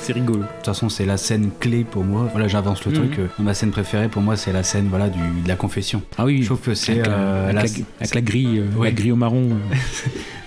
[0.00, 0.40] c'est, rigolo.
[0.40, 2.28] De toute façon, c'est la scène clé pour moi.
[2.32, 2.96] Voilà, j'avance le Mhm.
[2.98, 3.18] truc.
[3.18, 6.02] euh, Ma scène préférée pour moi, c'est la scène voilà, du, de la confession.
[6.18, 8.58] Ah oui, je trouve que c'est avec, la, euh, avec la- la- avec la grille,
[8.60, 8.88] euh, Ouais.
[8.88, 9.48] la grille au marron.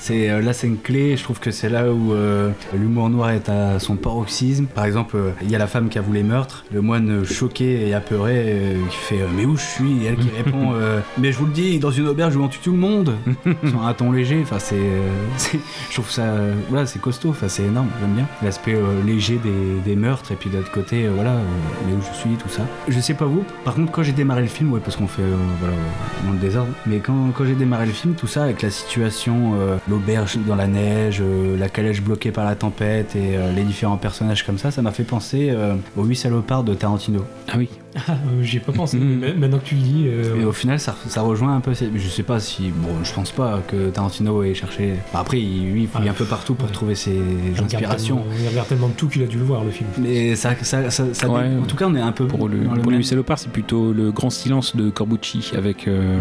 [0.02, 3.50] C'est euh, la scène clé, je trouve que c'est là où euh, l'humour noir est
[3.50, 4.66] à son paroxysme.
[4.66, 7.86] Par exemple, euh, il y a la femme qui avoue les meurtres, le moine choqué
[7.86, 10.04] et apeuré qui fait Mais où je suis?
[10.04, 10.72] Et elle qui répond
[11.18, 13.14] Mais je vous le dis, dans une auberge où on tue tout le monde
[13.68, 14.78] Sur un ton léger, enfin c'est-
[15.90, 16.34] je trouve ça.
[16.60, 18.28] Euh, voilà, c'est costaud, c'est énorme, j'aime bien.
[18.44, 21.44] L'aspect euh, léger des, des meurtres, et puis de l'autre côté, euh, voilà, euh,
[21.88, 22.64] mais où je suis, tout ça.
[22.88, 25.22] Je sais pas vous, par contre, quand j'ai démarré le film, ouais, parce qu'on fait,
[25.22, 28.44] euh, voilà, euh, dans le désordre, mais quand, quand j'ai démarré le film, tout ça,
[28.44, 33.16] avec la situation, euh, l'auberge dans la neige, euh, la calèche bloquée par la tempête
[33.16, 36.64] et euh, les différents personnages comme ça, ça m'a fait penser euh, aux huit salopards
[36.64, 37.26] de Tarantino.
[37.48, 37.70] Ah oui.
[38.08, 40.06] Ah, euh, J'y ai pas pensé, mais maintenant que tu le dis.
[40.08, 41.72] euh, Et au final, ça, ça rejoint un peu.
[41.74, 42.70] Je sais pas si.
[42.76, 44.96] Bon, je pense pas que Tarantino ait cherché.
[45.14, 48.24] Bah, après, il, lui, il fouille un peu partout pour trouver ses il inspirations.
[48.42, 49.90] Il regarde tellement de tout qu'il a dû le voir, le film.
[50.00, 51.46] Mais ça, ça, ça, ça- Ouais.
[51.62, 54.30] en tout cas, on est un peu Pour le, pour Salopard, c'est plutôt le grand
[54.30, 56.20] silence de Corbucci avec euh,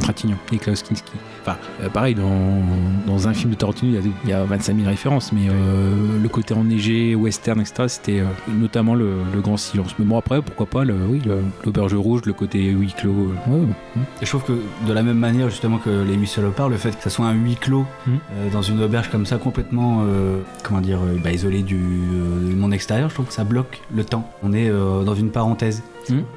[0.00, 1.12] Trintignant et Klaus Kinski.
[1.42, 2.62] Enfin, euh, pareil, dans,
[3.06, 5.48] dans un film de Tarantino, il y a, il y a 25 000 références, mais
[5.48, 9.94] euh, le côté enneigé, western, etc., c'était euh, notamment le, le grand silence.
[9.98, 13.10] Mais bon, après, pourquoi pas, le, oui, le- l'auberge rouge, le côté huis clos.
[13.10, 14.02] euh, ouais, ouais.
[14.22, 14.52] Et je trouve que
[14.86, 17.34] de la même manière justement que les huit salopards, le fait que ça soit un
[17.34, 18.12] huis clos euh,
[18.52, 22.54] dans une auberge comme ça complètement euh, comment dire euh, bah, isolé du, euh, du
[22.56, 24.30] monde extérieur, je trouve que ça bloque le temps.
[24.42, 25.82] On est euh, dans une parenthèse.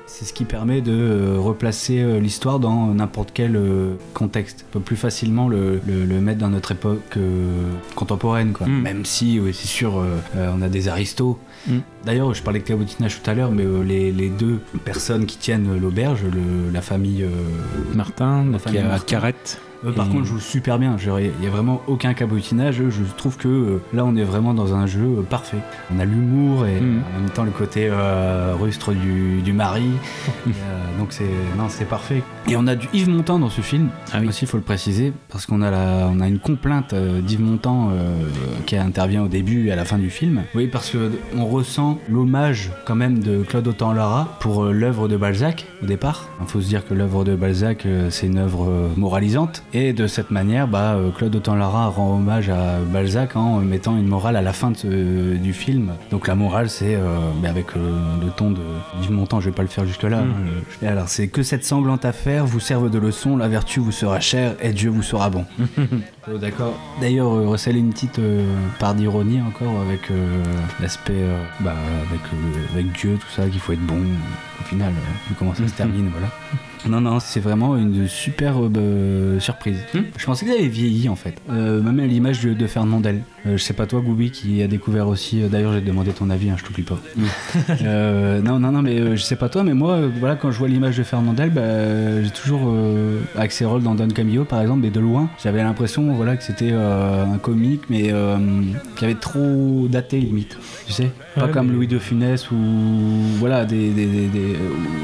[0.07, 4.65] C'est ce qui permet de euh, replacer euh, l'histoire dans n'importe quel euh, contexte.
[4.69, 8.65] On peut plus facilement le, le- le mettre dans notre époque euh, contemporaine, quoi.
[8.65, 8.81] Mm.
[8.81, 11.37] Même si, oui, c'est sûr, euh, euh, on a des aristos.
[11.67, 11.79] Mm.
[12.05, 15.37] D'ailleurs, je parlais de cabotinage tout à l'heure, mais euh, les, les deux personnes qui
[15.37, 16.21] tiennent l'auberge,
[16.73, 17.29] la famille euh,
[17.93, 19.61] Martin, la qui famille a Martin, Carrette.
[19.85, 20.95] Eux, par Et- contre, jouent super bien.
[20.99, 22.81] Il n'y a vraiment aucun cabotinage.
[22.89, 25.57] Je trouve que euh, là, on est vraiment dans un jeu euh, parfait.
[25.95, 27.01] On a l'humour et Mhm.
[27.15, 29.83] en même temps le côté euh, rustre du, du mari.
[30.47, 31.23] Et, euh, donc c'est
[31.57, 32.21] non, c'est parfait.
[32.47, 33.89] Et on a du Yves Montand dans ce film.
[34.27, 37.41] Aussi, il faut le préciser, parce qu'on a la, on a une complainte euh, d'Yves
[37.41, 38.13] Montand euh,
[38.65, 40.41] qui intervient au début et à la fin du film.
[40.55, 45.17] Oui, parce que on ressent l'hommage quand même de Claude Autant-Lara pour euh, l'œuvre de
[45.17, 46.27] Balzac au départ.
[46.41, 49.63] Il faut se dire que l'œuvre de Balzac, euh, c'est une œuvre euh, moralisante.
[49.71, 54.07] Et de cette manière, bah, euh, Claude Autant-Lara rend hommage à Balzac en mettant une
[54.07, 55.91] morale à la fin de ce- du film.
[56.09, 57.79] Donc la morale, c'est euh, avec euh,
[58.23, 58.61] le ton de
[59.03, 60.21] Yves Montand, je vais pas le faire jusque-là.
[60.21, 60.61] Hein.
[60.81, 64.19] Et alors, c'est que cette sanglante affaire vous serve de leçon, la vertu vous sera
[64.19, 65.45] chère et Dieu vous sera bon.
[66.41, 66.73] D'accord.
[66.99, 70.43] D'ailleurs, euh, une petite euh, part d'ironie encore avec euh,
[70.79, 71.75] l'aspect euh, bah,
[72.09, 73.99] avec, euh, avec Dieu, tout ça, qu'il faut être bon.
[74.61, 76.27] Au final, euh, vu comment ça se termine, voilà.
[76.87, 79.77] Non, non, c'est vraiment une superbe euh, surprise.
[80.17, 81.35] Je pensais qu'il avait vieilli en fait.
[81.51, 83.21] Euh, même à l'image de, de Fernandel.
[83.45, 85.41] Euh, je sais pas toi, Goubi, qui a découvert aussi.
[85.41, 86.97] euh, D'ailleurs, j'ai demandé ton avis, hein, je t'oublie pas.
[87.81, 90.67] Euh, non, non, non, mais je sais pas toi, mais moi, voilà, quand je vois
[90.67, 92.73] l'image de Fernandel, bah, j'ai toujours,
[93.35, 96.43] avec ses rôles dans Don Camillo par exemple, mais de loin, j'avais l'impression voilà, que
[96.43, 98.13] c'était un comique, mais
[98.95, 100.57] qui avait trop daté limite,
[100.87, 102.55] tu sais Pas Ouais, comme mais- Louis de Funès ou
[103.37, 104.55] voilà, des, des, des- des-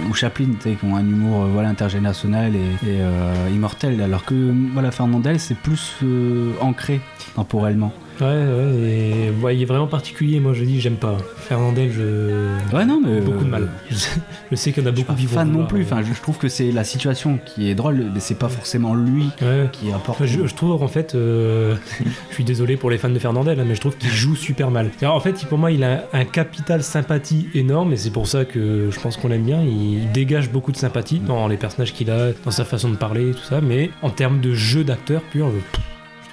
[0.10, 4.26] ou Chaplin, tu sais, qui ont un humour euh, voilà, et, et, euh, immortel, alors
[4.26, 7.02] que voilà, Fernandel, c'est plus euh, ancré
[7.36, 7.94] temporellement.
[8.22, 10.40] Ouais, ouais, et ouais, il est vraiment particulier.
[10.40, 11.18] Moi, je dis, j'aime pas.
[11.38, 12.76] Fernandel, je.
[12.76, 13.20] Ouais, non, mais.
[13.22, 13.70] Beaucoup de mal.
[13.90, 13.96] Je,
[14.52, 15.82] je sais qu'il y en a beaucoup qui vont fan non plus.
[15.82, 18.48] euh, Enfin, je je trouve que c'est la situation qui est drôle, mais c'est pas
[18.50, 19.30] forcément lui
[19.72, 20.22] qui apporte.
[20.22, 21.76] Enfin, je, je trouve en fait, euh,
[22.30, 24.72] je suis désolé pour les fans de Fernandel, hein, mais je trouve qu'il joue super
[24.72, 24.90] mal.
[25.02, 28.46] Alors, en fait, pour moi, il a un capital sympathie énorme, et c'est pour ça
[28.46, 29.62] que je pense qu'on l'aime bien.
[29.62, 33.32] Il dégage beaucoup de sympathie dans les personnages qu'il a, dans sa façon de parler,
[33.32, 33.62] tout ça.
[33.62, 35.80] Mais en termes de jeu d'acteur pur, euh, je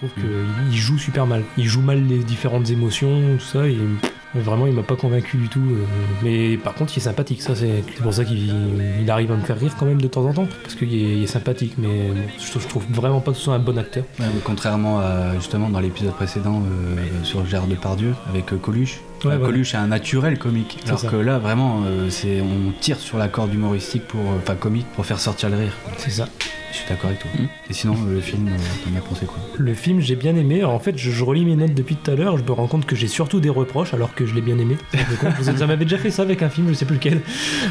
[0.08, 0.24] trouve
[0.68, 1.42] qu'il joue super mal.
[1.56, 3.66] Il joue mal les différentes émotions, tout ça.
[3.68, 3.76] Et
[4.34, 5.60] vraiment, il m'a pas convaincu du tout.
[5.60, 5.84] euh,
[6.22, 7.42] mais par contre, il est sympathique.
[7.42, 8.52] Ça, c'est pour ça qu'il
[9.00, 11.26] il arrive à me faire rire quand même de temps en temps, parce qu'il est,
[11.26, 11.74] sympathique.
[11.78, 14.04] Mais je, trouve- vraiment pas que ce soit un bon acteur.
[14.44, 19.00] Contrairement à justement dans l'épisode précédent euh, sur Gérard Depardieu avec euh, Coluche.
[19.24, 19.52] Ouais, voilà.
[19.52, 21.08] Coluche a un naturel comique, alors ça.
[21.08, 24.86] que là vraiment euh, c'est on tire sur la corde humoristique pour euh, enfin comique
[24.94, 25.72] pour faire sortir le rire.
[25.96, 26.28] C'est ça.
[26.72, 27.30] Je suis d'accord avec toi.
[27.68, 28.56] Et sinon, le film, euh,
[28.90, 29.36] t'en as pensé quoi?
[29.58, 30.60] Le film, j'ai bien aimé.
[30.60, 32.38] Alors, en fait, je, je relis mes notes depuis tout à l'heure.
[32.38, 34.78] Je me rends compte que j'ai surtout des reproches alors que je l'ai bien aimé.
[35.42, 37.20] Ça m'avait déjà fait ça avec un film, je sais plus lequel.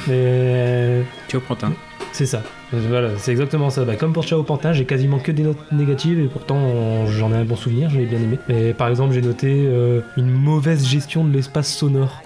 [0.08, 1.02] Mais.
[1.28, 1.74] Tu vois, Pantin.
[2.12, 2.44] C'est ça.
[2.74, 3.84] Voilà, c'est exactement ça.
[3.84, 7.36] Bah, comme pour Chao Pantin, j'ai quasiment que des notes négatives et pourtant j'en ai
[7.36, 8.40] un bon souvenir, je l'ai bien aimé.
[8.48, 12.22] Mais par exemple, j'ai noté euh, une mauvaise gestion de l'espace sonore.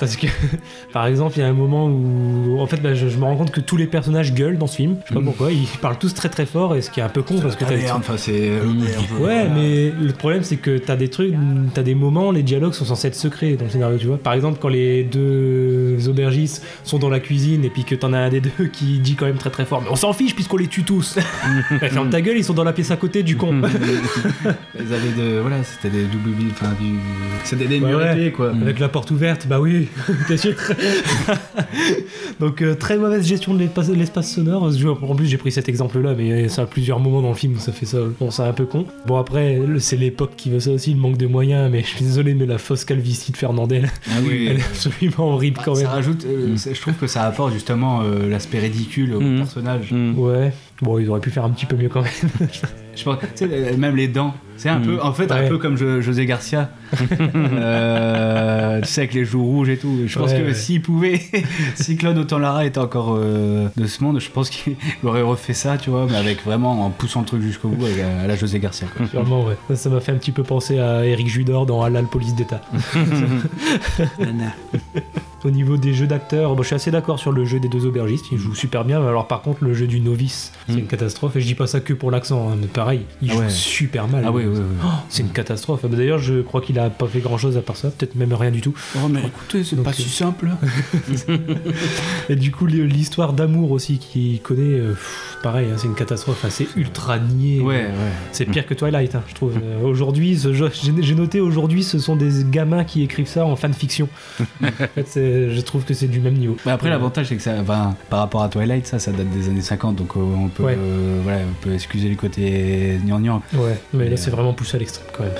[0.00, 0.26] Parce que,
[0.92, 3.36] par exemple, il y a un moment où, en fait, bah, je, je me rends
[3.36, 4.96] compte que tous les personnages gueulent dans ce film.
[5.04, 7.08] Je sais pas pourquoi, ils parlent tous très très fort, et ce qui est un
[7.10, 8.50] peu con parce que t'as des Merde, trucs- enfin, c'est.
[9.20, 11.34] Ouais, mais le problème c'est que t'as des trucs,
[11.74, 14.16] t'as des moments, les dialogues sont censés être secrets dans le scénario, tu vois.
[14.18, 18.18] Par exemple, quand les deux aubergistes sont dans la cuisine et puis que t'en as
[18.18, 20.56] un des deux qui dit quand même très très fort, mais on s'en fiche puisqu'on
[20.56, 21.16] les tue tous.
[21.80, 23.60] bah, ferme ta gueule, ils sont dans la pièce à côté du con.
[24.78, 25.40] Ils avaient de.
[25.40, 26.94] Voilà, c'était des double enfin, du.
[27.44, 28.32] C'était des Ouais, murs ouais.
[28.34, 28.50] quoi.
[28.50, 29.88] Avec la porte ouverte, bah oui,
[30.28, 30.54] bien sûr.
[32.40, 34.70] Donc euh, très mauvaise gestion de l'espace- sonore.
[35.02, 37.58] En plus j'ai pris cet exemple-là, mais ça a plusieurs moments dans le film où
[37.58, 37.98] ça fait ça.
[38.18, 38.86] Bon, c'est un peu con.
[39.06, 41.70] Bon après, c'est l'époque qui veut ça aussi, le manque de moyens.
[41.70, 44.46] Mais je suis désolé, mais la fausse calvitie de Fernandel, Ah oui.
[44.50, 45.90] elle est absolument horrible quand Ça même.
[45.90, 49.92] rajoute, euh, c'est- je trouve que ça apporte justement euh, l'aspect ridicule au personnage.
[50.16, 50.52] Ouais.
[50.82, 52.10] Bon, ils auraient pu faire un petit peu mieux quand même.
[52.96, 54.34] Je pense, tu sais, le- même les dents.
[54.56, 54.82] C'est un Mm.
[54.82, 55.48] peu, en fait, un Ouais.
[55.48, 56.70] peu comme Jo- José Garcia.
[57.20, 60.00] Euh, tu sais, avec les joues rouges et tout.
[60.06, 60.54] Je pense Ouais, que ouais.
[60.54, 61.20] s'il pouvait,
[61.74, 64.74] si Claude Autant-Lara était encore euh, de ce monde, je pense qu'il
[65.04, 67.98] aurait refait ça, tu vois, mais avec vraiment en poussant le truc jusqu'au bout avec,
[68.00, 68.86] à la José Garcia.
[68.96, 69.06] quoi.
[69.06, 69.56] Sûrement, ouais.
[69.68, 72.60] Ça, ça m'a fait un petit peu penser à Eric Judor dans Halal Police d'État.
[75.42, 77.86] Au niveau des jeux d'acteurs, bon, je suis assez d'accord sur le jeu des deux
[77.86, 79.00] aubergistes, ils jouent super bien.
[79.06, 81.36] Alors par contre, le jeu du novice, c'est une catastrophe.
[81.36, 83.48] Et je dis pas ça que pour l'accent, hein, mais pareil, il Ah joue ouais.
[83.48, 84.22] super mal.
[84.26, 84.64] Ah oui, oui, oui.
[84.84, 85.80] Oh, c'est une catastrophe.
[85.82, 88.32] Bah, D'ailleurs, je crois qu'il a pas fait grand chose à part ça, peut-être même
[88.34, 88.74] rien du tout.
[88.96, 90.50] Oh, mais écoutez, c'est pas euh, si simple.
[92.28, 96.36] Et du coup, l'histoire d'amour aussi qu'il connaît, euh, pff, pareil, hein, c'est une catastrophe.
[96.40, 97.60] Enfin, c'est ultra niais.
[97.60, 97.90] Ouais, ouais.
[98.32, 99.54] C'est pire que Twilight, hein, je trouve.
[99.62, 100.38] Euh, aujourd'hui,
[101.00, 104.08] j'ai noté aujourd'hui, ce sont des gamins qui écrivent ça en fanfiction.
[104.62, 106.56] en fait, c'est- je trouve que c'est du même niveau.
[106.66, 109.48] Après, Euh, l'avantage, c'est que ça, enfin, par rapport à Twilight, ça, ça date des
[109.48, 110.76] années 50, donc euh, on peut, Ouais.
[110.78, 113.42] euh, voilà, on peut excuser le côté gnangnan.
[113.54, 115.32] Ouais, mais là c'est vraiment poussé à l'extrême quand même.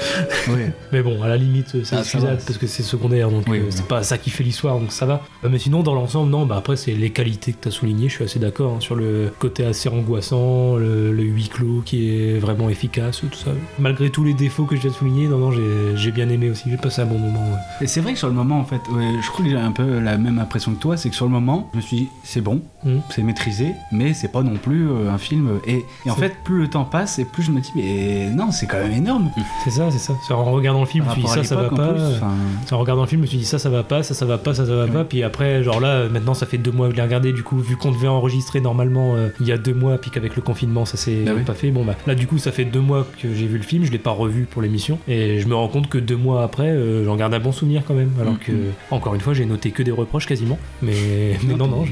[0.56, 0.72] Ouais.
[0.92, 3.66] mais bon, à la limite, c'est Ah, excusable parce que c'est secondaire, donc Oui, euh,
[3.70, 5.22] c'est pas ça qui fait l'histoire, donc ça va.
[5.44, 8.08] Euh, mais sinon, dans l'ensemble, non, bah après, c'est les qualités que tu as soulignées,
[8.08, 12.10] je suis assez d'accord hein, sur le côté assez angoissant, le, le huis clos qui
[12.10, 13.50] est vraiment efficace, tout ça.
[13.78, 15.60] Malgré tous les défauts que de souligner, non, non, j'ai
[15.96, 17.44] j'ai bien aimé aussi, j'ai passé un bon moment.
[17.80, 19.79] Et c'est vrai que sur le moment, en fait, je crois que j'ai un peu
[19.80, 22.40] la même impression que toi, c'est que sur le moment, je me suis dit, c'est
[22.40, 23.00] bon, Mm.
[23.10, 25.60] c'est maîtrisé, mais c'est pas non plus euh, un film.
[25.66, 28.50] Et, et en fait, plus le temps passe, et plus je me dis, mais non,
[28.52, 29.30] c'est quand même énorme.
[29.64, 30.14] C'est ça, c'est ça.
[30.34, 31.90] En regardant le film, je me suis dit ça, ça va pas.
[31.90, 32.32] en plus, enfin.
[32.64, 34.24] C'est en regardant le film, je me suis dit ça, ça va pas, ça, ça
[34.24, 35.04] va pas, ça, ça va pas.
[35.04, 37.32] Puis après, genre là, maintenant, ça fait deux mois que je l'ai regardé.
[37.34, 40.34] Du coup, vu qu'on devait enregistrer normalement euh, il y a deux mois, puis qu'avec
[40.36, 41.42] le confinement, ça s'est Bah oui.
[41.42, 41.70] pas fait.
[41.70, 43.92] Bon, bah là, du coup, ça fait deux mois que j'ai vu le film, je
[43.92, 44.98] l'ai pas revu pour l'émission.
[45.06, 47.82] Et je me rends compte que deux mois après, euh, j'en garde un bon souvenir
[47.86, 48.10] quand même.
[48.20, 48.52] Alors que,
[48.90, 50.58] encore une fois, j'ai noté que des reproches quasiment.
[50.82, 51.84] Mais, mais non, non.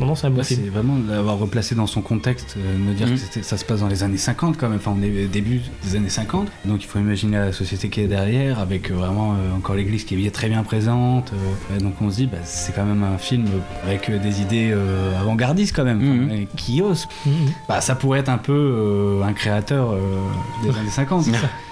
[0.00, 0.60] Non, non, c'est un bon film.
[0.64, 3.18] c'est vraiment d'avoir replacé dans son contexte, euh, me dire Mhm.
[3.34, 5.60] que ça se passe dans les années 50 quand même, enfin on est au début
[5.84, 9.32] des années 50, donc il faut imaginer la société qui est derrière, avec euh, vraiment
[9.34, 11.32] euh, encore l'église qui est très bien présente,
[11.72, 13.46] euh, donc on se dit bah, c'est quand même un film
[13.84, 14.74] avec des idées
[15.20, 16.46] avant-gardistes quand même, Mhm.
[16.56, 17.06] qui ose.
[17.68, 19.94] Bah, ça pourrait être un peu un créateur
[20.62, 21.26] des années 50,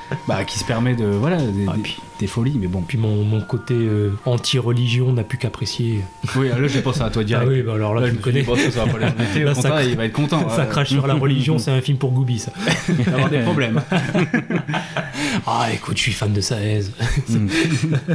[0.29, 2.81] bah, qui se permet de, voilà, des, des- des folies, mais bon.
[2.87, 6.01] Puis mon, mon côté euh, anti-religion n'a plus qu'apprécier.
[6.37, 7.49] Oui, là j'ai pensé à toi direct.
[7.49, 8.57] Ah oui, bah alors là, Là, tu je me suis dit, connais.
[8.63, 9.11] bon, ça, ça va pas au Là,
[9.55, 12.13] contraire, cra- il va être content, Ça crache sur la religion, c'est un film pour
[12.13, 12.53] Gooby, ça.
[12.89, 13.83] Il va avoir des problèmes.
[15.47, 16.85] ah, écoute, je suis fan de Saez.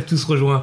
[0.07, 0.61] Tout se rejoint.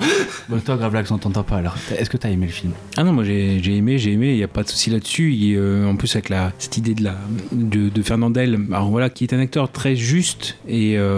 [0.48, 1.76] Bon, toi, Gravelax, on t'entend pas alors.
[1.96, 2.72] Est-ce que t'as aimé le film?
[2.96, 5.34] Ah non, moi j'ai j'ai aimé, j'ai aimé, il n'y a pas de souci là-dessus.
[5.34, 7.16] Et, euh, en plus, avec la, cette idée de, la,
[7.52, 10.56] de, de Fernandel, alors voilà, qui est un acteur très juste.
[10.68, 11.15] Et euh,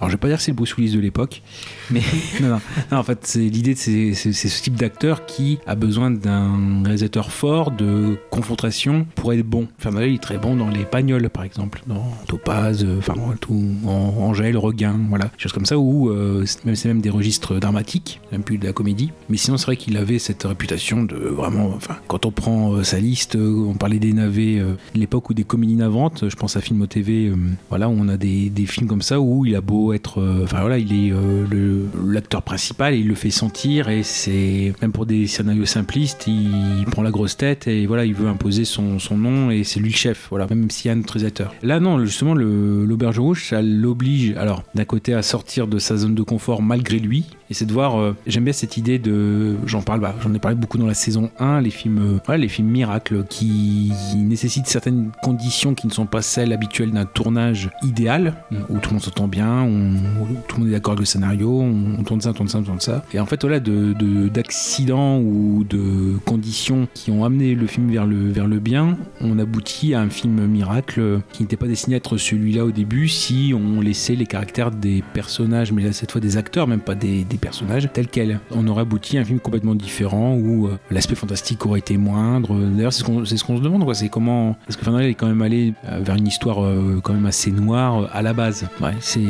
[0.00, 1.42] alors je vais pas dire que c'est le Bruce Willis de l'époque,
[1.90, 2.00] mais
[2.40, 2.58] non,
[2.90, 7.70] non, en fait, c'est l'idée, c'est ce type d'acteur qui a besoin d'un réalisateur fort,
[7.70, 9.68] de confrontation pour être bon.
[9.78, 13.62] Fernandel, il est très bon dans les Pagnols, par exemple, dans Topaz, euh, enfin tout,
[13.86, 18.42] en- Angèle, Regain, voilà, choses comme ça, où euh, c'est même, des registres dramatiques, même
[18.42, 19.10] plus de la comédie.
[19.28, 22.82] Mais sinon, c'est vrai qu'il avait cette réputation de vraiment, enfin, quand on prend euh,
[22.82, 26.56] sa liste, euh, on parlait des navets, euh, l'époque où des comédies navantes, je pense
[26.56, 27.32] à Film TV,
[27.68, 30.60] voilà, où on a des, des films comme ça où il a beau être, enfin
[30.60, 31.75] voilà, il est le-
[32.06, 37.02] l'acteur principal il le fait sentir et c'est même pour des scénarios simplistes, il, prend
[37.02, 39.96] la grosse tête et voilà, il veut imposer son, son nom et c'est lui le
[39.96, 41.54] chef, voilà, même s'il y a un autre réalisateur.
[41.62, 46.14] Là, non, justement, l'auberge rouge, ça l'oblige, alors d'un côté à sortir de sa zone
[46.14, 49.82] de confort malgré lui Et c'est de voir, euh, j'aime bien cette idée de, j'en
[49.82, 52.68] parle, bah, j'en ai parlé beaucoup dans la saison 1, les films, euh, les films
[52.68, 58.34] miracles qui nécessitent certaines conditions qui ne sont pas celles habituelles d'un tournage idéal,
[58.68, 61.60] où tout le monde s'entend bien, où tout le monde est d'accord avec le scénario,
[61.60, 63.04] on, tourne ça, on tourne ça, on tourne ça.
[63.14, 67.90] Et en fait, voilà, de, de- d'accidents ou de conditions qui ont amené le film
[67.90, 71.94] vers le, vers le bien, on aboutit à un film miracle qui n'était pas destiné
[71.94, 76.10] à être celui-là au début si on laissait les caractères des personnages, mais là cette
[76.12, 78.40] fois des acteurs, même pas des personnages, tels quels.
[78.50, 82.54] On aurait abouti à un film complètement différent où euh, l'aspect fantastique aurait été moindre.
[82.58, 83.94] D'ailleurs, c'est ce qu'on ce se demande, quoi.
[83.94, 84.56] C'est comment.
[84.66, 87.50] Parce que Fernandel est quand même allé euh, vers une histoire euh, quand même assez
[87.50, 88.66] noire à la base.
[88.80, 89.20] Ouais, c'est.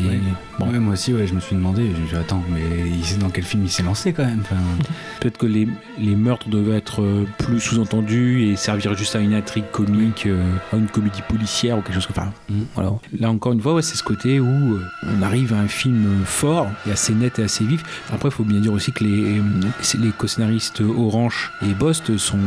[0.58, 0.70] Bon.
[0.70, 3.04] Ouais, moi aussi, ouais, je me suis demandé, je me suis dit, attends, mais il
[3.04, 4.56] sait dans quel film il s'est lancé quand même enfin,
[5.20, 5.68] Peut-être que les,
[5.98, 7.02] les meurtres devaient être
[7.38, 10.26] plus sous-entendus et servir juste à une intrigue comique,
[10.72, 12.32] à une comédie policière ou quelque chose comme ça.
[12.48, 12.62] Mm.
[12.74, 12.92] Voilà.
[13.18, 16.92] Là encore une fois, c'est ce côté où on arrive à un film fort et
[16.92, 17.82] assez net et assez vif.
[18.12, 19.42] Après, il faut bien dire aussi que les, euh,
[20.00, 22.38] les co-scénaristes Orange et Bost sont,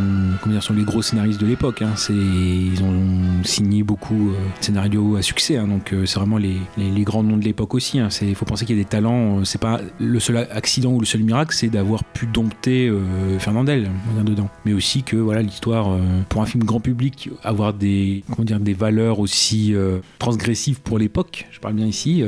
[0.41, 1.81] comment dire, sont les gros scénaristes de l'époque.
[1.81, 1.93] hein.
[2.09, 5.67] Ils ont signé beaucoup euh, de scénarios à succès, hein.
[5.67, 7.99] donc euh, c'est vraiment les, les- grands noms de l'époque aussi.
[8.21, 9.43] Il faut penser qu'il y a des talents.
[9.45, 12.91] C'est pas le seul accident ou le seul miracle, c'est d'avoir pu dompter
[13.39, 14.49] Fernandel dire, dedans.
[14.65, 15.97] Mais aussi que voilà l'histoire
[16.27, 19.73] pour un film grand public, avoir des comment dire des valeurs aussi
[20.19, 21.47] transgressives pour l'époque.
[21.51, 22.23] Je parle bien ici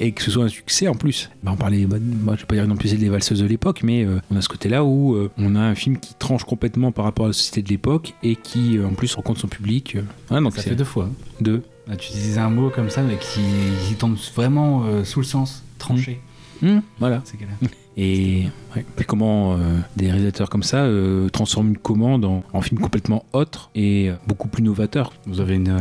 [0.00, 1.30] et, que ce soit un succès en plus.
[1.42, 3.46] Bah, on parlait, bah, moi je vais pas dire non plus c'est des valseuses de
[3.46, 6.44] l'époque, mais euh, on a ce côté-là où euh, on a un film qui tranche
[6.44, 9.48] complètement par rapport à la société de l'époque et qui euh, en plus rencontre son
[9.48, 9.96] public.
[10.30, 11.10] donc ça fait deux fois.
[11.40, 11.64] Deux.
[11.88, 13.40] Là, tu disais un mot comme ça, mais qui,
[13.88, 16.20] qui tombe vraiment sous le sens, tranché.
[16.60, 17.22] Mmh, voilà.
[17.24, 17.48] C'est qu'elle
[17.96, 18.44] Et
[18.78, 18.84] ouais.
[18.96, 19.56] puis comment euh,
[19.96, 24.14] des réalisateurs comme ça euh, transforment une commande en, en film complètement autre et euh,
[24.26, 25.12] beaucoup plus novateur.
[25.26, 25.76] Vous avez une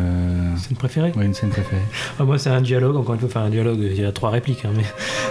[0.58, 1.82] scène préférée Ouais, une scène préférée.
[2.20, 4.30] Ah, moi, c'est un dialogue, encore une fois, enfin un dialogue, il y a trois
[4.30, 4.84] répliques, hein, mais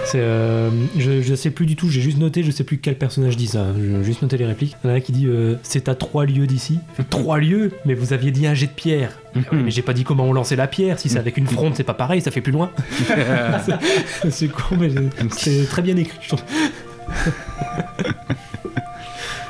[0.05, 0.19] c'est.
[0.19, 3.37] euh, je, je sais plus du tout, j'ai juste noté, je sais plus quel personnage
[3.37, 4.75] dit ça, j'ai juste noté les répliques.
[4.83, 6.79] Il y en a un qui dit euh, C'est à trois lieues d'ici.
[7.09, 9.11] Trois lieues Mais vous aviez dit un jet de pierre.
[9.51, 11.73] Oui, mais j'ai pas dit comment on lançait la pierre, si c'est avec une fronde,
[11.75, 12.71] c'est pas pareil, ça fait plus loin.
[13.65, 14.89] C'est- c'est con, mais
[15.29, 16.41] c'est très bien écrit, je trouve.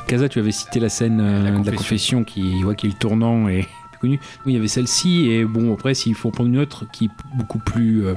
[0.08, 2.96] Casa, tu avais cité la scène euh, de la confession qui, ouais, qui est le
[2.96, 3.68] tournant et
[3.98, 4.20] plus connu.
[4.46, 7.38] Oui, il y avait celle-ci et bon après s'il faut prendre une autre qui est
[7.38, 8.14] beaucoup plus euh,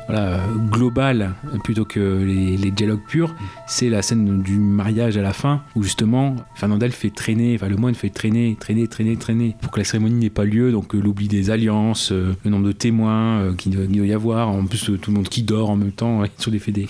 [0.70, 1.34] globale
[1.64, 3.34] plutôt que les, dialogues purs,
[3.66, 7.76] c'est la scène du mariage à la fin où justement Fernandel fait traîner, enfin le
[7.76, 10.72] moine fait traîner, traîner, traîner, traîner pour que la cérémonie n'ait pas lieu.
[10.72, 14.12] Donc euh, l'oubli des alliances, euh, le nombre de témoins euh, doit, qu'il doit y
[14.12, 16.88] avoir, en plus tout le monde qui dort en même temps, ouais, sur faits des,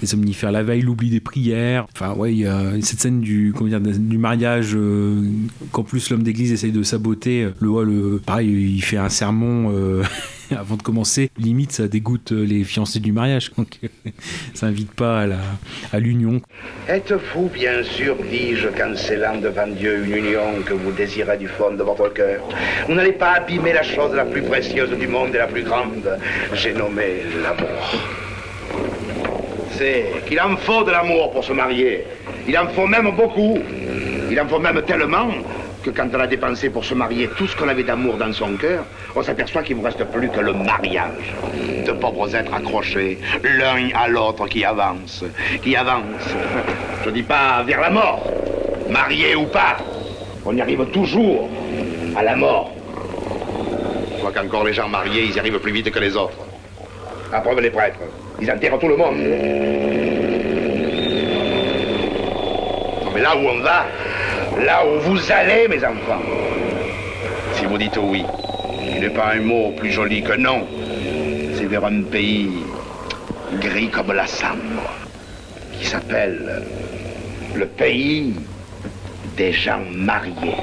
[0.00, 1.86] des somnifères la veille, l'oubli des prières.
[1.94, 4.76] Enfin ouais, il y a cette scène du comment dire du mariage
[5.70, 7.48] qu'en plus l'homme d'église essaye de saboter.
[7.60, 9.72] Le, le il fait un sermon.
[9.74, 10.02] euh,
[10.58, 13.78] Avant de commencer, limite ça dégoûte euh, les fiancés du mariage, donc
[14.54, 15.38] ça invite pas à la
[15.92, 16.42] à l'union.
[16.88, 21.82] Êtes-vous bien sûr, dis-je, cancellant devant Dieu une union que vous désirez du fond de
[21.82, 22.42] votre cœur?
[22.86, 26.18] Vous n'allez pas abîmer la chose la plus précieuse du monde et la plus grande.
[26.52, 27.94] J'ai nommé l'amour.
[29.70, 32.04] C'est qu'il en faut de l'amour pour se marier.
[32.46, 33.58] Il en faut même beaucoup.
[34.30, 35.28] Il en faut même tellement
[35.82, 38.56] que quand on a dépensé pour se marier tout ce qu'on avait d'amour dans son
[38.56, 38.84] cœur,
[39.14, 41.34] on s'aperçoit qu'il ne vous reste plus que le mariage.
[41.86, 45.24] De pauvres êtres accrochés, l'un à l'autre qui avance,
[45.62, 46.34] qui avance.
[47.04, 48.22] Je dis pas vers la mort,
[48.88, 49.76] marié ou pas.
[50.44, 51.48] On y arrive toujours
[52.16, 52.72] à la mort.
[54.18, 56.38] Je qu'encore les gens mariés, ils y arrivent plus vite que les autres.
[57.32, 57.98] À preuve les prêtres.
[58.40, 59.16] Ils enterrent tout le monde.
[63.04, 63.86] Non, mais là où on va,
[64.58, 66.22] là où vous allez, mes enfants,
[67.54, 68.24] si vous dites oui,
[68.94, 70.66] il n'est pas un mot plus joli que non.
[71.54, 72.64] C'est vers un pays
[73.60, 74.90] gris comme la sambre,
[75.72, 76.62] qui s'appelle
[77.54, 78.34] le pays
[79.36, 80.56] des gens mariés.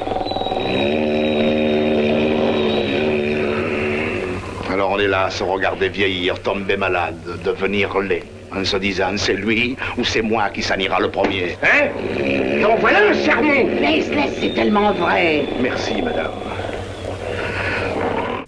[4.71, 8.23] Alors on est là à se regarder vieillir, tomber malade, devenir laid,
[8.55, 11.57] en se disant c'est lui ou c'est moi qui s'en ira le premier.
[11.63, 11.89] Hein?
[12.61, 13.67] Donc voilà un sermon?
[13.79, 15.45] Laisse, laisse, c'est tellement vrai.
[15.61, 16.31] Merci, madame.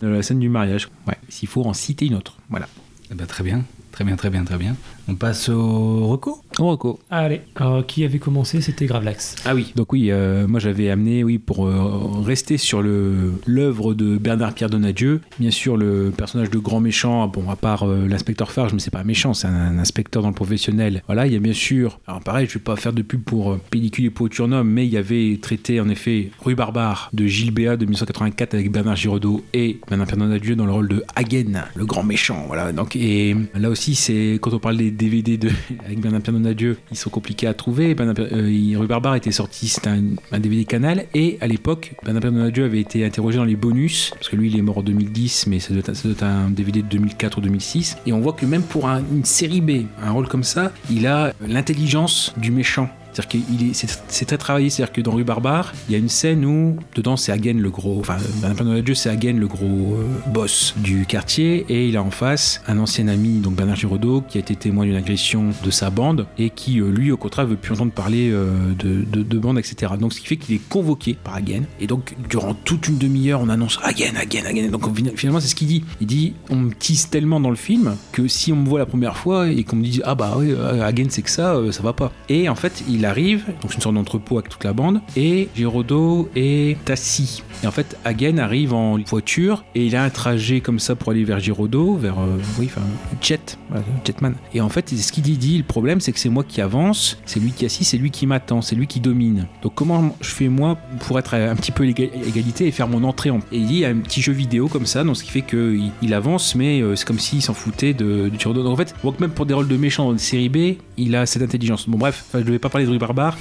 [0.01, 0.89] De la scène du mariage.
[1.07, 2.35] Ouais, s'il faut en citer une autre.
[2.49, 2.67] Voilà.
[3.11, 4.75] Eh ben, très bien, très bien, très bien, très bien.
[5.07, 6.99] On passe au reco Au reco.
[7.09, 9.35] Allez, alors qui avait commencé C'était Gravelax.
[9.45, 14.17] Ah oui, donc oui, euh, moi j'avais amené, oui, pour euh, rester sur l'œuvre de
[14.17, 18.51] Bernard Pierre Donadieu, bien sûr le personnage de grand méchant, bon, à part euh, l'inspecteur
[18.51, 21.03] Farge, mais c'est pas un méchant, c'est un, un inspecteur dans le professionnel.
[21.07, 23.51] Voilà, il y a bien sûr, alors pareil, je vais pas faire de pub pour
[23.51, 27.51] euh, Pellicule et Turnhomme, mais il y avait traité en effet Rue Barbare de Gilles
[27.51, 31.63] Béat de 1984 avec Bernard Giraudot et Bernard Pierre Donadieu dans le rôle de Hagen,
[31.75, 32.45] le grand méchant.
[32.47, 35.49] Voilà, donc et là aussi aussi, c'est quand on parle des DVD de,
[35.85, 37.95] avec Bernard Pierre ils sont compliqués à trouver.
[37.99, 42.79] Euh, Rue Barbare était sorti, c'était un, DVD Canal, et à l'époque, Bernard Pierre avait
[42.81, 45.73] été interrogé dans les bonus, parce que lui, il est mort en 2010, mais ça
[45.73, 47.97] doit être, un DVD de 2004 ou 2006.
[48.05, 51.07] Et on voit que même pour un- une série B, un rôle comme ça, il
[51.07, 52.89] a l'intelligence du méchant.
[53.13, 54.69] C'est-à-dire qu'il est, c'est, très travaillé.
[54.69, 57.69] C'est-à-dire que dans Rue Barbare, il y a une scène où, dedans, c'est Hagen le
[57.69, 57.99] gros.
[57.99, 58.17] Enfin,
[58.57, 61.65] Donadieu, c'est Hagen le gros euh, boss du quartier.
[61.69, 64.85] Et il a en face un ancien ami, donc Bernard Giraudot, qui a été témoin
[64.85, 68.29] d'une agression de sa bande et qui, euh, lui, au contraire, veut plus entendre parler
[68.31, 69.93] euh, de, de, de bande, etc.
[69.99, 71.63] Donc, ce qui fait qu'il est convoqué par Hagen.
[71.79, 74.69] Et donc, durant toute une demi-heure, on annonce Hagen, Hagen, Hagen.
[74.69, 74.83] Donc,
[75.15, 75.83] finalement, c'est ce qu'il dit.
[75.99, 78.85] Il dit On me tease tellement dans le film que si on me voit la
[78.85, 81.93] première fois et qu'on me dit Ah bah oui, Hagen, c'est que ça, ça va
[81.93, 82.11] pas.
[82.29, 85.49] Et en fait, il arrive, donc c'est une sorte d'entrepôt avec toute la bande, et
[85.55, 87.43] Giraudot est assis.
[87.63, 91.11] Et en fait, Hagen arrive en voiture et il a un trajet comme ça pour
[91.11, 92.81] aller vers Giraudot, vers, euh, oui, enfin,
[93.21, 94.35] Jet, voilà, Jetman.
[94.53, 97.19] Et en fait, ce qu'il dit, dit, le problème, c'est que c'est moi qui avance,
[97.25, 99.47] c'est lui qui assis, c'est lui qui m'attend, c'est lui qui domine.
[99.61, 103.29] Donc comment je fais moi pour être un petit peu égalité et faire mon entrée
[103.29, 103.39] en...
[103.51, 105.31] Et il dit, il y a un petit jeu vidéo comme ça, donc ce qui
[105.31, 108.53] fait qu'il il avance, mais euh, c'est comme s'il s'en foutait de, de.
[108.53, 110.49] Donc en fait, on voit que même pour des rôles de méchants dans une série
[110.49, 111.87] B, il a cette intelligence.
[111.87, 113.37] Bon bref, je ne vais pas parler de Barbare,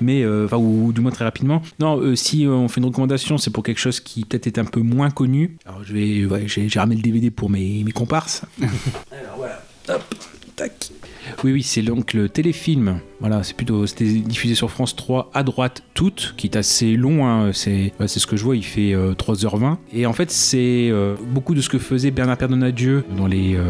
[0.00, 1.62] mais euh, enfin ou, ou du moins très rapidement.
[1.78, 4.58] Non, euh, si euh, on fait une recommandation, c'est pour quelque chose qui peut-être est
[4.58, 5.56] un peu moins connu.
[5.66, 8.42] Alors je vais, ouais, j'ai j'ai ramené le DVD pour mes, mes comparses.
[8.60, 10.14] Alors voilà, hop,
[10.56, 10.90] tac.
[11.44, 13.00] Oui, oui, c'est donc le téléfilm.
[13.20, 17.26] Voilà, c'était diffusé sur France 3 à droite toute, qui est assez long.
[17.26, 19.76] hein, c'est, ouais, c'est ce que je vois, il fait euh, 3h20.
[19.92, 23.62] Et en fait, c'est euh, beaucoup de ce que faisait Bernard Perdonadieu dans les euh,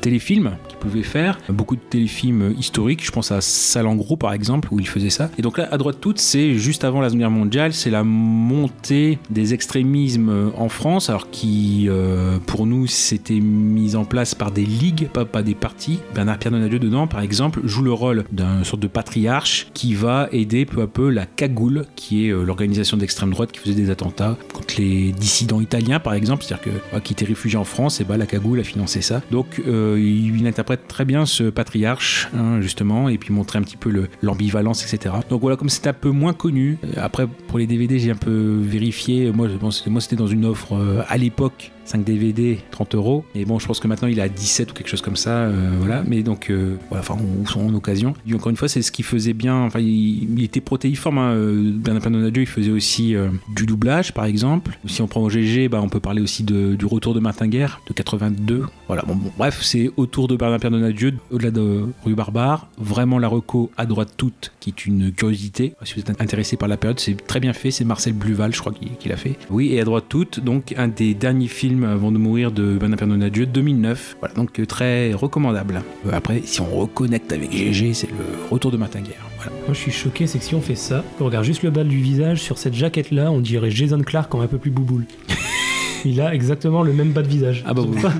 [0.00, 1.38] téléfilms qu'il pouvait faire.
[1.48, 3.04] Beaucoup de téléfilms historiques.
[3.04, 5.30] Je pense à Salengro par exemple, où il faisait ça.
[5.38, 8.04] Et donc là, à droite toute, c'est juste avant la Seconde Guerre mondiale, c'est la
[8.04, 14.34] montée des extrémismes euh, en France, alors qui, euh, pour nous, c'était mis en place
[14.34, 15.98] par des ligues, pas, pas des partis.
[16.14, 20.28] Bernard Pierre Donadieu dedans, par exemple, joue le rôle d'un sorte de patriarche qui va
[20.32, 23.90] aider peu à peu la Cagoule, qui est euh, l'organisation d'extrême droite qui faisait des
[23.90, 28.04] attentats contre les dissidents italiens, par exemple, c'est-à-dire que qui étaient réfugiés en France, et
[28.04, 29.22] bah la Cagoule a financé ça.
[29.30, 33.76] Donc euh, il, interprète très bien ce patriarche, hein, justement, et puis montrer un petit
[33.76, 35.14] peu le- l'ambivalence, etc.
[35.30, 36.78] Donc voilà, comme c'est un peu moins connu.
[36.84, 39.30] euh, Après, pour les DVD, j'ai un peu vérifié.
[39.32, 40.74] Moi, je pense, moi c'était dans une offre
[41.08, 41.70] à l'époque.
[41.84, 43.24] 5 DVD, 30 euros.
[43.34, 45.30] Et bon, je pense que maintenant il est à 17 ou quelque chose comme ça.
[45.30, 46.02] euh, voilà.
[46.06, 48.14] Mais donc, euh, voilà, enfin, ou sont en occasion.
[48.32, 49.56] Encore une fois, c'est ce qui faisait bien.
[49.56, 51.18] Enfin, il, il était protéiforme.
[51.18, 51.32] Hein.
[51.32, 53.14] euh, Bernard Pernonadieu, il faisait aussi
[53.54, 54.78] du doublage, par exemple.
[54.86, 57.80] Si on prend au GG, bah, on peut parler aussi du retour de Martin Guerre
[57.88, 58.64] de 82.
[58.86, 59.02] Voilà.
[59.06, 62.68] Bon, bref, c'est autour de Bernard Pernonadieu, au-delà de Rue Barbare.
[62.78, 65.74] Vraiment la reco à droite toute, qui est une curiosité.
[65.84, 67.70] Si vous êtes intéressé par la période, c'est très bien fait.
[67.70, 69.36] C'est Marcel Bluval, je crois, qui, qui l'a fait.
[69.50, 72.98] Oui, et à droite toute, donc un des derniers films avant de mourir de Bernard
[72.98, 74.16] Pernonadieu, 2009.
[74.20, 75.82] Voilà, donc euh, très recommandable.
[76.06, 79.26] Euh, Après, si on reconnecte avec GG, c'est le retour de Martin Guerre.
[79.36, 79.52] Voilà.
[79.66, 81.84] Moi je suis choqué, c'est que si on fait ça, qu'on regarde juste le bas
[81.84, 85.04] du visage, sur cette jaquette là, on dirait Jason Clark en un peu plus bouboule.
[86.04, 87.62] Il a exactement le même bas de visage.
[87.66, 88.12] Ah bah vous, ah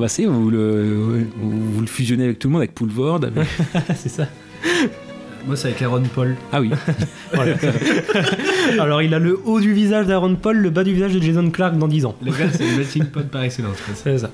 [0.00, 3.24] bah c'est, vous le, vous, vous le fusionnez avec tout le monde, avec Poulvord.
[3.24, 3.46] Avec...
[3.96, 4.26] c'est ça.
[5.46, 6.36] Moi, c'est avec Aaron Paul.
[6.52, 6.70] Ah oui.
[7.34, 7.56] Voilà.
[8.78, 11.50] Alors il a le haut du visage d'Aaron Paul, le bas du visage de Jason
[11.50, 12.16] Clark dans 10 ans.
[12.24, 13.76] Le gars, c'est le melting pot par excellence.
[13.94, 14.30] C'est ça.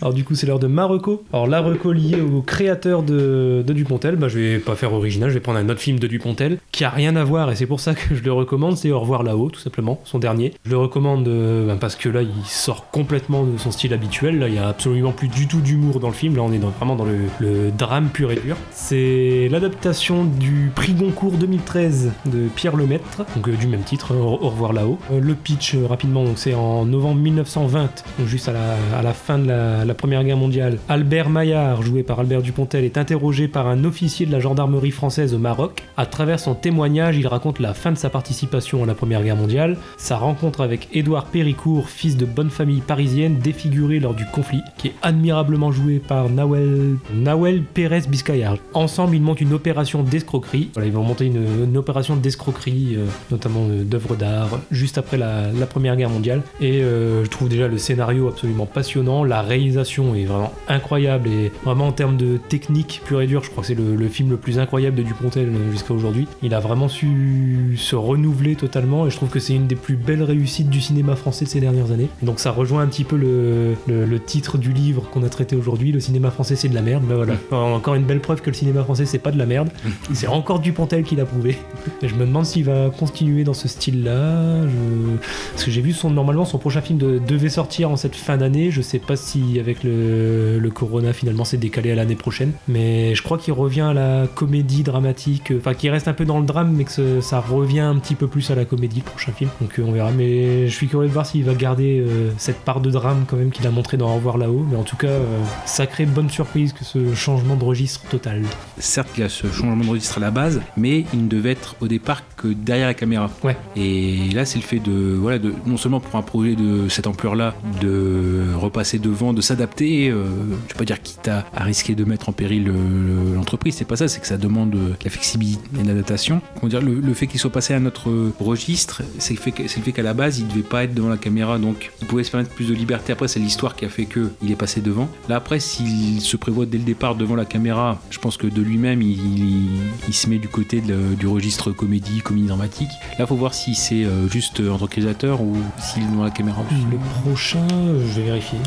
[0.00, 1.24] Alors du coup c'est l'heure de Marocco.
[1.32, 5.34] Alors la reco liée au créateur de, Dupontel, bah, je vais pas faire original, je
[5.34, 7.80] vais prendre un autre film de Dupontel qui a rien à voir et c'est pour
[7.80, 10.52] ça que je le recommande, c'est Au revoir là-haut tout simplement, son dernier.
[10.64, 14.38] Je le recommande euh, bah, parce que là il sort complètement de son style habituel,
[14.38, 16.58] là il y a absolument plus du tout d'humour dans le film, là on est
[16.58, 18.56] vraiment dans le, drame pur et dur.
[18.72, 24.38] C'est l'adaptation du prix Goncourt 2013 de Pierre Lemaître, donc euh, du même titre, Au,
[24.44, 24.98] Au revoir là-haut.
[25.12, 29.79] Euh, le pitch rapidement, c'est en novembre 1920, donc juste à la fin de la,
[29.84, 30.78] la Première Guerre mondiale.
[30.88, 35.34] Albert Maillard, joué par Albert Dupontel, est interrogé par un officier de la gendarmerie française
[35.34, 35.82] au Maroc.
[35.96, 39.36] À travers son témoignage, il raconte la fin de sa participation à la Première Guerre
[39.36, 44.60] mondiale, sa rencontre avec Édouard Péricourt, fils de bonne famille parisienne, défiguré lors du conflit,
[44.76, 48.56] qui est admirablement joué par Nawel, Nawel Pérez Biscayar.
[48.74, 50.70] Ensemble, ils montent une opération d'escroquerie.
[50.74, 55.52] Voilà, ils vont monter une, opération d'escroquerie, euh, notamment euh, d'œuvres d'art, juste après la,
[55.52, 56.42] la Première Guerre mondiale.
[56.60, 61.52] Et euh, je trouve déjà le scénario absolument passionnant, la réalisation est vraiment incroyable et
[61.64, 64.30] vraiment en termes de technique pure et dure, je crois que c'est le, le film
[64.30, 66.26] le plus incroyable de Dupontel euh, jusqu'à aujourd'hui.
[66.42, 69.96] Il a vraiment su se renouveler totalement et je trouve que c'est une des plus
[69.96, 72.08] belles réussites du cinéma français de ces dernières années.
[72.22, 75.56] Donc ça rejoint un petit peu le, le- le titre du livre qu'on a traité
[75.56, 77.04] aujourd'hui, le cinéma français c'est de la merde.
[77.08, 79.68] Ben voilà, encore une belle preuve que le cinéma français c'est pas de la merde.
[80.12, 81.56] c'est encore Dupontel qui l'a prouvé.
[82.02, 84.66] Et je me demande s'il va continuer dans ce style-là.
[84.66, 85.16] Je...
[85.52, 88.36] Parce que j'ai vu son normalement son prochain film de- devait sortir en cette fin
[88.36, 88.70] d'année.
[88.70, 92.52] Je sais pas si si avec le, le Corona finalement c'est décalé à l'année prochaine.
[92.68, 96.24] Mais je crois qu'il revient à la comédie dramatique, euh, enfin qui reste un peu
[96.24, 98.98] dans le drame, mais que ce- ça revient un petit peu plus à la comédie
[99.04, 99.50] le prochain film.
[99.60, 100.10] Donc euh, on verra.
[100.10, 103.36] Mais je suis curieux de voir s'il va garder euh, cette part de drame quand
[103.36, 104.66] même qu'il a montré dans Au revoir là-haut.
[104.70, 105.26] Mais en tout cas, euh,
[105.66, 108.42] sacrée bonne surprise que ce changement de registre total.
[108.78, 111.52] Certes, il y a ce changement de registre à la base, mais il ne devait
[111.52, 113.30] être au départ que derrière la caméra.
[113.44, 113.56] Ouais.
[113.76, 117.06] Et là, c'est le fait de, voilà, de non seulement pour un projet de cette
[117.06, 120.10] ampleur-là, de repasser devant, de s'adapter.
[120.10, 120.24] euh,
[120.68, 123.74] je vais pas dire quitte à, à risquer de mettre en péril le- l'entreprise.
[123.76, 124.08] C'est pas ça.
[124.08, 126.40] C'est que ça demande de la flexibilité et de l'adaptation.
[126.56, 128.10] Comment dire, le, le fait qu'il soit passé à notre
[128.40, 131.58] registre, c'est le fait le qu'à la base, il devait pas être devant la caméra,
[131.58, 133.12] donc il pouvait se permettre plus de liberté.
[133.12, 135.08] Après, c'est l'histoire qui a fait que il est passé devant.
[135.28, 138.62] Là, après, s'il se prévoit dès le départ devant la caméra, je pense que de
[138.62, 139.68] lui-même, il, il-
[140.08, 142.90] il se met du côté de le- du registre comédie, comédie dramatique.
[143.18, 146.06] Là, faut voir si c'est euh, juste euh, en tant que réalisateur ou s'il est
[146.06, 146.62] devant la caméra.
[146.90, 148.58] Le prochain, euh, je vais vérifier.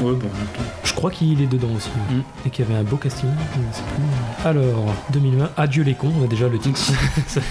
[0.83, 1.89] Je crois qu'il est dedans aussi.
[2.09, 2.19] Mm.
[2.45, 3.29] Et qu'il y avait un beau casting.
[3.53, 4.47] je ne sais plus.
[4.47, 6.79] Alors, 2020, Adieu les cons, on a déjà le titre.
[7.27, 7.41] ça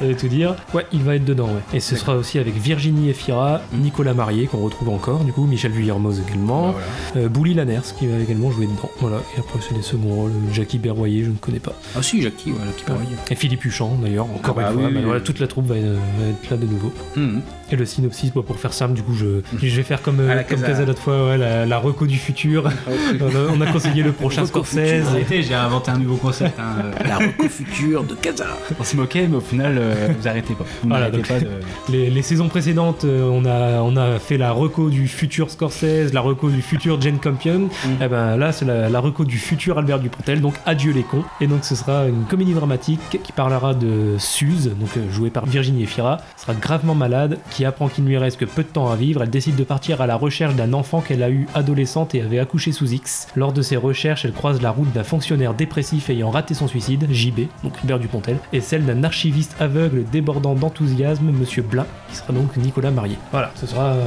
[0.00, 0.54] veut tout dire.
[0.74, 1.62] Ouais, il va être dedans, ouais.
[1.74, 5.72] Et ce sera aussi avec Virginie Efira, Nicolas Marié, qu'on retrouve encore, du coup, Michel
[5.72, 6.74] Vuillermoz également,
[7.16, 8.90] euh, Bouli Lanners, qui va également jouer dedans.
[9.00, 10.32] Voilà, et après, c'est les seconds rôles.
[10.52, 11.72] Jackie Berroyer, je ne connais pas.
[11.96, 13.16] Ah si, Jackie, ouais, Jackie Berroyer.
[13.30, 14.86] Et Philippe Huchon, d'ailleurs, encore Ah bah une fois.
[14.88, 15.24] oui, Bah oui, voilà, oui.
[15.24, 16.92] toute la troupe va, va être là de nouveau.
[17.16, 17.42] Mhm.
[17.72, 20.34] Et le synopsis, bon, pour faire simple, du coup, je, je vais faire comme, euh,
[20.34, 20.84] la comme Casa.
[20.84, 22.64] L'autre fois, ouais, la, la reco du futur.
[23.20, 25.06] on, a, on a conseillé le prochain Scorsese.
[25.08, 26.58] Arrêtez, j'ai inventé un nouveau concept.
[26.60, 27.08] hein, euh.
[27.08, 28.44] La reco future de Casa.
[28.78, 30.64] On se moquait, mais au final, euh, vous arrêtez pas.
[30.82, 31.50] Vous Voilà, n'arrêtez donc, pas de.
[31.88, 36.20] les, les saisons précédentes, on a, on a fait la reco du futur Scorsese, la
[36.20, 37.68] reco du futur Jane Campion.
[38.02, 41.24] Et ben là, c'est la, la reco du futur Albert Dupontel, donc Adieu les cons.
[41.40, 45.84] Et donc ce sera une comédie dramatique qui parlera de Suze, donc jouée par Virginie
[45.84, 48.96] Efira, sera gravement malade, qui apprend qu'il ne lui reste que peu de temps à
[48.96, 49.22] vivre.
[49.22, 52.38] Elle décide de partir à la recherche d'un enfant qu'elle a eu adolescente et avait
[52.38, 53.28] accouché sous X.
[53.36, 57.06] Lors de ses recherches, elle croise la route d'un fonctionnaire dépressif ayant raté son suicide,
[57.10, 62.32] JB, donc Albert Dupontel, et celle d'un archiviste aveugle débordant d'enthousiasme, Monsieur Blin, qui sera
[62.32, 63.16] donc Nicolas Marié.
[63.30, 64.02] Voilà, ce sera euh,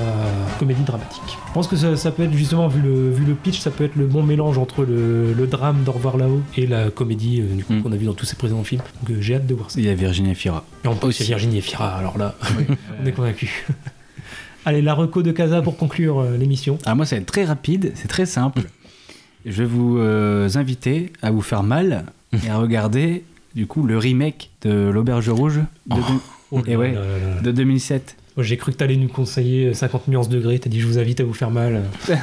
[0.59, 1.21] comédie dramatique.
[1.47, 3.85] Je pense que ça, ça peut être justement, vu le, vu le pitch, ça peut
[3.85, 7.61] être le bon mélange entre le, le drame d'Au revoir là-haut et la comédie euh,
[7.61, 8.81] coup, qu'on a vu dans tous ses précédents films.
[9.01, 9.79] Donc euh, j'ai hâte de voir ça.
[9.79, 10.63] Il y a Virginie Fira.
[10.83, 12.35] Et en plus, il y a Virginie Efira, alors là,
[13.01, 13.44] on est convaincu.
[14.65, 16.79] Allez, la reco de Casa pour conclure euh, l'émission.
[16.85, 18.63] Alors moi, ça va être très rapide, c'est très simple.
[19.45, 23.23] Je vais vous euh, inviter à vous faire mal et à regarder
[23.53, 25.95] du coup le remake de l'Auberge Rouge de,
[26.51, 26.95] Oh ouais,
[27.43, 28.17] de 2007.
[28.35, 30.99] Moi, J'ai cru que t'allais nous conseiller euh, 50 nuances degrés, t'as dit je vous
[30.99, 31.83] invite à vous faire mal.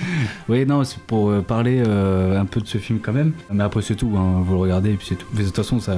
[0.48, 3.32] Oui, non, c'est pour euh, parler euh, un peu de ce film quand même.
[3.52, 5.26] Mais après, c'est tout, hein, vous le regardez et puis c'est tout.
[5.34, 5.96] Mais de toute façon, ça,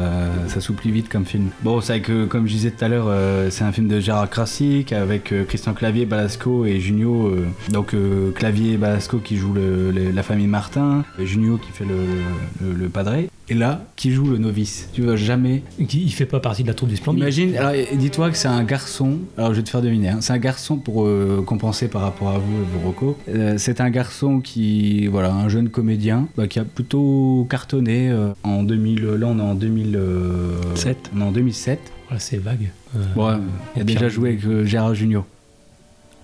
[0.49, 1.49] ça s'oublie vite comme film.
[1.62, 3.99] Bon, c'est vrai que, comme je disais tout à l'heure, euh, c'est un film de
[4.01, 7.33] Gérard Krasik avec euh, Christian Clavier, Balasco et Junio.
[7.70, 7.95] donc,
[8.35, 12.89] Clavier et Balasco qui jouent le- le- la famille Martin, Junio qui fait le, le,
[12.89, 13.29] padré.
[13.49, 15.62] Et là, qui joue le novice Tu vas jamais.
[15.79, 17.23] Il fait pas partie de la troupe du Splendide.
[17.23, 20.33] Imagine, alors dis-toi que c'est un garçon, alors je vais te faire deviner, hein, c'est
[20.33, 21.09] un garçon pour
[21.47, 23.15] compenser par rapport à vous et vos recos.
[23.59, 28.62] C'est un garçon qui, voilà, un jeune comédien bah, qui a plutôt cartonné euh, en
[28.64, 31.10] 2000, là on est en 2007.
[31.16, 31.78] On est en 2007.
[32.09, 32.70] Voilà, c'est vague.
[32.97, 33.35] Euh, Ouais,
[33.77, 35.24] il a déjà joué avec euh, Gérard Junior.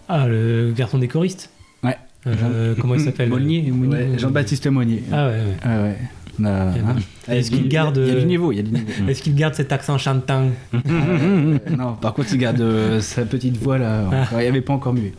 [0.08, 1.50] Ah, le garçon des choristes
[1.84, 1.96] Ouais.
[2.26, 5.02] Euh, comment il s'appelle Monnier, Ouais, Jean-Baptiste Monnier.
[5.12, 5.56] Ah ouais, ouais.
[5.62, 5.96] Ah ouais.
[6.40, 7.17] On.
[7.30, 8.00] Est-ce qu'il garde.
[8.06, 8.86] Il y a du niveau, il y a du niveau.
[9.08, 13.78] Est-ce qu'il garde cet accent chantant non, par contre, il garde euh, sa petite voix
[13.78, 14.04] là.
[14.12, 14.26] Ah.
[14.32, 15.12] Il n'y avait pas encore muet.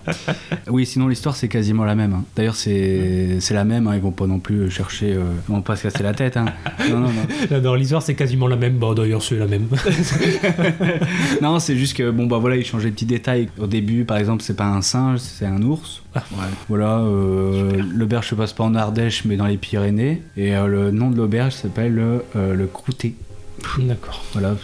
[0.70, 2.14] Oui, sinon l'histoire c'est quasiment la même.
[2.14, 2.24] hein.
[2.36, 3.88] D'ailleurs, c'est c'est la même.
[3.88, 3.92] hein.
[3.96, 5.14] Ils vont pas non plus chercher.
[5.14, 6.38] euh, Ils vont pas se casser la tête.
[6.38, 6.46] hein.
[6.90, 7.10] Non, non,
[7.52, 7.60] non.
[7.60, 8.78] Dans l'histoire, c'est quasiment la même.
[8.78, 9.68] Bon, d'ailleurs, c'est la même.
[11.42, 13.50] non, c'est juste que bon bah voilà, ils changent les petits détails.
[13.58, 16.02] Au début, par exemple, c'est pas un singe, c'est un ours.
[16.16, 16.24] Ah.
[16.68, 20.22] Voilà, euh, l'auberge se passe pas en Ardèche, mais dans les Pyrénées.
[20.38, 21.99] Et euh, le nom de l'auberge s'appelle
[22.36, 23.16] euh, le Crouté.
[23.78, 24.24] D'accord.
[24.32, 24.56] Voilà.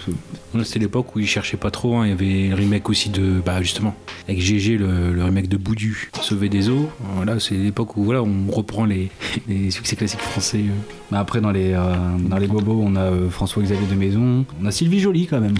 [0.53, 1.97] Là, C'était l'époque où ils cherchaient pas trop.
[1.97, 2.05] hein.
[2.05, 3.93] Il y avait le remake aussi de, bah justement,
[4.29, 6.89] avec GG, le, le remake de Boudu, Sauver des eaux.
[7.15, 9.09] Voilà, c'est l'époque où voilà, on reprend les,
[9.49, 10.59] les succès classiques français.
[10.59, 10.71] euh.
[11.11, 14.65] Mais après, dans les, euh, dans les bobos, on a euh, François-Xavier de Maison, on
[14.65, 15.55] a Sylvie Joly quand même.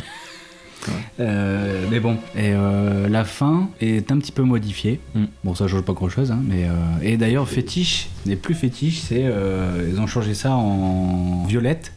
[1.19, 4.99] Euh, mais bon, et euh, la fin est un petit peu modifiée.
[5.43, 6.65] Bon, ça change pas grand chose, mais.
[6.65, 6.71] euh,
[7.01, 9.23] et d'ailleurs, fétiche n'est plus fétiche, c'est.
[9.25, 11.91] euh, ils ont changé ça en violette.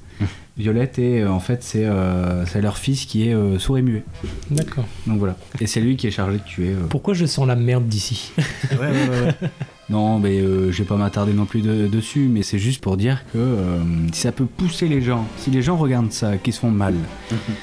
[0.56, 3.82] Violette, et euh, en fait, c'est euh, c'est leur fils qui est euh, sourd et
[3.82, 4.02] muet.
[4.50, 4.84] D'accord.
[5.06, 5.36] Donc voilà.
[5.60, 6.70] Et c'est lui qui est chargé de tuer.
[6.70, 6.86] euh.
[6.90, 8.32] Pourquoi je sens la merde d'ici?
[8.72, 9.34] Ouais, ouais, ouais, ouais.
[9.90, 12.96] Non, mais euh, je vais pas m'attarder non plus de- dessus, mais c'est juste pour
[12.98, 13.78] dire que euh,
[14.12, 16.94] si ça peut pousser les gens, si les gens regardent ça, qui se font mal,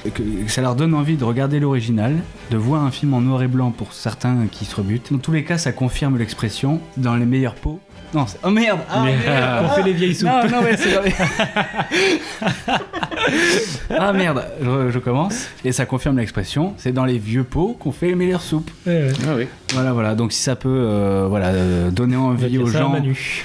[0.03, 2.15] que, que ça leur donne envie de regarder l'original,
[2.49, 5.11] de voir un film en noir et blanc pour certains qui se rebutent.
[5.11, 7.79] Dans tous les cas, ça confirme l'expression dans les meilleures peaux.
[8.13, 9.65] Non, c'est- oh merde, ah, merde.
[9.65, 10.29] on fait les vieilles soupes.
[10.29, 10.95] Non, c'est
[13.97, 15.47] ah merde, je, je commence.
[15.63, 18.69] Et ça confirme l'expression, c'est dans les vieux pots qu'on fait les meilleures soupes.
[18.85, 19.13] Ouais, ouais.
[19.27, 19.47] Ah oui.
[19.73, 20.15] Voilà, voilà.
[20.15, 22.95] Donc si ça peut, euh, voilà, euh, donner envie aux gens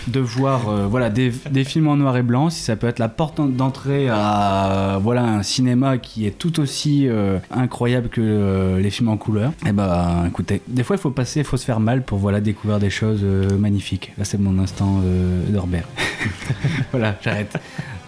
[0.06, 2.98] de voir, euh, voilà, des, des films en noir et blanc, si ça peut être
[2.98, 8.78] la porte d'entrée à, voilà, un cinéma qui est tout aussi euh, incroyable que euh,
[8.80, 9.52] les films en couleur.
[9.66, 12.40] Eh ben, écoutez, des fois il faut passer, il faut se faire mal pour voilà
[12.40, 14.12] découvrir des choses euh, magnifiques.
[14.18, 15.84] Là, c'est mon instant euh, Norbert.
[16.92, 17.58] voilà, j'arrête.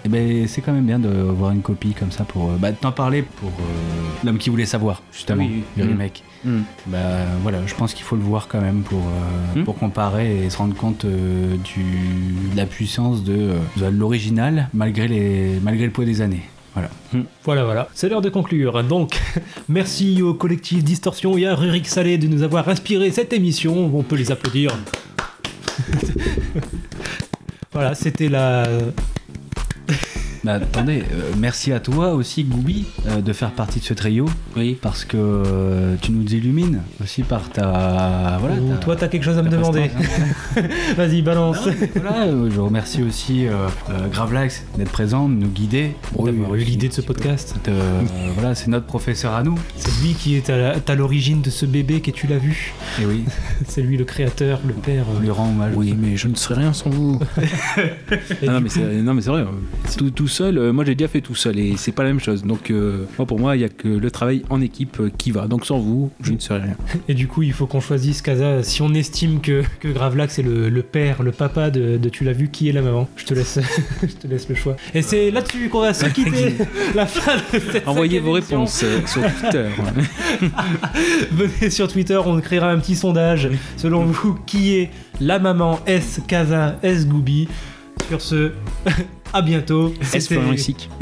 [0.05, 2.73] Et ben, c'est quand même bien de voir une copie comme ça pour euh, bah,
[2.73, 5.91] t'en parler pour euh, l'homme qui voulait savoir justement Oui, le oui.
[5.91, 6.25] remake.
[6.45, 6.59] Mm.
[6.89, 6.99] Bah
[7.43, 9.65] voilà, je pense qu'il faut le voir quand même pour euh, Mm.
[9.65, 11.85] pour comparer et se rendre compte euh, du
[12.53, 16.43] de la puissance de, de l'original malgré les malgré le poids des années.
[16.75, 16.89] Voilà.
[17.45, 17.89] Voilà, voilà.
[17.93, 18.83] C'est l'heure de conclure.
[18.83, 19.21] Donc,
[19.69, 23.91] merci au collectif Distorsion et à Rurik Salé de nous avoir inspiré cette émission.
[23.95, 24.71] On peut les applaudir.
[27.73, 28.65] Voilà, c'était la.
[30.45, 34.27] Bah, attendez, euh, merci à toi aussi, Goubi, euh, de faire partie de ce trio.
[34.57, 34.77] Oui.
[34.83, 38.39] Parce que euh, tu nous illumines aussi par ta.
[38.41, 39.89] Voilà, Ou ta- toi, t'as quelque chose à me ta demander.
[39.89, 40.65] prestance,
[40.97, 41.69] Vas-y, balance.
[41.95, 45.93] Voilà, euh, je remercie aussi euh, euh, Gravelax d'être présent, de nous guider.
[46.19, 47.55] D'avoir eu l'idée de ce podcast.
[47.65, 48.01] De- euh,
[48.35, 49.57] voilà, c'est notre professeur à nous.
[49.77, 52.73] C'est lui qui est à, à l'origine de ce bébé que tu l'as vu.
[53.01, 53.23] Et oui,
[53.69, 55.05] C'est lui le créateur, le père.
[55.17, 55.73] on lui rend hommage.
[55.77, 57.21] Oui, mais je ne serais rien sans vous.
[58.43, 59.43] Non, mais coup- c'est, non, mais c'est vrai.
[59.43, 62.09] euh, Tout, tout seul, euh, moi j'ai déjà fait tout seul et c'est pas la
[62.09, 62.43] même chose.
[62.43, 65.31] Donc, euh, moi, pour moi, il y a que le travail en équipe euh, qui
[65.31, 65.47] va.
[65.47, 66.77] Donc, sans vous, je ne serais rien.
[67.09, 68.65] Et du coup, il faut qu'on choisisse Kaza.
[68.65, 72.25] Si on estime que, que Gravelax est le, le père, le papa de, de Tu
[72.25, 73.09] l'as vu, qui est la maman?
[73.17, 73.61] Je te laisse,
[74.03, 74.77] je te laisse le choix.
[74.95, 76.55] Et c'est là-dessus qu'on va se quitter.
[76.97, 78.61] la fin de cette Envoyez vos émission.
[78.65, 79.69] réponses sur Twitter.
[81.31, 83.49] Venez sur Twitter, on créera un petit sondage.
[83.77, 84.91] Selon vous, qui est
[85.21, 85.79] la maman?
[85.87, 87.49] S Kaza S Gooby
[88.09, 88.53] Sur ce,
[89.33, 89.93] à bientôt.
[90.01, 90.89] Est-ce C'était- Essic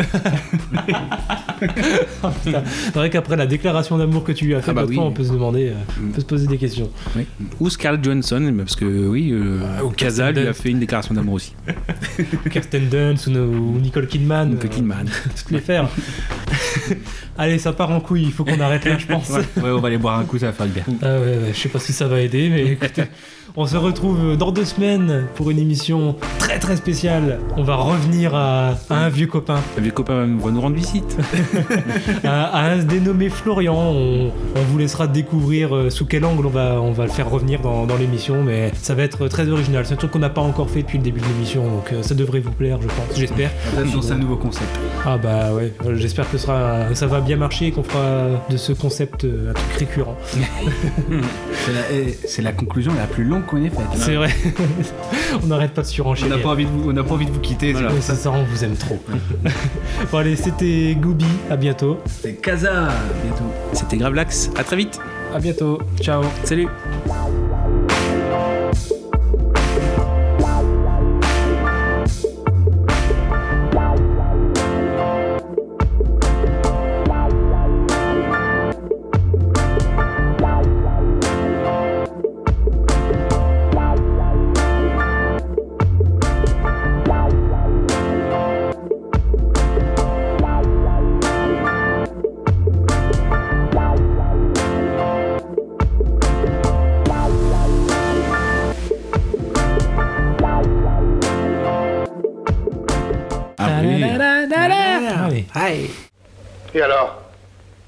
[2.22, 2.28] Oh.
[2.42, 5.10] C'est vrai qu'après la déclaration d'amour que tu lui as fait, Ah bah fois, on
[5.12, 6.90] peut se demander, euh, on peut se poser des questions.
[7.16, 7.26] Oui.
[7.60, 11.14] Ou Scarlett Johansson, parce que oui, euh, ou Casa Kirsten lui a fait une déclaration
[11.14, 11.54] d'amour aussi.
[12.50, 14.50] Kirsten Dunst ou, Nicole Kidman.
[14.50, 15.06] Nicole euh, Kidman.
[15.36, 15.88] toutes les faire.
[17.36, 19.28] Allez, ça part en couille, il faut qu'on arrête là, je pense.
[19.30, 20.84] Ouais, ouais, on va aller boire un coup, ça va faire du bien.
[21.02, 23.04] Ah ouais, ouais, je sais pas si ça va aider, mais écoutez,
[23.56, 27.40] on se retrouve dans deux semaines pour une émission très très spéciale.
[27.56, 31.16] On va revenir à, à un vieux copain, Le vieux copain va nous rendre visite.
[32.24, 33.74] à, à un dénommé Florian.
[33.76, 37.28] On, on vous laissera découvrir euh, sous quel angle on va, on va le faire
[37.28, 39.84] revenir dans, dans l'émission, mais ça va être très original.
[39.86, 42.02] C'est un truc qu'on n'a pas encore fait depuis le début de l'émission, donc euh,
[42.02, 43.50] ça devrait vous plaire, je pense, j'espère.
[43.76, 44.70] Attention, c'est un nouveau concept.
[45.04, 48.72] Ah bah ouais, j'espère que sera, ça va bien marcher et qu'on fera de ce
[48.72, 50.16] concept euh, un truc récurrent.
[51.66, 53.86] C'est la, eh, c'est la conclusion la plus longue qu'on ait faite.
[53.96, 54.30] C'est vrai.
[55.42, 56.36] on n'arrête pas de On surenchérir.
[56.36, 57.74] n'a pas, envie de vous- on n'a pas envie de vous quitter.
[57.74, 58.14] c'est ça.
[58.14, 59.02] ça, on vous aime trop.
[60.12, 61.98] bon allez, c'était Gooby, à bientôt.
[62.06, 62.88] C'est Casa,
[63.24, 63.44] bientôt.
[63.72, 64.50] C'était Gravelax.
[64.56, 65.00] À très vite.
[65.34, 66.22] À bientôt, ciao.
[66.44, 66.68] Salut.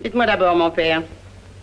[0.02, 1.02] Dites-moi d'abord, mon père.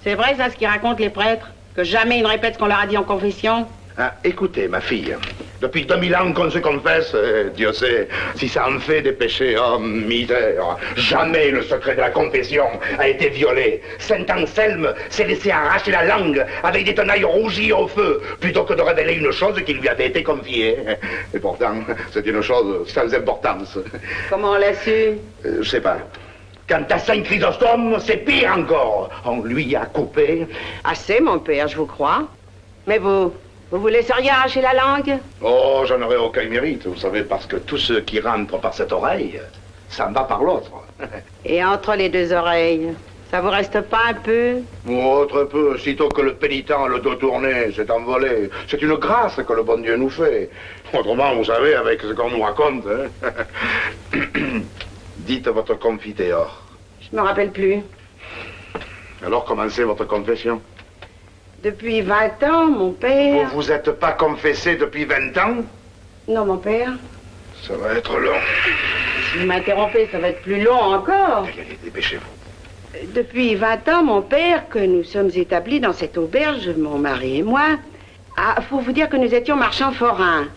[0.03, 2.67] C'est vrai, ça, ce qu'ils racontent les prêtres Que jamais ils ne répètent ce qu'on
[2.67, 3.67] leur a dit en confession?
[3.97, 5.13] Ah, Écoutez, ma fille,
[5.59, 9.57] depuis 2000 ans qu'on se confesse, euh, Dieu sait, si ça en fait des péchés,
[9.61, 12.63] oh misère, jamais le secret de la confession
[12.97, 13.81] a été violé.
[13.97, 18.73] Saint Anselme s'est laissé arracher la langue avec des tenailles rougies au feu, plutôt que
[18.73, 20.77] de révéler une chose qui lui avait été confiée.
[21.33, 21.73] Et pourtant,
[22.13, 23.77] c'est une chose sans importance.
[24.29, 24.91] Comment on l'a su?
[25.45, 25.97] Euh, je sais pas.
[26.69, 29.09] Quant à Saint Chrysostome, c'est pire encore.
[29.25, 30.47] On lui a coupé.
[30.83, 32.27] Assez, mon père, je vous crois.
[32.85, 33.33] Mais vous,
[33.71, 35.17] vous vous laisseriez arracher la langue?
[35.41, 38.91] Oh, j'en aurais aucun mérite, vous savez, parce que tout ce qui rentre par cette
[38.91, 39.39] oreille,
[39.89, 40.71] ça va par l'autre.
[41.45, 42.93] Et entre les deux oreilles,
[43.31, 44.57] Ça vous reste pas un peu?
[44.89, 45.77] Oh, très peu.
[45.77, 48.49] Sitôt que le pénitent a le dos tourné, s'est envolé.
[48.67, 50.49] C'est une grâce que le bon Dieu nous fait.
[50.93, 52.85] Autrement, vous savez, avec ce qu'on nous raconte.
[52.87, 53.29] hein.
[55.29, 56.59] Dites votre confiteor.
[56.99, 57.83] Je me rappelle plus.
[59.23, 60.59] Alors commencez votre confession.
[61.63, 63.47] Depuis 20 ans, mon père...
[63.49, 65.57] Vous vous êtes pas confessé depuis 20 ans?
[66.27, 66.93] Non, mon père.
[67.61, 68.39] Ça va être long.
[69.31, 71.43] Si vous m'interrompez, ça va être plus long encore.
[71.43, 73.05] Allez, dépêchez-vous.
[73.13, 77.43] Depuis 20 ans, mon père, que nous sommes établis dans cette auberge, mon mari et
[77.43, 77.77] moi,
[78.35, 80.47] ah, faut vous dire que nous étions marchands forains.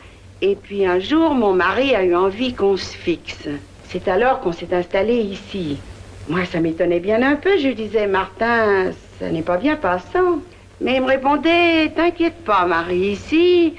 [0.41, 3.51] Et puis un jour, mon mari a eu envie qu'on se fixe.
[3.93, 5.83] C'est alors qu'on s'est installé ici.
[6.27, 7.59] Moi, ça m'étonnait bien un peu.
[7.59, 10.39] Je lui disais, Martin, ça n'est pas bien passant.
[10.81, 13.75] Mais il me répondait, t'inquiète pas, Marie, ici,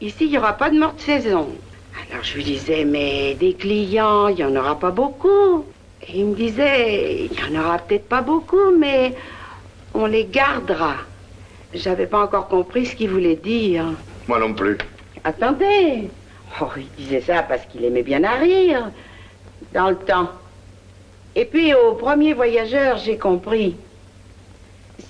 [0.00, 1.48] ici, il n'y aura pas de morte saison.
[2.10, 5.66] Alors je lui disais, mais des clients, il n'y en aura pas beaucoup.
[6.00, 9.14] Et il me disait, il n'y en aura peut-être pas beaucoup, mais
[9.92, 10.94] on les gardera.
[11.74, 13.84] J'avais pas encore compris ce qu'il voulait dire.
[14.28, 14.78] Moi non plus.
[15.24, 16.08] Attendez.
[16.62, 18.90] Oh, il disait ça parce qu'il aimait bien à rire.
[19.72, 20.30] Dans le temps.
[21.34, 23.76] Et puis, au premier voyageur, j'ai compris.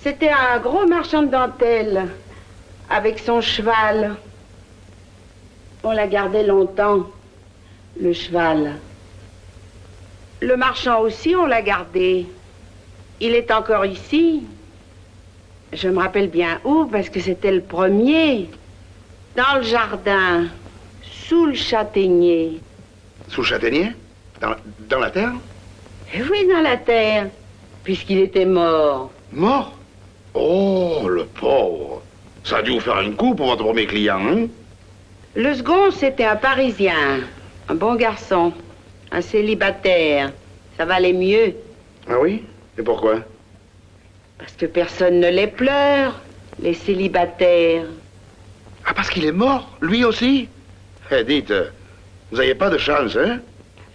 [0.01, 2.07] C'était un gros marchand de dentelle,
[2.89, 4.15] avec son cheval.
[5.83, 7.07] On l'a gardé longtemps,
[7.99, 8.75] le cheval.
[10.41, 12.27] Le marchand aussi, on l'a gardé.
[13.19, 14.43] Il est encore ici.
[15.73, 18.49] Je me rappelle bien où, parce que c'était le premier.
[19.35, 20.45] Dans le jardin,
[21.01, 22.59] sous le châtaignier.
[23.27, 23.91] Sous le châtaignier?
[24.41, 24.55] Dans,
[24.89, 25.33] dans la terre
[26.13, 27.27] Eh oui, dans la terre,
[27.83, 29.11] puisqu'il était mort.
[29.31, 29.73] Mort
[30.33, 32.01] Oh, le pauvre.
[32.43, 34.47] Ça a dû vous faire un coup pour votre premier client, hein
[35.35, 37.21] Le second, c'était un Parisien,
[37.67, 38.53] un bon garçon,
[39.11, 40.31] un célibataire.
[40.77, 41.53] Ça valait mieux,
[42.07, 42.43] Ah oui
[42.77, 43.19] Et pourquoi
[44.37, 46.17] parce que personne ne les pleure,
[46.61, 47.83] les célibataires.
[48.85, 50.47] Ah, parce qu'il est mort, lui aussi
[51.11, 51.53] Eh, dites,
[52.31, 53.39] vous n'avez pas de chance, hein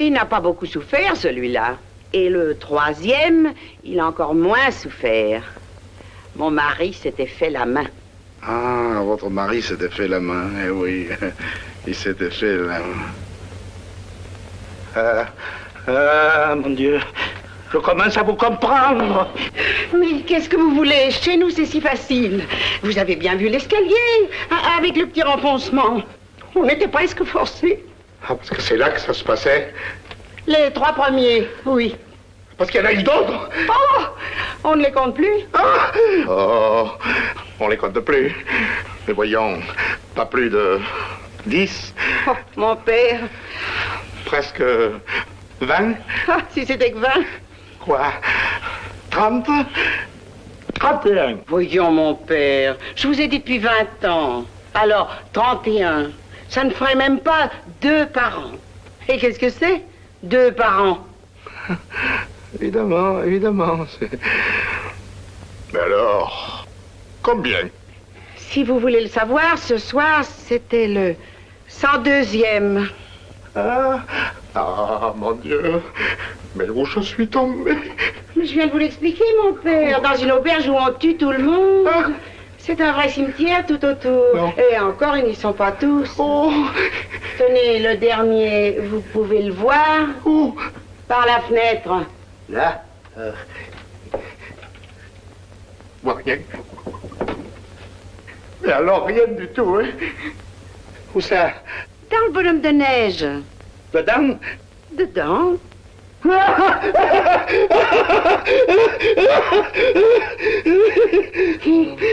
[0.01, 1.77] Il n'a pas beaucoup souffert, celui-là.
[2.13, 3.53] Et le troisième,
[3.85, 5.43] il a encore moins souffert.
[6.37, 7.87] Mon mari s'était fait la main.
[8.43, 11.09] Ah, votre mari s'était fait la main, eh oui.
[11.87, 13.07] Il s'était fait la main.
[14.97, 15.27] Ah,
[15.89, 16.99] ah, mon Dieu.
[17.73, 19.29] Je commence à vous comprendre.
[19.99, 21.11] Mais qu'est-ce que vous voulez?
[21.11, 22.45] Chez nous, c'est si facile.
[22.83, 26.03] Vous avez bien vu l'escalier, a- avec le petit renfoncement.
[26.55, 27.85] On était presque forcés.
[28.27, 29.73] Ah, parce que c'est là que ça se passait.
[30.47, 31.95] Les trois premiers, oui.
[32.57, 33.51] Parce qu'il y en a eu d'autres.
[33.69, 34.03] Oh
[34.65, 35.41] On ne les compte plus
[36.29, 36.91] Oh,
[37.61, 38.35] on les compte plus.
[39.07, 39.59] Mais voyons,
[40.15, 40.81] pas plus de
[41.47, 41.93] dix,
[42.27, 43.21] Oh, mon père.
[44.25, 44.63] presque
[45.61, 45.95] vingt.
[46.29, 47.09] Ah, si c'était que 20.
[47.81, 48.13] Quoi?
[49.11, 49.49] Trente?
[50.79, 51.37] Trente et un.
[51.47, 54.45] Voyons, mon père, je vous ai dit depuis 20 ans.
[54.75, 56.11] Alors, 31.
[56.55, 57.51] Ça ne ferait même pas
[57.83, 58.53] deux par an.
[59.09, 59.83] Et qu'est-ce que c'est
[60.23, 60.99] Deux par an.
[62.61, 63.79] Évidemment, évidemment.
[65.73, 66.65] Mais alors,
[67.23, 67.69] combien
[68.37, 71.17] Si vous voulez le savoir, ce soir, c'était le
[71.69, 72.87] 102e.
[73.57, 74.05] Ah,
[74.55, 75.83] ah, mon Dieu.
[76.55, 77.75] Mais où je suis tombé
[78.37, 80.01] Mais je viens de vous l'expliquer, mon père.
[80.03, 82.15] Dans une auberge où on tue tout le monde.
[82.67, 84.55] C'est un vrai cimetière tout autour.
[84.57, 86.17] Et encore, ils n'y sont pas tous.
[87.39, 90.07] Tenez, le dernier, vous pouvez le voir.
[90.25, 90.57] Où
[91.07, 92.07] Par la fenêtre.
[92.49, 92.83] Là
[93.19, 93.33] euh...
[96.03, 96.39] Moi, rien.
[98.63, 99.89] Mais alors, rien du tout, hein
[101.15, 101.51] Où ça?
[102.11, 103.27] Dans le bonhomme de neige.
[103.93, 104.39] Dedans?
[104.91, 105.57] Dedans.
[106.25, 106.31] Vous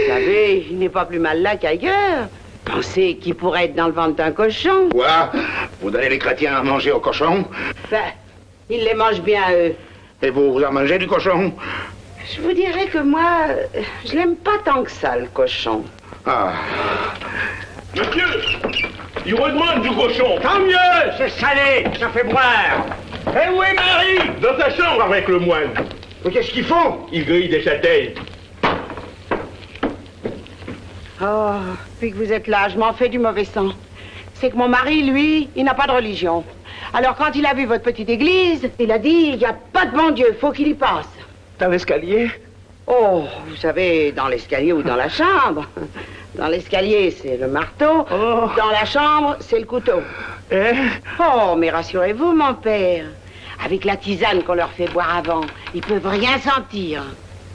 [0.08, 2.28] savez, il n'est pas plus mal là qu'ailleurs.
[2.66, 4.90] Pensez qu'il pourrait être dans le ventre d'un cochon.
[4.92, 5.32] Quoi?
[5.82, 7.46] Vous donnez les chrétiens à manger aux cochons
[7.90, 8.00] Ben,
[8.70, 9.74] ils les mangent bien, eux.
[10.22, 11.54] Et vous, vous en mangez du cochon?
[12.34, 13.48] Je vous dirais que moi,
[14.06, 15.84] je l'aime pas tant que ça, le cochon.
[16.26, 16.54] Ah.
[17.96, 18.24] Monsieur
[19.26, 22.86] Il redemande du cochon Tant mieux C'est salé Ça fait boire
[23.28, 25.72] Eh oui, Marie Dans ta chambre avec le moine
[26.24, 28.14] Mais qu'est-ce qu'ils font Ils grillent des châtaignes.
[31.24, 31.52] Oh,
[32.00, 33.70] puis que vous êtes là, je m'en fais du mauvais sang.
[34.34, 36.44] C'est que mon mari, lui, il n'a pas de religion.
[36.94, 39.86] Alors quand il a vu votre petite église, il a dit, il n'y a pas
[39.86, 41.08] de bon Dieu, faut qu'il y passe.
[41.60, 42.32] Dans l'escalier?
[42.88, 45.68] Oh, vous savez, dans l'escalier ou dans la chambre.
[46.36, 48.06] Dans l'escalier, c'est le marteau.
[48.10, 50.02] Dans la chambre, c'est le couteau.
[50.54, 53.06] Oh, mais rassurez-vous, mon père.
[53.64, 57.04] Avec la tisane qu'on leur fait boire avant, ils peuvent rien sentir.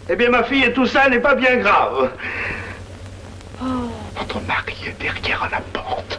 [0.09, 2.11] Eh bien, ma fille, tout ça n'est pas bien grave.
[3.61, 6.19] Votre mari est derrière la porte.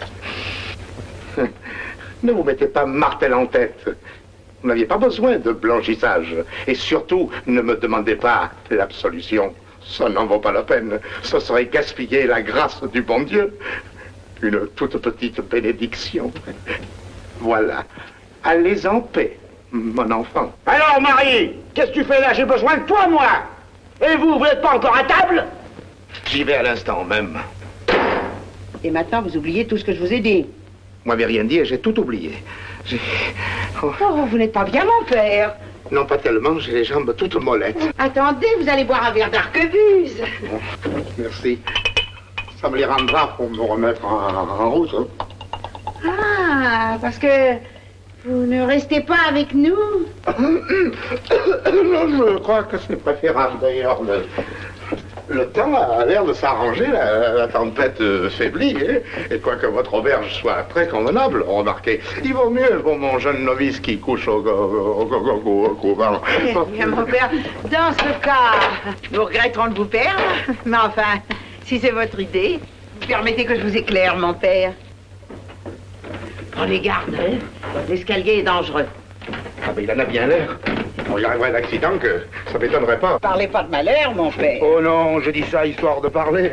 [2.24, 3.90] Ne vous mettez pas martel en tête.
[4.62, 6.36] Vous n'aviez pas besoin de blanchissage.
[6.66, 9.54] Et surtout, ne me demandez pas l'absolution.
[9.86, 11.00] Ça n'en vaut pas la peine.
[11.24, 13.58] Ce serait gaspiller la grâce du bon Dieu.
[14.42, 16.32] Une toute petite bénédiction.
[17.40, 17.84] Voilà.
[18.44, 19.38] Allez en paix,
[19.72, 20.54] mon enfant.
[20.66, 22.34] Alors, Marie, qu'est-ce que tu fais là?
[22.34, 23.28] J'ai besoin de toi, moi.
[24.02, 25.46] Et vous, vous n'êtes pas encore à table?
[26.28, 27.40] J'y vais à l'instant même.
[28.84, 30.46] Et maintenant, vous oubliez tout ce que je vous ai dit.
[31.04, 32.34] Moi, m'avez rien dit et j'ai tout oublié.
[32.86, 33.00] J'ai-
[33.84, 35.56] Oh, Oh, vous n'êtes pas bien, mon père.
[35.92, 37.90] non, pas tellement, j'ai les jambes toutes mollettes.
[37.98, 40.22] Attendez, vous allez boire un verre d'arquebuse.
[41.18, 41.60] Merci.
[42.62, 44.94] Ça me les rendra pour me remettre en, en route.
[44.98, 45.06] hein.
[46.06, 47.54] Ah, parce que
[48.26, 49.76] vous ne restez pas avec nous.
[50.40, 50.60] Non,
[51.26, 54.00] je crois que c'est préférable d'ailleurs.
[54.04, 54.26] Le,
[55.30, 59.94] le temps a l'air de s'arranger, la, la tempête euh, faiblit, hein, et quoique votre
[59.96, 64.38] auberge soit très convenable, remarquez, il vaut mieux pour mon jeune novice qui couche au,
[64.38, 66.22] au, au- au- au- au couvent.
[66.46, 67.30] Eh bien, mon père,
[67.66, 70.22] dans ce cas, nous regretterons de vous perdre.
[70.66, 71.20] Mais enfin,
[71.68, 72.60] si c'est votre idée,
[73.08, 74.72] permettez que je vous éclaire, mon père.
[76.52, 77.38] Prenez garde, hein.
[77.90, 78.86] L'escalier est dangereux.
[79.64, 80.58] Ah, mais il en a bien l'air.
[81.08, 83.20] Bon, il arriverait un accident que ça m'étonnerait pas.
[83.20, 84.60] Parlez pas de malheur, mon père.
[84.62, 86.52] Oh non, je dis ça histoire de parler.